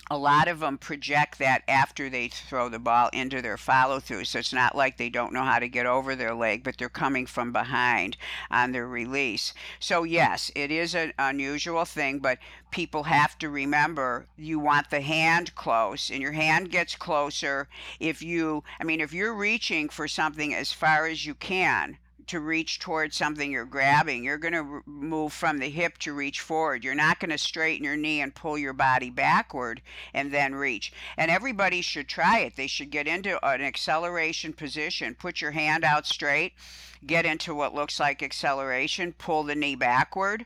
a 0.09 0.17
lot 0.17 0.47
of 0.47 0.59
them 0.59 0.77
project 0.77 1.39
that 1.39 1.63
after 1.67 2.09
they 2.09 2.27
throw 2.27 2.67
the 2.67 2.79
ball 2.79 3.09
into 3.13 3.41
their 3.41 3.57
follow 3.57 3.99
through. 3.99 4.25
So 4.25 4.39
it's 4.39 4.51
not 4.51 4.75
like 4.75 4.97
they 4.97 5.09
don't 5.09 5.31
know 5.31 5.43
how 5.43 5.59
to 5.59 5.69
get 5.69 5.85
over 5.85 6.15
their 6.15 6.33
leg, 6.33 6.63
but 6.63 6.77
they're 6.77 6.89
coming 6.89 7.25
from 7.25 7.51
behind 7.51 8.17
on 8.49 8.71
their 8.71 8.87
release. 8.87 9.53
So, 9.79 10.03
yes, 10.03 10.51
it 10.55 10.71
is 10.71 10.95
an 10.95 11.13
unusual 11.17 11.85
thing, 11.85 12.19
but 12.19 12.39
people 12.71 13.03
have 13.03 13.37
to 13.39 13.49
remember 13.49 14.27
you 14.37 14.59
want 14.59 14.89
the 14.89 15.01
hand 15.01 15.55
close, 15.55 16.09
and 16.09 16.21
your 16.21 16.33
hand 16.33 16.71
gets 16.71 16.95
closer 16.95 17.69
if 17.99 18.21
you, 18.21 18.63
I 18.79 18.83
mean, 18.83 18.99
if 18.99 19.13
you're 19.13 19.33
reaching 19.33 19.87
for 19.87 20.07
something 20.07 20.53
as 20.53 20.71
far 20.71 21.05
as 21.05 21.25
you 21.25 21.35
can 21.35 21.97
to 22.27 22.39
reach 22.39 22.79
towards 22.79 23.15
something 23.15 23.51
you're 23.51 23.65
grabbing. 23.65 24.23
You're 24.23 24.37
going 24.37 24.53
to 24.53 24.81
move 24.85 25.33
from 25.33 25.59
the 25.59 25.69
hip 25.69 25.97
to 25.99 26.13
reach 26.13 26.39
forward. 26.39 26.83
You're 26.83 26.95
not 26.95 27.19
going 27.19 27.31
to 27.31 27.37
straighten 27.37 27.83
your 27.83 27.97
knee 27.97 28.21
and 28.21 28.33
pull 28.33 28.57
your 28.57 28.73
body 28.73 29.09
backward 29.09 29.81
and 30.13 30.31
then 30.31 30.55
reach. 30.55 30.93
And 31.17 31.29
everybody 31.31 31.81
should 31.81 32.07
try 32.07 32.39
it. 32.39 32.55
They 32.55 32.67
should 32.67 32.89
get 32.89 33.07
into 33.07 33.43
an 33.45 33.61
acceleration 33.61 34.53
position. 34.53 35.15
Put 35.15 35.41
your 35.41 35.51
hand 35.51 35.83
out 35.83 36.05
straight, 36.05 36.53
get 37.05 37.25
into 37.25 37.55
what 37.55 37.75
looks 37.75 37.99
like 37.99 38.23
acceleration, 38.23 39.13
pull 39.13 39.43
the 39.43 39.55
knee 39.55 39.75
backward 39.75 40.45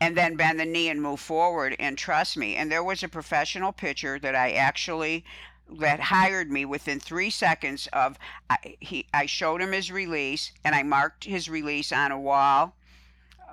and 0.00 0.16
then 0.16 0.36
bend 0.36 0.60
the 0.60 0.64
knee 0.64 0.88
and 0.88 1.02
move 1.02 1.20
forward. 1.20 1.74
And 1.78 1.98
trust 1.98 2.36
me, 2.36 2.54
and 2.54 2.70
there 2.70 2.84
was 2.84 3.02
a 3.02 3.08
professional 3.08 3.72
pitcher 3.72 4.18
that 4.20 4.34
I 4.34 4.52
actually 4.52 5.24
that 5.70 6.00
hired 6.00 6.50
me 6.50 6.64
within 6.64 7.00
three 7.00 7.30
seconds 7.30 7.88
of 7.92 8.18
I, 8.48 8.76
he 8.80 9.06
I 9.12 9.26
showed 9.26 9.60
him 9.60 9.72
his 9.72 9.92
release 9.92 10.52
and 10.64 10.74
I 10.74 10.82
marked 10.82 11.24
his 11.24 11.48
release 11.48 11.92
on 11.92 12.12
a 12.12 12.20
wall. 12.20 12.74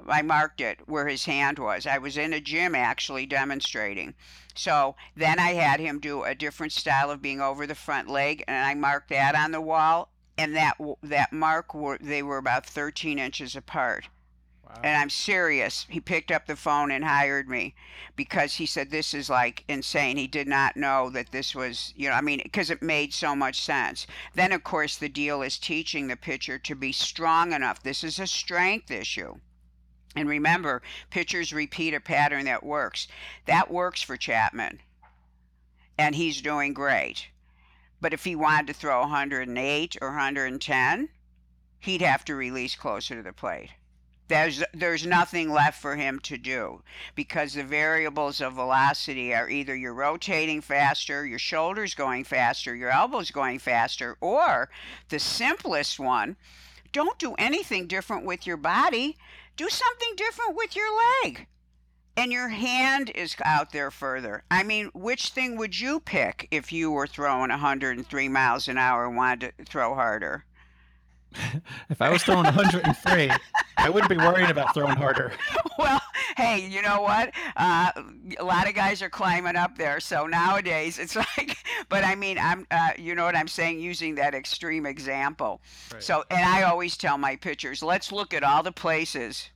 I 0.07 0.21
marked 0.21 0.61
it 0.61 0.79
where 0.87 1.07
his 1.07 1.25
hand 1.25 1.57
was. 1.57 1.87
I 1.87 1.97
was 1.97 2.17
in 2.17 2.33
a 2.33 2.41
gym 2.41 2.75
actually 2.75 3.25
demonstrating. 3.25 4.13
So 4.53 4.95
then 5.15 5.39
I 5.39 5.53
had 5.53 5.79
him 5.79 5.99
do 5.99 6.23
a 6.23 6.35
different 6.35 6.73
style 6.73 7.11
of 7.11 7.21
being 7.21 7.41
over 7.41 7.65
the 7.65 7.75
front 7.75 8.09
leg 8.09 8.43
and 8.47 8.65
I 8.65 8.73
marked 8.73 9.09
that 9.09 9.35
on 9.35 9.51
the 9.51 9.61
wall 9.61 10.09
and 10.37 10.55
that 10.55 10.77
that 11.03 11.33
mark 11.33 11.73
were 11.73 11.97
they 11.99 12.23
were 12.23 12.37
about 12.37 12.65
13 12.65 13.19
inches 13.19 13.55
apart. 13.55 14.07
And 14.83 14.97
I'm 14.97 15.09
serious. 15.09 15.85
He 15.89 15.99
picked 15.99 16.31
up 16.31 16.45
the 16.45 16.55
phone 16.55 16.91
and 16.91 17.03
hired 17.03 17.47
me 17.47 17.75
because 18.15 18.55
he 18.55 18.65
said 18.65 18.89
this 18.89 19.13
is 19.13 19.29
like 19.29 19.63
insane. 19.67 20.17
He 20.17 20.27
did 20.27 20.47
not 20.47 20.77
know 20.77 21.09
that 21.11 21.31
this 21.31 21.55
was, 21.55 21.93
you 21.95 22.09
know, 22.09 22.15
I 22.15 22.21
mean, 22.21 22.41
because 22.43 22.69
it 22.69 22.81
made 22.81 23.13
so 23.13 23.35
much 23.35 23.61
sense. 23.61 24.05
Then, 24.33 24.51
of 24.51 24.63
course, 24.63 24.97
the 24.97 25.09
deal 25.09 25.41
is 25.41 25.57
teaching 25.57 26.07
the 26.07 26.15
pitcher 26.15 26.57
to 26.59 26.75
be 26.75 26.91
strong 26.91 27.53
enough. 27.53 27.83
This 27.83 28.03
is 28.03 28.19
a 28.19 28.27
strength 28.27 28.91
issue. 28.91 29.35
And 30.15 30.29
remember, 30.29 30.81
pitchers 31.09 31.53
repeat 31.53 31.93
a 31.93 31.99
pattern 31.99 32.45
that 32.45 32.63
works. 32.63 33.07
That 33.45 33.71
works 33.71 34.01
for 34.01 34.17
Chapman. 34.17 34.81
And 35.97 36.15
he's 36.15 36.41
doing 36.41 36.73
great. 36.73 37.27
But 38.01 38.13
if 38.13 38.23
he 38.23 38.35
wanted 38.35 38.67
to 38.67 38.73
throw 38.73 39.01
108 39.01 39.97
or 40.01 40.09
110, 40.09 41.09
he'd 41.79 42.01
have 42.01 42.25
to 42.25 42.35
release 42.35 42.75
closer 42.75 43.15
to 43.15 43.23
the 43.23 43.33
plate 43.33 43.71
there's 44.27 44.63
there's 44.73 45.05
nothing 45.05 45.51
left 45.51 45.81
for 45.81 45.95
him 45.95 46.19
to 46.19 46.37
do 46.37 46.81
because 47.13 47.53
the 47.53 47.63
variables 47.63 48.41
of 48.41 48.53
velocity 48.53 49.33
are 49.33 49.49
either 49.49 49.75
you're 49.75 49.93
rotating 49.93 50.61
faster, 50.61 51.25
your 51.25 51.39
shoulders 51.39 51.93
going 51.93 52.23
faster, 52.23 52.75
your 52.75 52.89
elbows 52.89 53.31
going 53.31 53.59
faster, 53.59 54.17
or 54.21 54.69
the 55.09 55.19
simplest 55.19 55.99
one, 55.99 56.35
don't 56.91 57.19
do 57.19 57.33
anything 57.37 57.87
different 57.87 58.25
with 58.25 58.47
your 58.47 58.57
body. 58.57 59.17
Do 59.57 59.69
something 59.69 60.15
different 60.15 60.55
with 60.55 60.75
your 60.75 60.87
leg. 61.23 61.47
And 62.17 62.31
your 62.31 62.47
hand 62.47 63.11
is 63.13 63.35
out 63.43 63.73
there 63.73 63.91
further. 63.91 64.43
I 64.49 64.63
mean, 64.63 64.89
which 64.93 65.29
thing 65.29 65.57
would 65.57 65.77
you 65.77 65.99
pick 65.99 66.47
if 66.51 66.71
you 66.71 66.91
were 66.91 67.07
throwing 67.07 67.49
103 67.49 68.29
miles 68.29 68.69
an 68.69 68.77
hour 68.77 69.05
and 69.05 69.17
wanted 69.17 69.53
to 69.57 69.65
throw 69.65 69.93
harder? 69.93 70.45
if 71.89 72.01
I 72.01 72.09
was 72.09 72.23
throwing 72.23 72.45
103, 72.45 73.31
I 73.77 73.89
wouldn't 73.89 74.09
be 74.09 74.17
worrying 74.17 74.49
about 74.49 74.73
throwing 74.73 74.95
harder. 74.95 75.31
Well, 75.77 75.99
hey, 76.37 76.65
you 76.69 76.81
know 76.81 77.01
what? 77.01 77.33
Uh, 77.57 77.91
a 78.39 78.43
lot 78.43 78.69
of 78.69 78.75
guys 78.75 79.01
are 79.01 79.09
climbing 79.09 79.57
up 79.57 79.77
there. 79.77 79.99
So 79.99 80.25
nowadays, 80.25 80.99
it's 80.99 81.15
like, 81.37 81.57
but 81.89 82.05
I 82.05 82.15
mean, 82.15 82.37
I'm, 82.39 82.65
uh, 82.71 82.91
you 82.97 83.13
know 83.13 83.25
what 83.25 83.35
I'm 83.35 83.49
saying, 83.49 83.81
using 83.81 84.15
that 84.15 84.33
extreme 84.33 84.85
example. 84.85 85.61
Right. 85.91 86.01
So, 86.01 86.23
and 86.31 86.45
I 86.45 86.63
always 86.63 86.95
tell 86.95 87.17
my 87.17 87.35
pitchers, 87.35 87.83
let's 87.83 88.13
look 88.13 88.33
at 88.33 88.41
all 88.41 88.63
the 88.63 88.71
places 88.71 89.49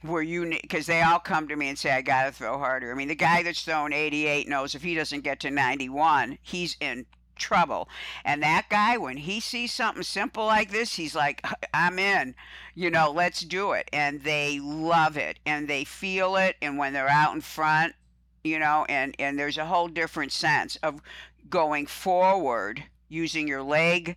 where 0.00 0.22
you 0.22 0.48
because 0.62 0.86
they 0.86 1.02
all 1.02 1.18
come 1.18 1.48
to 1.48 1.56
me 1.56 1.68
and 1.68 1.78
say 1.78 1.90
I 1.90 2.02
got 2.02 2.24
to 2.24 2.32
throw 2.32 2.58
harder. 2.58 2.90
I 2.90 2.94
mean, 2.94 3.08
the 3.08 3.14
guy 3.14 3.42
that's 3.42 3.62
throwing 3.62 3.92
88 3.92 4.48
knows 4.48 4.74
if 4.74 4.82
he 4.82 4.94
doesn't 4.94 5.24
get 5.24 5.40
to 5.40 5.50
91, 5.50 6.38
he's 6.42 6.76
in 6.80 7.06
trouble. 7.36 7.88
And 8.24 8.42
that 8.42 8.66
guy, 8.68 8.96
when 8.96 9.18
he 9.18 9.40
sees 9.40 9.72
something 9.72 10.02
simple 10.02 10.46
like 10.46 10.70
this, 10.70 10.94
he's 10.94 11.14
like, 11.14 11.44
I'm 11.74 11.98
in, 11.98 12.34
you 12.74 12.90
know, 12.90 13.10
let's 13.10 13.40
do 13.40 13.72
it. 13.72 13.88
And 13.92 14.22
they 14.22 14.60
love 14.60 15.16
it 15.16 15.38
and 15.46 15.68
they 15.68 15.84
feel 15.84 16.36
it. 16.36 16.56
And 16.62 16.78
when 16.78 16.92
they're 16.92 17.08
out 17.08 17.34
in 17.34 17.40
front, 17.40 17.94
you 18.42 18.58
know, 18.58 18.84
and, 18.88 19.14
and 19.18 19.38
there's 19.38 19.58
a 19.58 19.66
whole 19.66 19.88
different 19.88 20.32
sense 20.32 20.76
of 20.82 21.00
going 21.48 21.86
forward 21.86 22.84
using 23.08 23.48
your 23.48 23.62
leg 23.62 24.16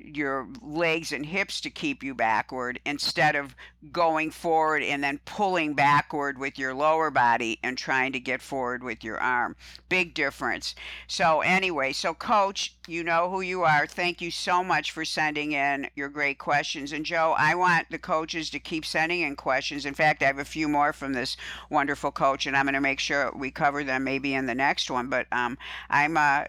your 0.00 0.48
legs 0.62 1.12
and 1.12 1.26
hips 1.26 1.60
to 1.60 1.70
keep 1.70 2.02
you 2.02 2.14
backward 2.14 2.78
instead 2.86 3.34
of 3.34 3.54
going 3.92 4.30
forward 4.30 4.82
and 4.82 5.04
then 5.04 5.20
pulling 5.24 5.72
backward 5.74 6.36
with 6.36 6.58
your 6.58 6.74
lower 6.74 7.10
body 7.10 7.60
and 7.62 7.78
trying 7.78 8.12
to 8.12 8.18
get 8.18 8.42
forward 8.42 8.82
with 8.82 9.04
your 9.04 9.18
arm. 9.18 9.54
Big 9.88 10.14
difference. 10.14 10.74
So, 11.06 11.40
anyway, 11.42 11.92
so 11.92 12.12
coach, 12.12 12.74
you 12.88 13.04
know 13.04 13.30
who 13.30 13.40
you 13.40 13.62
are. 13.62 13.86
Thank 13.86 14.20
you 14.20 14.30
so 14.32 14.64
much 14.64 14.90
for 14.90 15.04
sending 15.04 15.52
in 15.52 15.88
your 15.94 16.08
great 16.08 16.38
questions. 16.38 16.92
And 16.92 17.06
Joe, 17.06 17.34
I 17.38 17.54
want 17.54 17.90
the 17.90 17.98
coaches 17.98 18.50
to 18.50 18.58
keep 18.58 18.84
sending 18.84 19.20
in 19.20 19.36
questions. 19.36 19.86
In 19.86 19.94
fact, 19.94 20.22
I 20.22 20.26
have 20.26 20.38
a 20.38 20.44
few 20.44 20.68
more 20.68 20.92
from 20.92 21.12
this 21.12 21.36
wonderful 21.70 22.10
coach, 22.10 22.46
and 22.46 22.56
I'm 22.56 22.64
going 22.64 22.74
to 22.74 22.80
make 22.80 23.00
sure 23.00 23.32
we 23.34 23.50
cover 23.50 23.84
them 23.84 24.02
maybe 24.04 24.34
in 24.34 24.46
the 24.46 24.54
next 24.54 24.90
one. 24.90 25.08
But 25.08 25.26
um, 25.30 25.56
I'm 25.88 26.16
uh, 26.16 26.44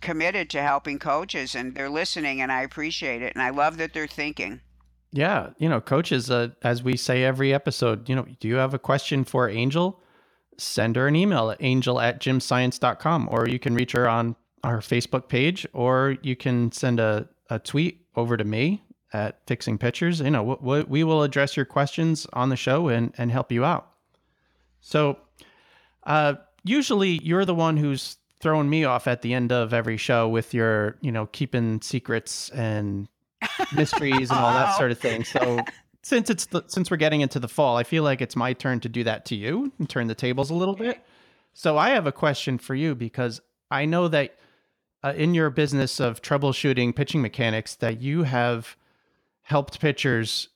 committed 0.00 0.50
to 0.50 0.62
helping 0.62 0.98
coaches, 0.98 1.54
and 1.54 1.74
they're 1.74 1.90
listening, 1.90 2.40
and 2.40 2.50
I 2.50 2.62
appreciate 2.62 3.22
it. 3.22 3.34
And 3.34 3.42
I 3.42 3.50
love 3.50 3.76
that 3.76 3.94
they're 3.94 4.08
thinking. 4.08 4.60
Yeah, 5.12 5.50
you 5.58 5.68
know, 5.68 5.80
coaches, 5.80 6.30
uh, 6.30 6.48
as 6.62 6.82
we 6.82 6.96
say 6.96 7.22
every 7.22 7.52
episode, 7.52 8.08
you 8.08 8.16
know, 8.16 8.26
do 8.40 8.48
you 8.48 8.56
have 8.56 8.72
a 8.72 8.78
question 8.78 9.24
for 9.24 9.48
Angel? 9.48 10.00
Send 10.56 10.96
her 10.96 11.06
an 11.06 11.16
email 11.16 11.50
at 11.50 11.58
angel 11.60 12.00
at 12.00 12.20
gymscience.com, 12.20 13.28
or 13.30 13.46
you 13.46 13.58
can 13.58 13.74
reach 13.74 13.92
her 13.92 14.08
on 14.08 14.36
our 14.64 14.78
Facebook 14.78 15.28
page, 15.28 15.66
or 15.74 16.16
you 16.22 16.34
can 16.34 16.72
send 16.72 16.98
a, 16.98 17.28
a 17.50 17.58
tweet 17.58 18.06
over 18.16 18.36
to 18.38 18.44
me 18.44 18.82
at 19.12 19.40
Fixing 19.46 19.76
Pitchers. 19.76 20.20
You 20.20 20.30
know, 20.30 20.58
we, 20.60 20.82
we 20.84 21.04
will 21.04 21.22
address 21.22 21.56
your 21.56 21.66
questions 21.66 22.26
on 22.32 22.48
the 22.48 22.56
show 22.56 22.88
and, 22.88 23.12
and 23.18 23.30
help 23.30 23.52
you 23.52 23.64
out. 23.64 23.90
So, 24.80 25.18
uh, 26.04 26.34
usually 26.64 27.20
you're 27.22 27.44
the 27.44 27.54
one 27.54 27.76
who's 27.76 28.16
throwing 28.40 28.68
me 28.68 28.84
off 28.84 29.06
at 29.06 29.22
the 29.22 29.34
end 29.34 29.52
of 29.52 29.74
every 29.74 29.96
show 29.96 30.28
with 30.28 30.54
your, 30.54 30.96
you 31.00 31.12
know, 31.12 31.26
keeping 31.26 31.80
secrets 31.82 32.48
and 32.50 33.08
mysteries 33.74 34.30
and 34.30 34.38
all 34.38 34.52
that 34.52 34.76
sort 34.76 34.90
of 34.90 34.98
thing. 34.98 35.24
So, 35.24 35.60
since 36.02 36.30
it's 36.30 36.46
the, 36.46 36.64
since 36.66 36.90
we're 36.90 36.96
getting 36.96 37.20
into 37.20 37.38
the 37.38 37.48
fall, 37.48 37.76
I 37.76 37.84
feel 37.84 38.02
like 38.02 38.20
it's 38.20 38.36
my 38.36 38.52
turn 38.52 38.80
to 38.80 38.88
do 38.88 39.04
that 39.04 39.24
to 39.26 39.36
you 39.36 39.72
and 39.78 39.88
turn 39.88 40.08
the 40.08 40.14
tables 40.14 40.50
a 40.50 40.54
little 40.54 40.74
bit. 40.74 41.04
So, 41.54 41.78
I 41.78 41.90
have 41.90 42.06
a 42.06 42.12
question 42.12 42.58
for 42.58 42.74
you 42.74 42.94
because 42.94 43.40
I 43.70 43.84
know 43.84 44.08
that 44.08 44.36
uh, 45.04 45.12
in 45.16 45.34
your 45.34 45.50
business 45.50 46.00
of 46.00 46.22
troubleshooting 46.22 46.94
pitching 46.94 47.22
mechanics 47.22 47.74
that 47.76 48.00
you 48.00 48.22
have 48.22 48.76
helped 49.42 49.80
pitchers 49.80 50.48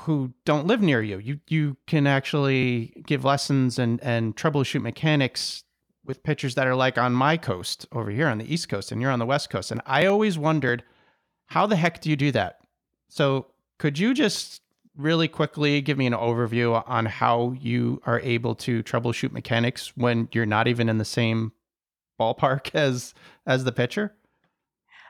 who 0.00 0.32
don't 0.44 0.66
live 0.66 0.80
near 0.80 1.02
you. 1.02 1.18
You 1.18 1.40
you 1.48 1.76
can 1.86 2.06
actually 2.06 3.02
give 3.06 3.24
lessons 3.24 3.78
and 3.78 4.00
and 4.02 4.36
troubleshoot 4.36 4.82
mechanics 4.82 5.64
with 6.04 6.22
pitchers 6.22 6.54
that 6.54 6.66
are 6.66 6.74
like 6.74 6.96
on 6.96 7.12
my 7.12 7.36
coast 7.36 7.86
over 7.92 8.10
here 8.10 8.26
on 8.26 8.38
the 8.38 8.52
East 8.52 8.68
Coast 8.68 8.90
and 8.90 9.00
you're 9.00 9.10
on 9.10 9.18
the 9.18 9.26
West 9.26 9.50
Coast. 9.50 9.70
And 9.70 9.80
I 9.84 10.06
always 10.06 10.38
wondered 10.38 10.82
how 11.50 11.66
the 11.66 11.76
heck 11.76 12.00
do 12.00 12.08
you 12.08 12.16
do 12.16 12.30
that? 12.32 12.60
So 13.08 13.46
could 13.78 13.98
you 13.98 14.14
just 14.14 14.62
really 14.96 15.28
quickly 15.28 15.80
give 15.80 15.98
me 15.98 16.06
an 16.06 16.12
overview 16.12 16.82
on 16.86 17.06
how 17.06 17.54
you 17.60 18.00
are 18.06 18.20
able 18.20 18.54
to 18.54 18.82
troubleshoot 18.84 19.32
mechanics 19.32 19.92
when 19.96 20.28
you're 20.32 20.46
not 20.46 20.68
even 20.68 20.88
in 20.88 20.98
the 20.98 21.04
same 21.04 21.52
ballpark 22.18 22.70
as 22.74 23.14
as 23.46 23.64
the 23.64 23.72
pitcher? 23.72 24.14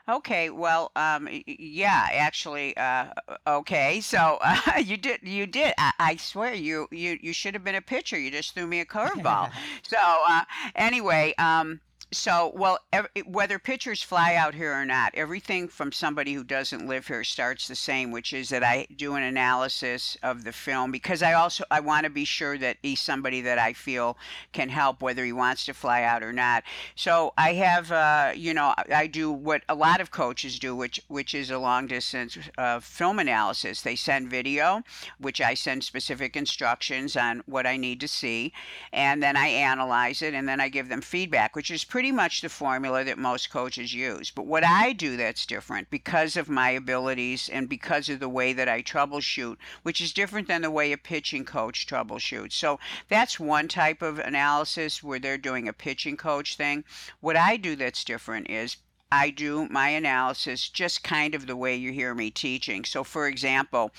Okay, 0.09 0.49
well, 0.49 0.91
um, 0.95 1.29
yeah, 1.45 2.07
actually, 2.11 2.75
uh, 2.75 3.05
okay. 3.45 4.01
So 4.01 4.39
uh, 4.41 4.77
you 4.83 4.97
did, 4.97 5.19
you 5.21 5.45
did. 5.45 5.75
I, 5.77 5.91
I, 5.99 6.15
swear, 6.15 6.55
you, 6.55 6.87
you, 6.89 7.19
you 7.21 7.33
should 7.33 7.53
have 7.53 7.63
been 7.63 7.75
a 7.75 7.81
pitcher. 7.81 8.17
You 8.17 8.31
just 8.31 8.55
threw 8.55 8.65
me 8.65 8.79
a 8.79 8.85
curveball. 8.85 9.51
so 9.83 9.97
uh, 10.27 10.41
anyway, 10.75 11.35
um, 11.37 11.79
So, 12.13 12.51
well, 12.53 12.77
ev- 12.91 13.07
whether 13.25 13.57
pitchers 13.57 14.03
fly 14.03 14.35
out 14.35 14.53
here 14.53 14.73
or 14.73 14.83
not, 14.83 15.15
everything 15.15 15.69
from 15.69 15.93
somebody 15.93 16.33
who 16.33 16.43
doesn't 16.43 16.85
live 16.85 17.07
here 17.07 17.23
starts 17.23 17.69
the 17.69 17.75
same, 17.75 18.11
which 18.11 18.33
is 18.33 18.49
that 18.49 18.65
I 18.65 18.85
do 18.97 19.15
an 19.15 19.23
analysis 19.23 20.17
of 20.21 20.43
the 20.43 20.51
film 20.51 20.91
because 20.91 21.23
I 21.23 21.31
also 21.31 21.63
I 21.71 21.79
want 21.79 22.03
to 22.03 22.09
be 22.09 22.25
sure 22.25 22.57
that 22.57 22.75
he's 22.81 22.99
somebody 22.99 23.39
that 23.41 23.57
I 23.57 23.71
feel 23.71 24.17
can 24.51 24.67
help, 24.67 25.01
whether 25.01 25.23
he 25.23 25.31
wants 25.31 25.65
to 25.67 25.73
fly 25.73 26.03
out 26.03 26.21
or 26.21 26.33
not. 26.33 26.65
So 26.95 27.31
I 27.37 27.53
have, 27.53 27.93
uh, 27.93 28.33
you 28.35 28.53
know, 28.53 28.73
I 28.93 29.07
do 29.07 29.31
what 29.31 29.63
a 29.69 29.75
lot 29.75 30.01
of 30.01 30.11
coaches 30.11 30.59
do, 30.59 30.75
which 30.75 30.99
which 31.07 31.33
is 31.33 31.49
a 31.49 31.59
long 31.59 31.87
distance 31.87 32.37
uh, 32.57 32.81
film 32.81 33.19
analysis. 33.19 33.83
They 33.83 33.95
send 33.95 34.29
video, 34.29 34.83
which 35.17 35.39
I 35.39 35.53
send 35.53 35.85
specific 35.85 36.35
instructions 36.35 37.15
on 37.15 37.41
what 37.45 37.65
I 37.65 37.77
need 37.77 38.01
to 38.01 38.09
see, 38.09 38.51
and 38.91 39.23
then 39.23 39.37
I 39.37 39.47
analyze 39.47 40.21
it, 40.21 40.33
and 40.33 40.45
then 40.49 40.59
I 40.59 40.67
give 40.67 40.89
them 40.89 40.99
feedback, 40.99 41.55
which 41.55 41.71
is 41.71 41.85
pretty 41.85 42.00
much 42.09 42.39
the 42.39 42.47
formula 42.47 43.03
that 43.03 43.17
most 43.17 43.49
coaches 43.49 43.93
use. 43.93 44.31
But 44.31 44.45
what 44.45 44.63
mm-hmm. 44.63 44.83
I 44.83 44.93
do 44.93 45.17
that's 45.17 45.45
different 45.45 45.89
because 45.89 46.37
of 46.37 46.47
my 46.47 46.69
abilities 46.69 47.49
and 47.49 47.67
because 47.67 48.07
of 48.07 48.21
the 48.21 48.29
way 48.29 48.53
that 48.53 48.69
I 48.69 48.81
troubleshoot, 48.81 49.57
which 49.83 49.99
is 49.99 50.13
different 50.13 50.47
than 50.47 50.61
the 50.61 50.71
way 50.71 50.93
a 50.93 50.97
pitching 50.97 51.43
coach 51.43 51.85
troubleshoots. 51.85 52.53
So 52.53 52.79
that's 53.09 53.41
one 53.41 53.67
type 53.67 54.01
of 54.01 54.19
analysis 54.19 55.03
where 55.03 55.19
they're 55.19 55.37
doing 55.37 55.67
a 55.67 55.73
pitching 55.73 56.15
coach 56.15 56.55
thing. 56.55 56.85
What 57.19 57.35
I 57.35 57.57
do 57.57 57.75
that's 57.75 58.05
different 58.05 58.49
is 58.49 58.77
I 59.11 59.29
do 59.29 59.67
my 59.69 59.89
analysis 59.89 60.69
just 60.69 61.03
kind 61.03 61.35
of 61.35 61.45
the 61.45 61.57
way 61.57 61.75
you 61.75 61.91
hear 61.91 62.15
me 62.15 62.31
teaching. 62.31 62.85
So, 62.85 63.03
for 63.03 63.27
example, 63.27 63.91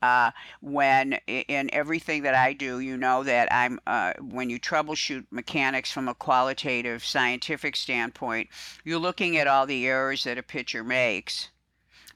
uh, 0.00 0.30
when 0.60 1.14
in 1.26 1.68
everything 1.72 2.22
that 2.22 2.34
I 2.34 2.54
do, 2.54 2.80
you 2.80 2.96
know 2.96 3.22
that 3.24 3.52
I'm 3.52 3.78
uh, 3.86 4.14
when 4.20 4.48
you 4.48 4.58
troubleshoot 4.58 5.26
mechanics 5.30 5.90
from 5.90 6.08
a 6.08 6.14
qualitative 6.14 7.04
scientific 7.04 7.76
standpoint, 7.76 8.48
you're 8.84 8.98
looking 8.98 9.36
at 9.36 9.46
all 9.46 9.66
the 9.66 9.86
errors 9.86 10.24
that 10.24 10.38
a 10.38 10.42
pitcher 10.42 10.82
makes, 10.82 11.50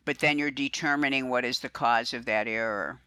but 0.04 0.18
then 0.18 0.38
you're 0.38 0.50
determining 0.50 1.28
what 1.28 1.44
is 1.44 1.60
the 1.60 1.68
cause 1.68 2.14
of 2.14 2.24
that 2.24 2.48
error. 2.48 3.00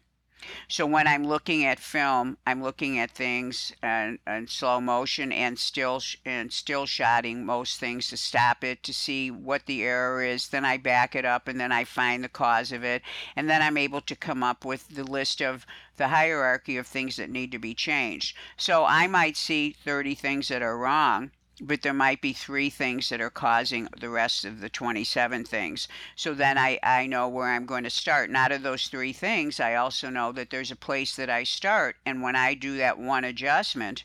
So 0.68 0.86
when 0.86 1.06
I'm 1.06 1.24
looking 1.24 1.64
at 1.64 1.78
film, 1.78 2.38
I'm 2.46 2.62
looking 2.62 2.98
at 2.98 3.10
things 3.10 3.72
in, 3.82 4.18
in 4.26 4.48
slow 4.48 4.80
motion 4.80 5.32
and 5.32 5.58
still 5.58 6.00
and 6.24 6.52
still 6.52 6.86
shotting 6.86 7.44
most 7.44 7.78
things 7.78 8.08
to 8.08 8.16
stop 8.16 8.64
it 8.64 8.82
to 8.82 8.92
see 8.92 9.30
what 9.30 9.66
the 9.66 9.82
error 9.82 10.22
is. 10.22 10.48
Then 10.48 10.64
I 10.64 10.76
back 10.76 11.14
it 11.14 11.24
up 11.24 11.48
and 11.48 11.60
then 11.60 11.72
I 11.72 11.84
find 11.84 12.24
the 12.24 12.28
cause 12.28 12.72
of 12.72 12.84
it, 12.84 13.02
and 13.36 13.48
then 13.48 13.62
I'm 13.62 13.76
able 13.76 14.00
to 14.00 14.16
come 14.16 14.42
up 14.42 14.64
with 14.64 14.88
the 14.88 15.04
list 15.04 15.40
of 15.40 15.66
the 15.96 16.08
hierarchy 16.08 16.76
of 16.76 16.86
things 16.86 17.16
that 17.16 17.30
need 17.30 17.52
to 17.52 17.58
be 17.58 17.74
changed. 17.74 18.36
So 18.56 18.84
I 18.84 19.06
might 19.06 19.36
see 19.36 19.70
30 19.70 20.14
things 20.14 20.48
that 20.48 20.62
are 20.62 20.78
wrong 20.78 21.30
but 21.60 21.82
there 21.82 21.92
might 21.92 22.20
be 22.22 22.32
three 22.32 22.70
things 22.70 23.08
that 23.10 23.20
are 23.20 23.30
causing 23.30 23.86
the 24.00 24.08
rest 24.08 24.44
of 24.44 24.60
the 24.60 24.70
27 24.70 25.44
things. 25.44 25.86
So 26.16 26.32
then 26.32 26.56
I, 26.56 26.78
I 26.82 27.06
know 27.06 27.28
where 27.28 27.48
I'm 27.48 27.66
going 27.66 27.84
to 27.84 27.90
start. 27.90 28.30
And 28.30 28.36
out 28.36 28.52
of 28.52 28.62
those 28.62 28.86
three 28.86 29.12
things, 29.12 29.60
I 29.60 29.74
also 29.74 30.08
know 30.08 30.32
that 30.32 30.50
there's 30.50 30.70
a 30.70 30.76
place 30.76 31.14
that 31.16 31.28
I 31.28 31.44
start. 31.44 31.96
And 32.06 32.22
when 32.22 32.36
I 32.36 32.54
do 32.54 32.76
that 32.78 32.98
one 32.98 33.24
adjustment, 33.24 34.04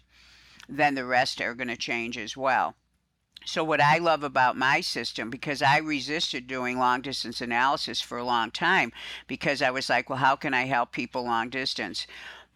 then 0.68 0.96
the 0.96 1.06
rest 1.06 1.40
are 1.40 1.56
going 1.56 1.70
to 1.70 1.78
change 1.78 2.18
as 2.18 2.36
well. 2.36 2.76
So, 3.46 3.64
what 3.64 3.80
I 3.80 3.98
love 4.00 4.24
about 4.24 4.58
my 4.58 4.82
system, 4.82 5.30
because 5.30 5.62
I 5.62 5.78
resisted 5.78 6.48
doing 6.48 6.78
long 6.78 7.00
distance 7.00 7.40
analysis 7.40 8.02
for 8.02 8.18
a 8.18 8.24
long 8.26 8.52
time, 8.52 8.92
because 9.26 9.62
I 9.62 9.72
was 9.72 9.90
like, 9.90 10.10
well, 10.10 10.20
how 10.20 10.36
can 10.36 10.54
I 10.54 10.66
help 10.66 10.92
people 10.92 11.24
long 11.24 11.50
distance? 11.50 12.08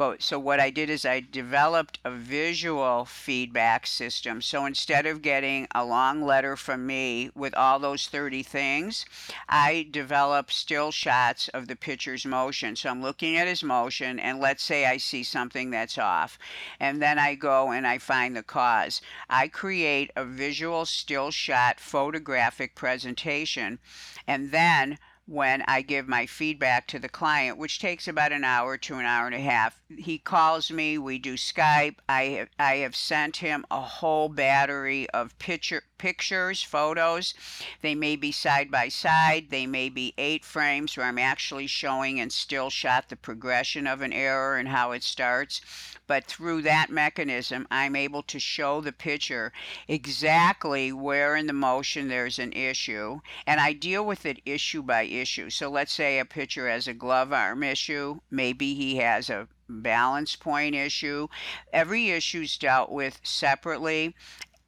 But 0.01 0.23
so 0.23 0.39
what 0.39 0.59
I 0.59 0.71
did 0.71 0.89
is 0.89 1.05
I 1.05 1.19
developed 1.19 1.99
a 2.03 2.09
visual 2.09 3.05
feedback 3.05 3.85
system. 3.85 4.41
So 4.41 4.65
instead 4.65 5.05
of 5.05 5.21
getting 5.21 5.67
a 5.75 5.85
long 5.85 6.23
letter 6.23 6.57
from 6.57 6.87
me 6.87 7.29
with 7.35 7.53
all 7.53 7.77
those 7.77 8.07
30 8.07 8.41
things, 8.41 9.05
I 9.47 9.85
develop 9.91 10.51
still 10.51 10.89
shots 10.89 11.49
of 11.49 11.67
the 11.67 11.75
pitcher's 11.75 12.25
motion. 12.25 12.75
So 12.75 12.89
I'm 12.89 13.03
looking 13.03 13.37
at 13.37 13.47
his 13.47 13.61
motion, 13.61 14.19
and 14.19 14.39
let's 14.39 14.63
say 14.63 14.87
I 14.87 14.97
see 14.97 15.23
something 15.23 15.69
that's 15.69 15.99
off. 15.99 16.39
And 16.79 16.99
then 16.99 17.19
I 17.19 17.35
go 17.35 17.69
and 17.69 17.85
I 17.85 17.99
find 17.99 18.35
the 18.35 18.41
cause. 18.41 19.03
I 19.29 19.49
create 19.49 20.09
a 20.15 20.25
visual 20.25 20.87
still 20.87 21.29
shot 21.29 21.79
photographic 21.79 22.73
presentation, 22.73 23.77
and 24.25 24.49
then 24.49 24.97
when 25.31 25.63
I 25.65 25.81
give 25.81 26.09
my 26.09 26.25
feedback 26.25 26.87
to 26.87 26.99
the 26.99 27.07
client, 27.07 27.57
which 27.57 27.79
takes 27.79 28.05
about 28.05 28.33
an 28.33 28.43
hour 28.43 28.77
to 28.77 28.95
an 28.95 29.05
hour 29.05 29.27
and 29.27 29.35
a 29.35 29.39
half. 29.39 29.81
He 29.87 30.17
calls 30.17 30.69
me, 30.69 30.97
we 30.97 31.19
do 31.19 31.35
Skype. 31.35 31.95
I 32.09 32.23
have, 32.23 32.49
I 32.59 32.75
have 32.77 32.97
sent 32.97 33.37
him 33.37 33.65
a 33.71 33.79
whole 33.79 34.27
battery 34.27 35.09
of 35.11 35.37
picture 35.39 35.83
pictures, 36.01 36.63
photos. 36.63 37.35
They 37.83 37.93
may 37.93 38.15
be 38.15 38.31
side 38.31 38.71
by 38.71 38.89
side, 38.89 39.51
they 39.51 39.67
may 39.67 39.87
be 39.87 40.15
eight 40.17 40.43
frames 40.43 40.97
where 40.97 41.05
I'm 41.05 41.19
actually 41.19 41.67
showing 41.67 42.19
and 42.19 42.33
still 42.33 42.71
shot 42.71 43.09
the 43.09 43.15
progression 43.15 43.85
of 43.85 44.01
an 44.01 44.11
error 44.11 44.57
and 44.57 44.69
how 44.69 44.93
it 44.93 45.03
starts. 45.03 45.61
But 46.07 46.25
through 46.25 46.63
that 46.63 46.89
mechanism, 46.89 47.67
I'm 47.69 47.95
able 47.95 48.23
to 48.23 48.39
show 48.39 48.81
the 48.81 48.91
picture 48.91 49.53
exactly 49.87 50.91
where 50.91 51.35
in 51.35 51.45
the 51.45 51.53
motion 51.53 52.07
there's 52.07 52.39
an 52.39 52.51
issue. 52.53 53.21
And 53.45 53.61
I 53.61 53.73
deal 53.73 54.03
with 54.03 54.25
it 54.25 54.41
issue 54.43 54.81
by 54.81 55.03
issue. 55.03 55.51
So 55.51 55.69
let's 55.69 55.93
say 55.93 56.17
a 56.17 56.25
pitcher 56.25 56.67
has 56.67 56.87
a 56.87 56.95
glove 56.95 57.31
arm 57.31 57.61
issue, 57.61 58.21
maybe 58.31 58.73
he 58.73 58.95
has 58.95 59.29
a 59.29 59.47
balance 59.69 60.35
point 60.35 60.75
issue. 60.75 61.27
Every 61.71 62.09
issue 62.09 62.41
is 62.41 62.57
dealt 62.57 62.91
with 62.91 63.21
separately 63.23 64.15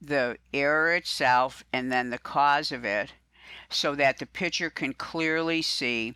the 0.07 0.37
error 0.53 0.93
itself 0.93 1.63
and 1.71 1.91
then 1.91 2.09
the 2.09 2.17
cause 2.17 2.71
of 2.71 2.83
it 2.83 3.13
so 3.69 3.95
that 3.95 4.19
the 4.19 4.25
pitcher 4.25 4.69
can 4.69 4.93
clearly 4.93 5.61
see 5.61 6.15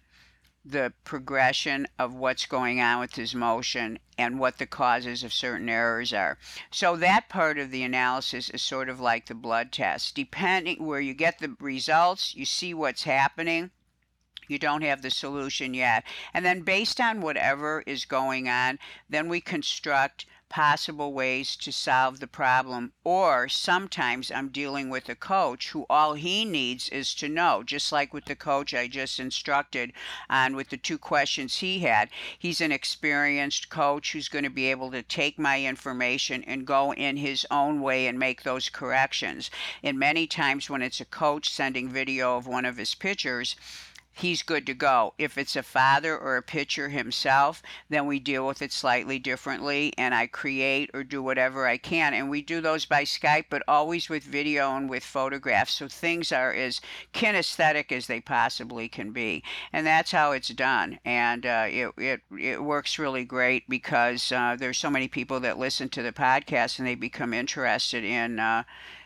the 0.64 0.92
progression 1.06 1.88
of 1.98 2.14
what's 2.14 2.46
going 2.46 2.82
on 2.82 3.00
with 3.00 3.16
his 3.16 3.34
motion 3.34 3.98
and 4.18 4.38
what 4.38 4.58
the 4.58 4.66
causes 4.66 5.24
of 5.24 5.34
certain 5.34 5.70
errors 5.70 6.12
are. 6.12 6.38
So 6.72 6.98
that 6.98 7.30
part 7.30 7.58
of 7.58 7.72
the 7.72 7.84
analysis 7.84 8.50
is 8.50 8.62
sort 8.62 8.90
of 8.90 9.00
like 9.00 9.28
the 9.28 9.36
blood 9.36 9.72
test. 9.72 10.14
Depending 10.16 10.86
where 10.86 11.00
you 11.00 11.14
get 11.14 11.40
the 11.40 11.56
results, 11.60 12.36
you 12.36 12.46
see 12.46 12.74
what's 12.74 13.04
happening. 13.04 13.72
You 14.50 14.60
don't 14.60 14.84
have 14.84 15.02
the 15.02 15.12
solution 15.12 15.74
yet. 15.74 16.04
And 16.34 16.46
then 16.46 16.62
based 16.62 17.00
on 17.00 17.22
whatever 17.22 17.84
is 17.86 18.06
going 18.06 18.50
on, 18.50 18.80
then 19.10 19.30
we 19.30 19.42
construct 19.42 20.26
possible 20.50 21.14
ways 21.14 21.56
to 21.58 21.72
solve 21.72 22.20
the 22.20 22.28
problem. 22.28 22.94
Or 23.04 23.50
sometimes 23.50 24.32
I'm 24.32 24.50
dealing 24.50 24.90
with 24.90 25.10
a 25.10 25.16
coach 25.16 25.70
who 25.70 25.86
all 25.90 26.14
he 26.14 26.46
needs 26.46 26.90
is 26.90 27.14
to 27.16 27.30
know, 27.30 27.64
just 27.64 27.92
like 27.92 28.14
with 28.14 28.26
the 28.26 28.36
coach 28.36 28.74
I 28.74 28.88
just 28.88 29.20
instructed 29.20 29.94
on 30.30 30.56
with 30.56 30.70
the 30.70 30.78
two 30.78 30.98
questions 30.98 31.58
he 31.58 31.80
had. 31.80 32.10
He's 32.38 32.62
an 32.62 32.72
experienced 32.72 33.70
coach 33.70 34.14
who's 34.14 34.30
going 34.30 34.44
to 34.44 34.50
be 34.50 34.72
able 34.72 34.92
to 34.92 35.04
take 35.04 35.38
my 35.38 35.64
information 35.64 36.44
and 36.44 36.66
go 36.66 36.94
in 36.94 37.18
his 37.18 37.46
own 37.52 37.82
way 37.82 38.08
and 38.08 38.18
make 38.18 38.44
those 38.44 38.70
corrections. 38.70 39.52
And 39.84 40.00
many 40.00 40.28
times 40.28 40.70
when 40.70 40.82
it's 40.82 41.02
a 41.02 41.06
coach 41.06 41.50
sending 41.50 41.90
video 41.90 42.38
of 42.38 42.48
one 42.48 42.66
of 42.66 42.78
his 42.78 42.96
pitchers, 42.96 43.56
he's 44.18 44.42
good 44.42 44.66
to 44.66 44.74
go. 44.74 45.14
If 45.18 45.38
it's 45.38 45.56
a 45.56 45.64
father 45.64 46.18
or 46.18 46.38
a 46.38 46.42
pitcher 46.42 46.90
himself, 46.90 47.62
then 47.90 48.08
we 48.08 48.20
deal 48.20 48.48
with 48.48 48.62
it 48.62 48.72
slightly 48.72 49.20
differently 49.20 49.94
and 49.98 50.16
I 50.16 50.26
create 50.26 50.90
or 50.94 51.04
do 51.04 51.22
whatever 51.22 51.68
I 51.68 51.78
can. 51.78 52.14
And 52.14 52.30
we 52.30 52.42
do 52.42 52.60
those 52.60 52.86
by 52.86 53.04
Skype, 53.04 53.46
but 53.50 53.62
always 53.68 54.10
with 54.10 54.24
video 54.24 54.76
and 54.76 54.90
with 54.90 55.04
photographs. 55.04 55.74
So 55.74 55.88
things 55.88 56.32
are 56.32 56.52
as 56.52 56.82
kinesthetic 57.14 57.92
as 57.92 58.08
they 58.08 58.20
possibly 58.20 58.90
can 58.90 59.12
be. 59.12 59.44
And 59.72 59.86
that's 59.86 60.12
how 60.12 60.32
it's 60.32 60.50
done. 60.50 61.00
And 61.06 61.46
uh, 61.46 61.66
it, 61.68 61.92
it, 61.98 62.22
it 62.40 62.64
works 62.64 62.98
really 62.98 63.24
great 63.24 63.70
because 63.70 64.32
uh, 64.32 64.56
there's 64.58 64.80
so 64.80 64.90
many 64.90 65.08
people 65.08 65.40
that 65.42 65.60
listen 65.60 65.90
to 65.90 66.02
the 66.02 66.12
podcast 66.12 66.80
and 66.80 66.88
they 66.88 66.96
become 66.96 67.34
interested 67.34 68.04
in, 68.04 68.40
uh, 68.40 68.64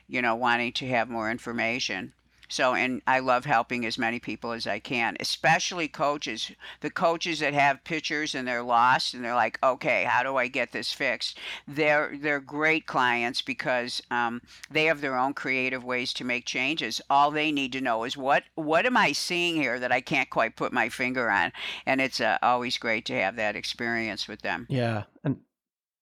you 0.07 0.22
know, 0.22 0.36
wanting 0.36 0.72
to 0.74 0.88
have 0.88 1.09
more 1.09 1.30
information. 1.30 2.14
So, 2.52 2.74
and 2.74 3.02
I 3.08 3.20
love 3.20 3.45
helping 3.45 3.86
as 3.86 3.97
many 3.97 4.20
people 4.20 4.52
as 4.52 4.68
I 4.68 4.80
can, 4.80 5.16
especially 5.22 5.88
coaches. 5.88 6.52
The 6.82 6.89
coaches 6.89 7.39
that 7.39 7.54
have 7.54 7.86
pitchers 7.86 8.36
and 8.36 8.45
they're 8.45 8.62
lost 8.62 9.14
and 9.14 9.24
they're 9.24 9.34
like, 9.34 9.58
okay, 9.64 10.04
how 10.04 10.22
do 10.22 10.36
I 10.36 10.49
get 10.49 10.74
this 10.74 10.91
fixed? 10.91 11.38
They're 11.66 12.14
they're 12.20 12.41
great 12.41 12.86
clients 12.86 13.41
because 13.41 14.02
um, 14.12 14.41
they 14.70 14.84
have 14.86 14.99
their 14.99 15.18
own 15.18 15.34
creative 15.34 15.86
ways 15.86 16.12
to 16.16 16.26
make 16.26 16.45
changes. 16.45 16.99
All 17.10 17.32
they 17.32 17.54
need 17.54 17.72
to 17.72 17.80
know 17.80 18.04
is 18.04 18.18
what 18.18 18.43
what 18.56 18.86
am 18.86 18.97
I 18.97 19.14
seeing 19.14 19.56
here 19.56 19.80
that 19.80 19.93
I 19.93 20.02
can't 20.02 20.30
quite 20.30 20.58
put 20.58 20.74
my 20.74 20.89
finger 20.89 21.32
on, 21.32 21.54
and 21.86 22.02
it's 22.02 22.20
uh, 22.20 22.38
always 22.41 22.78
great 22.78 23.06
to 23.06 23.14
have 23.14 23.38
that 23.38 23.56
experience 23.56 24.28
with 24.28 24.41
them. 24.41 24.68
Yeah, 24.70 25.04
and 25.24 25.39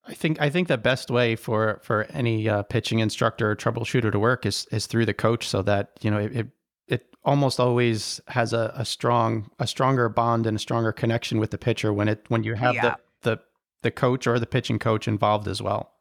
I 0.09 0.13
think 0.13 0.41
I 0.41 0.49
think 0.49 0.67
the 0.67 0.77
best 0.77 1.11
way 1.11 1.35
for 1.35 1.79
for 1.83 2.05
any 2.05 2.49
uh, 2.49 2.63
pitching 2.63 2.99
instructor 2.99 3.51
or 3.51 3.55
troubleshooter 3.55 4.11
to 4.11 4.19
work 4.19 4.45
is 4.45 4.65
is 4.71 4.87
through 4.87 5.05
the 5.05 5.13
coach, 5.13 5.47
so 5.47 5.61
that 5.61 5.91
you 6.01 6.09
know 6.09 6.17
it 6.17 6.47
it 6.87 7.15
almost 7.23 7.59
always 7.59 8.19
has 8.27 8.51
a, 8.51 8.73
a 8.75 8.85
strong 8.85 9.51
a 9.59 9.67
stronger 9.67 10.09
bond 10.09 10.47
and 10.47 10.57
a 10.57 10.59
stronger 10.59 10.91
connection 10.91 11.39
with 11.39 11.51
the 11.51 11.59
pitcher 11.59 11.93
when 11.93 12.07
it 12.07 12.25
when 12.27 12.43
you 12.43 12.55
have 12.55 12.73
yeah. 12.73 12.95
the 13.21 13.29
the 13.29 13.39
the 13.83 13.91
coach 13.91 14.25
or 14.25 14.39
the 14.39 14.47
pitching 14.47 14.79
coach 14.79 15.07
involved 15.07 15.47
as 15.47 15.61
well. 15.61 15.93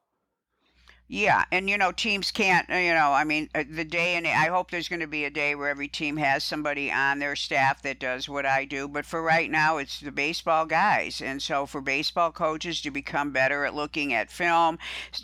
Yeah, 1.11 1.45
and 1.51 1.71
you 1.71 1.79
know, 1.79 1.91
teams 1.91 2.31
can't, 2.31 2.69
uh, 2.69 2.75
you 2.75 2.93
know, 2.93 3.13
I 3.13 3.25
mean, 3.25 3.49
uh, 3.55 3.65
the 3.67 3.85
day 3.85 4.17
and 4.17 4.27
I 4.27 4.49
hope 4.49 4.71
there's 4.71 4.91
going 4.91 5.01
to 5.01 5.07
be 5.07 5.25
a 5.25 5.31
day 5.31 5.55
where 5.55 5.71
every 5.71 5.89
team 5.89 6.19
has 6.19 6.45
somebody 6.45 6.93
on 6.93 7.19
their 7.19 7.35
staff 7.35 7.81
that 7.81 7.99
does 7.99 8.29
what 8.29 8.45
I 8.45 8.67
do. 8.67 8.87
But 8.87 9.07
for 9.07 9.23
right 9.23 9.51
now, 9.51 9.79
it's 9.79 10.01
the 10.01 10.13
baseball 10.13 10.67
guys. 10.67 11.23
And 11.23 11.41
so 11.41 11.65
for 11.65 11.81
baseball 11.81 12.31
coaches 12.31 12.83
to 12.83 12.91
become 12.91 13.33
better 13.33 13.65
at 13.65 13.75
looking 13.75 14.13
at 14.13 14.31
film, 14.31 14.79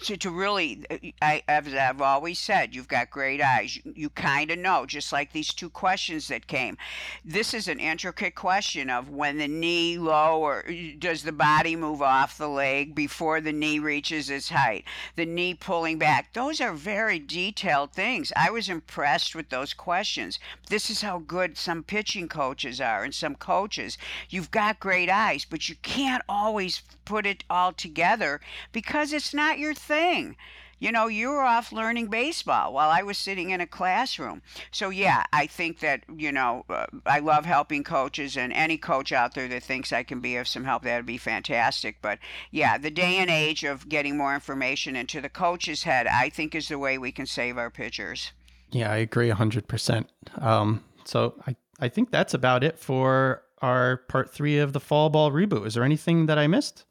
to, 0.04 0.16
to 0.16 0.30
really, 0.30 0.86
uh, 0.88 0.96
I, 1.20 1.42
as 1.48 1.74
I've 1.74 2.00
always 2.00 2.38
said, 2.38 2.74
you've 2.74 2.88
got 2.88 3.10
great 3.10 3.42
eyes. 3.42 3.76
You, 3.76 3.92
you 3.94 4.08
kind 4.08 4.50
of 4.50 4.58
know, 4.58 4.86
just 4.86 5.12
like 5.12 5.32
these 5.32 5.52
two 5.52 5.68
questions 5.68 6.28
that 6.28 6.46
came. 6.46 6.78
This 7.26 7.52
is 7.52 7.68
an 7.68 7.78
intricate 7.78 8.34
question 8.34 8.88
of 8.88 9.10
when 9.10 9.36
the 9.36 9.48
knee 9.48 9.98
low 9.98 10.40
or 10.40 10.64
does 10.98 11.24
the 11.24 11.32
body 11.32 11.76
move 11.76 12.00
off 12.00 12.38
the 12.38 12.48
leg 12.48 12.94
before 12.94 13.42
the 13.42 13.52
knee 13.52 13.80
reaches 13.80 14.30
its 14.30 14.48
height? 14.48 14.84
The 15.16 15.26
knee 15.26 15.52
pulling 15.74 15.98
back. 15.98 16.32
Those 16.34 16.60
are 16.60 16.72
very 16.72 17.18
detailed 17.18 17.92
things. 17.92 18.32
I 18.36 18.48
was 18.48 18.68
impressed 18.68 19.34
with 19.34 19.48
those 19.48 19.74
questions. 19.74 20.38
This 20.68 20.88
is 20.88 21.02
how 21.02 21.18
good 21.18 21.58
some 21.58 21.82
pitching 21.82 22.28
coaches 22.28 22.80
are 22.80 23.02
and 23.02 23.12
some 23.12 23.34
coaches. 23.34 23.98
You've 24.30 24.52
got 24.52 24.78
great 24.78 25.10
eyes, 25.10 25.44
but 25.44 25.68
you 25.68 25.74
can't 25.82 26.22
always 26.28 26.82
put 27.04 27.26
it 27.26 27.42
all 27.50 27.72
together 27.72 28.40
because 28.70 29.12
it's 29.12 29.34
not 29.34 29.58
your 29.58 29.74
thing. 29.74 30.36
You 30.78 30.92
know, 30.92 31.06
you 31.06 31.28
were 31.28 31.42
off 31.42 31.72
learning 31.72 32.08
baseball 32.08 32.72
while 32.72 32.90
I 32.90 33.02
was 33.02 33.18
sitting 33.18 33.50
in 33.50 33.60
a 33.60 33.66
classroom. 33.66 34.42
So, 34.70 34.90
yeah, 34.90 35.24
I 35.32 35.46
think 35.46 35.80
that, 35.80 36.04
you 36.14 36.32
know, 36.32 36.64
uh, 36.68 36.86
I 37.06 37.20
love 37.20 37.44
helping 37.44 37.84
coaches, 37.84 38.36
and 38.36 38.52
any 38.52 38.76
coach 38.76 39.12
out 39.12 39.34
there 39.34 39.48
that 39.48 39.62
thinks 39.62 39.92
I 39.92 40.02
can 40.02 40.20
be 40.20 40.36
of 40.36 40.48
some 40.48 40.64
help, 40.64 40.82
that 40.82 40.96
would 40.96 41.06
be 41.06 41.18
fantastic. 41.18 41.98
But, 42.02 42.18
yeah, 42.50 42.78
the 42.78 42.90
day 42.90 43.16
and 43.16 43.30
age 43.30 43.64
of 43.64 43.88
getting 43.88 44.16
more 44.16 44.34
information 44.34 44.96
into 44.96 45.20
the 45.20 45.28
coach's 45.28 45.84
head, 45.84 46.06
I 46.06 46.28
think, 46.28 46.54
is 46.54 46.68
the 46.68 46.78
way 46.78 46.98
we 46.98 47.12
can 47.12 47.26
save 47.26 47.58
our 47.58 47.70
pitchers. 47.70 48.32
Yeah, 48.70 48.90
I 48.90 48.96
agree 48.96 49.30
100%. 49.30 50.06
Um, 50.38 50.84
so, 51.04 51.34
I, 51.46 51.56
I 51.80 51.88
think 51.88 52.10
that's 52.10 52.34
about 52.34 52.64
it 52.64 52.78
for 52.78 53.42
our 53.62 53.98
part 54.08 54.30
three 54.30 54.58
of 54.58 54.72
the 54.72 54.80
fall 54.80 55.08
ball 55.08 55.30
reboot. 55.30 55.66
Is 55.66 55.74
there 55.74 55.84
anything 55.84 56.26
that 56.26 56.38
I 56.38 56.46
missed? 56.46 56.84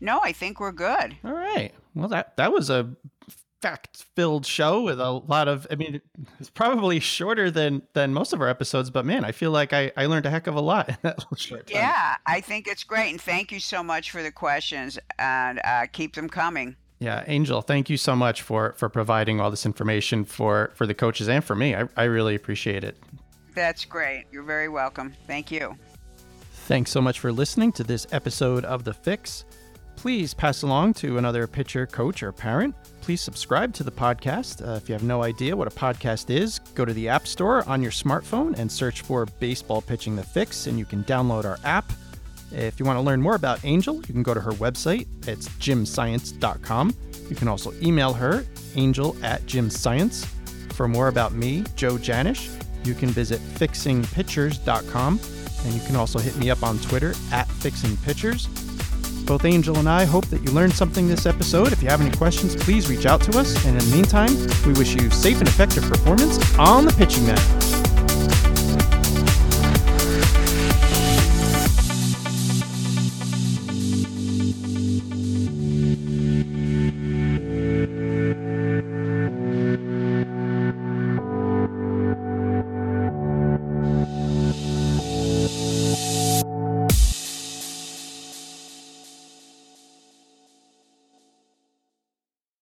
No, 0.00 0.20
I 0.22 0.32
think 0.32 0.60
we're 0.60 0.72
good. 0.72 1.16
All 1.24 1.32
right. 1.32 1.72
Well, 1.98 2.08
that 2.08 2.36
that 2.36 2.52
was 2.52 2.70
a 2.70 2.94
fact-filled 3.60 4.46
show 4.46 4.82
with 4.82 5.00
a 5.00 5.10
lot 5.10 5.48
of. 5.48 5.66
I 5.70 5.74
mean, 5.74 6.00
it's 6.38 6.50
probably 6.50 7.00
shorter 7.00 7.50
than 7.50 7.82
than 7.92 8.14
most 8.14 8.32
of 8.32 8.40
our 8.40 8.48
episodes, 8.48 8.90
but 8.90 9.04
man, 9.04 9.24
I 9.24 9.32
feel 9.32 9.50
like 9.50 9.72
I 9.72 9.90
I 9.96 10.06
learned 10.06 10.26
a 10.26 10.30
heck 10.30 10.46
of 10.46 10.54
a 10.54 10.60
lot 10.60 10.88
in 10.88 10.96
that 11.02 11.24
short 11.36 11.66
time. 11.66 11.76
Yeah, 11.76 12.16
I 12.26 12.40
think 12.40 12.68
it's 12.68 12.84
great, 12.84 13.10
and 13.10 13.20
thank 13.20 13.50
you 13.50 13.60
so 13.60 13.82
much 13.82 14.10
for 14.10 14.22
the 14.22 14.30
questions, 14.32 14.98
and 15.18 15.60
uh, 15.64 15.86
keep 15.92 16.14
them 16.14 16.28
coming. 16.28 16.76
Yeah, 17.00 17.24
Angel, 17.26 17.62
thank 17.62 17.90
you 17.90 17.96
so 17.96 18.14
much 18.14 18.42
for 18.42 18.74
for 18.76 18.88
providing 18.88 19.40
all 19.40 19.50
this 19.50 19.66
information 19.66 20.24
for 20.24 20.70
for 20.74 20.86
the 20.86 20.94
coaches 20.94 21.28
and 21.28 21.44
for 21.44 21.56
me. 21.56 21.74
I 21.74 21.88
I 21.96 22.04
really 22.04 22.34
appreciate 22.34 22.84
it. 22.84 22.96
That's 23.54 23.84
great. 23.84 24.26
You're 24.30 24.44
very 24.44 24.68
welcome. 24.68 25.14
Thank 25.26 25.50
you. 25.50 25.76
Thanks 26.68 26.90
so 26.90 27.00
much 27.00 27.18
for 27.18 27.32
listening 27.32 27.72
to 27.72 27.82
this 27.82 28.06
episode 28.12 28.64
of 28.64 28.84
The 28.84 28.92
Fix. 28.92 29.44
Please 29.98 30.32
pass 30.32 30.62
along 30.62 30.94
to 30.94 31.18
another 31.18 31.48
pitcher, 31.48 31.84
coach, 31.84 32.22
or 32.22 32.30
parent. 32.30 32.72
Please 33.00 33.20
subscribe 33.20 33.74
to 33.74 33.82
the 33.82 33.90
podcast. 33.90 34.64
Uh, 34.64 34.76
if 34.76 34.88
you 34.88 34.92
have 34.92 35.02
no 35.02 35.24
idea 35.24 35.56
what 35.56 35.66
a 35.66 35.72
podcast 35.72 36.30
is, 36.30 36.60
go 36.76 36.84
to 36.84 36.92
the 36.92 37.08
App 37.08 37.26
Store 37.26 37.68
on 37.68 37.82
your 37.82 37.90
smartphone 37.90 38.56
and 38.56 38.70
search 38.70 39.00
for 39.00 39.26
Baseball 39.40 39.82
Pitching 39.82 40.14
the 40.14 40.22
Fix, 40.22 40.68
and 40.68 40.78
you 40.78 40.84
can 40.84 41.02
download 41.02 41.44
our 41.44 41.58
app. 41.64 41.90
If 42.52 42.78
you 42.78 42.86
want 42.86 42.96
to 42.96 43.00
learn 43.00 43.20
more 43.20 43.34
about 43.34 43.64
Angel, 43.64 43.96
you 43.96 44.14
can 44.14 44.22
go 44.22 44.34
to 44.34 44.40
her 44.40 44.52
website. 44.52 45.08
It's 45.26 45.48
gymscience.com. 45.58 46.94
You 47.28 47.34
can 47.34 47.48
also 47.48 47.72
email 47.82 48.12
her, 48.12 48.46
angel 48.76 49.16
at 49.24 49.44
gymscience. 49.46 50.24
For 50.74 50.86
more 50.86 51.08
about 51.08 51.32
me, 51.32 51.64
Joe 51.74 51.94
Janish, 51.94 52.48
you 52.86 52.94
can 52.94 53.08
visit 53.08 53.40
fixingpitchers.com. 53.40 55.20
And 55.64 55.74
you 55.74 55.80
can 55.88 55.96
also 55.96 56.20
hit 56.20 56.36
me 56.36 56.50
up 56.50 56.62
on 56.62 56.78
Twitter 56.78 57.10
at 57.32 57.48
fixingpitchers. 57.48 58.67
Both 59.26 59.44
Angel 59.44 59.76
and 59.78 59.88
I 59.88 60.04
hope 60.04 60.26
that 60.26 60.42
you 60.42 60.50
learned 60.52 60.72
something 60.72 61.08
this 61.08 61.26
episode. 61.26 61.72
If 61.72 61.82
you 61.82 61.88
have 61.88 62.00
any 62.00 62.14
questions, 62.16 62.56
please 62.56 62.88
reach 62.88 63.06
out 63.06 63.20
to 63.22 63.38
us. 63.38 63.64
And 63.66 63.80
in 63.80 63.88
the 63.88 63.96
meantime, 63.96 64.30
we 64.66 64.72
wish 64.78 64.94
you 64.94 65.10
safe 65.10 65.38
and 65.38 65.48
effective 65.48 65.84
performance 65.84 66.38
on 66.58 66.84
the 66.84 66.92
pitching 66.92 67.26
mat. 67.26 67.67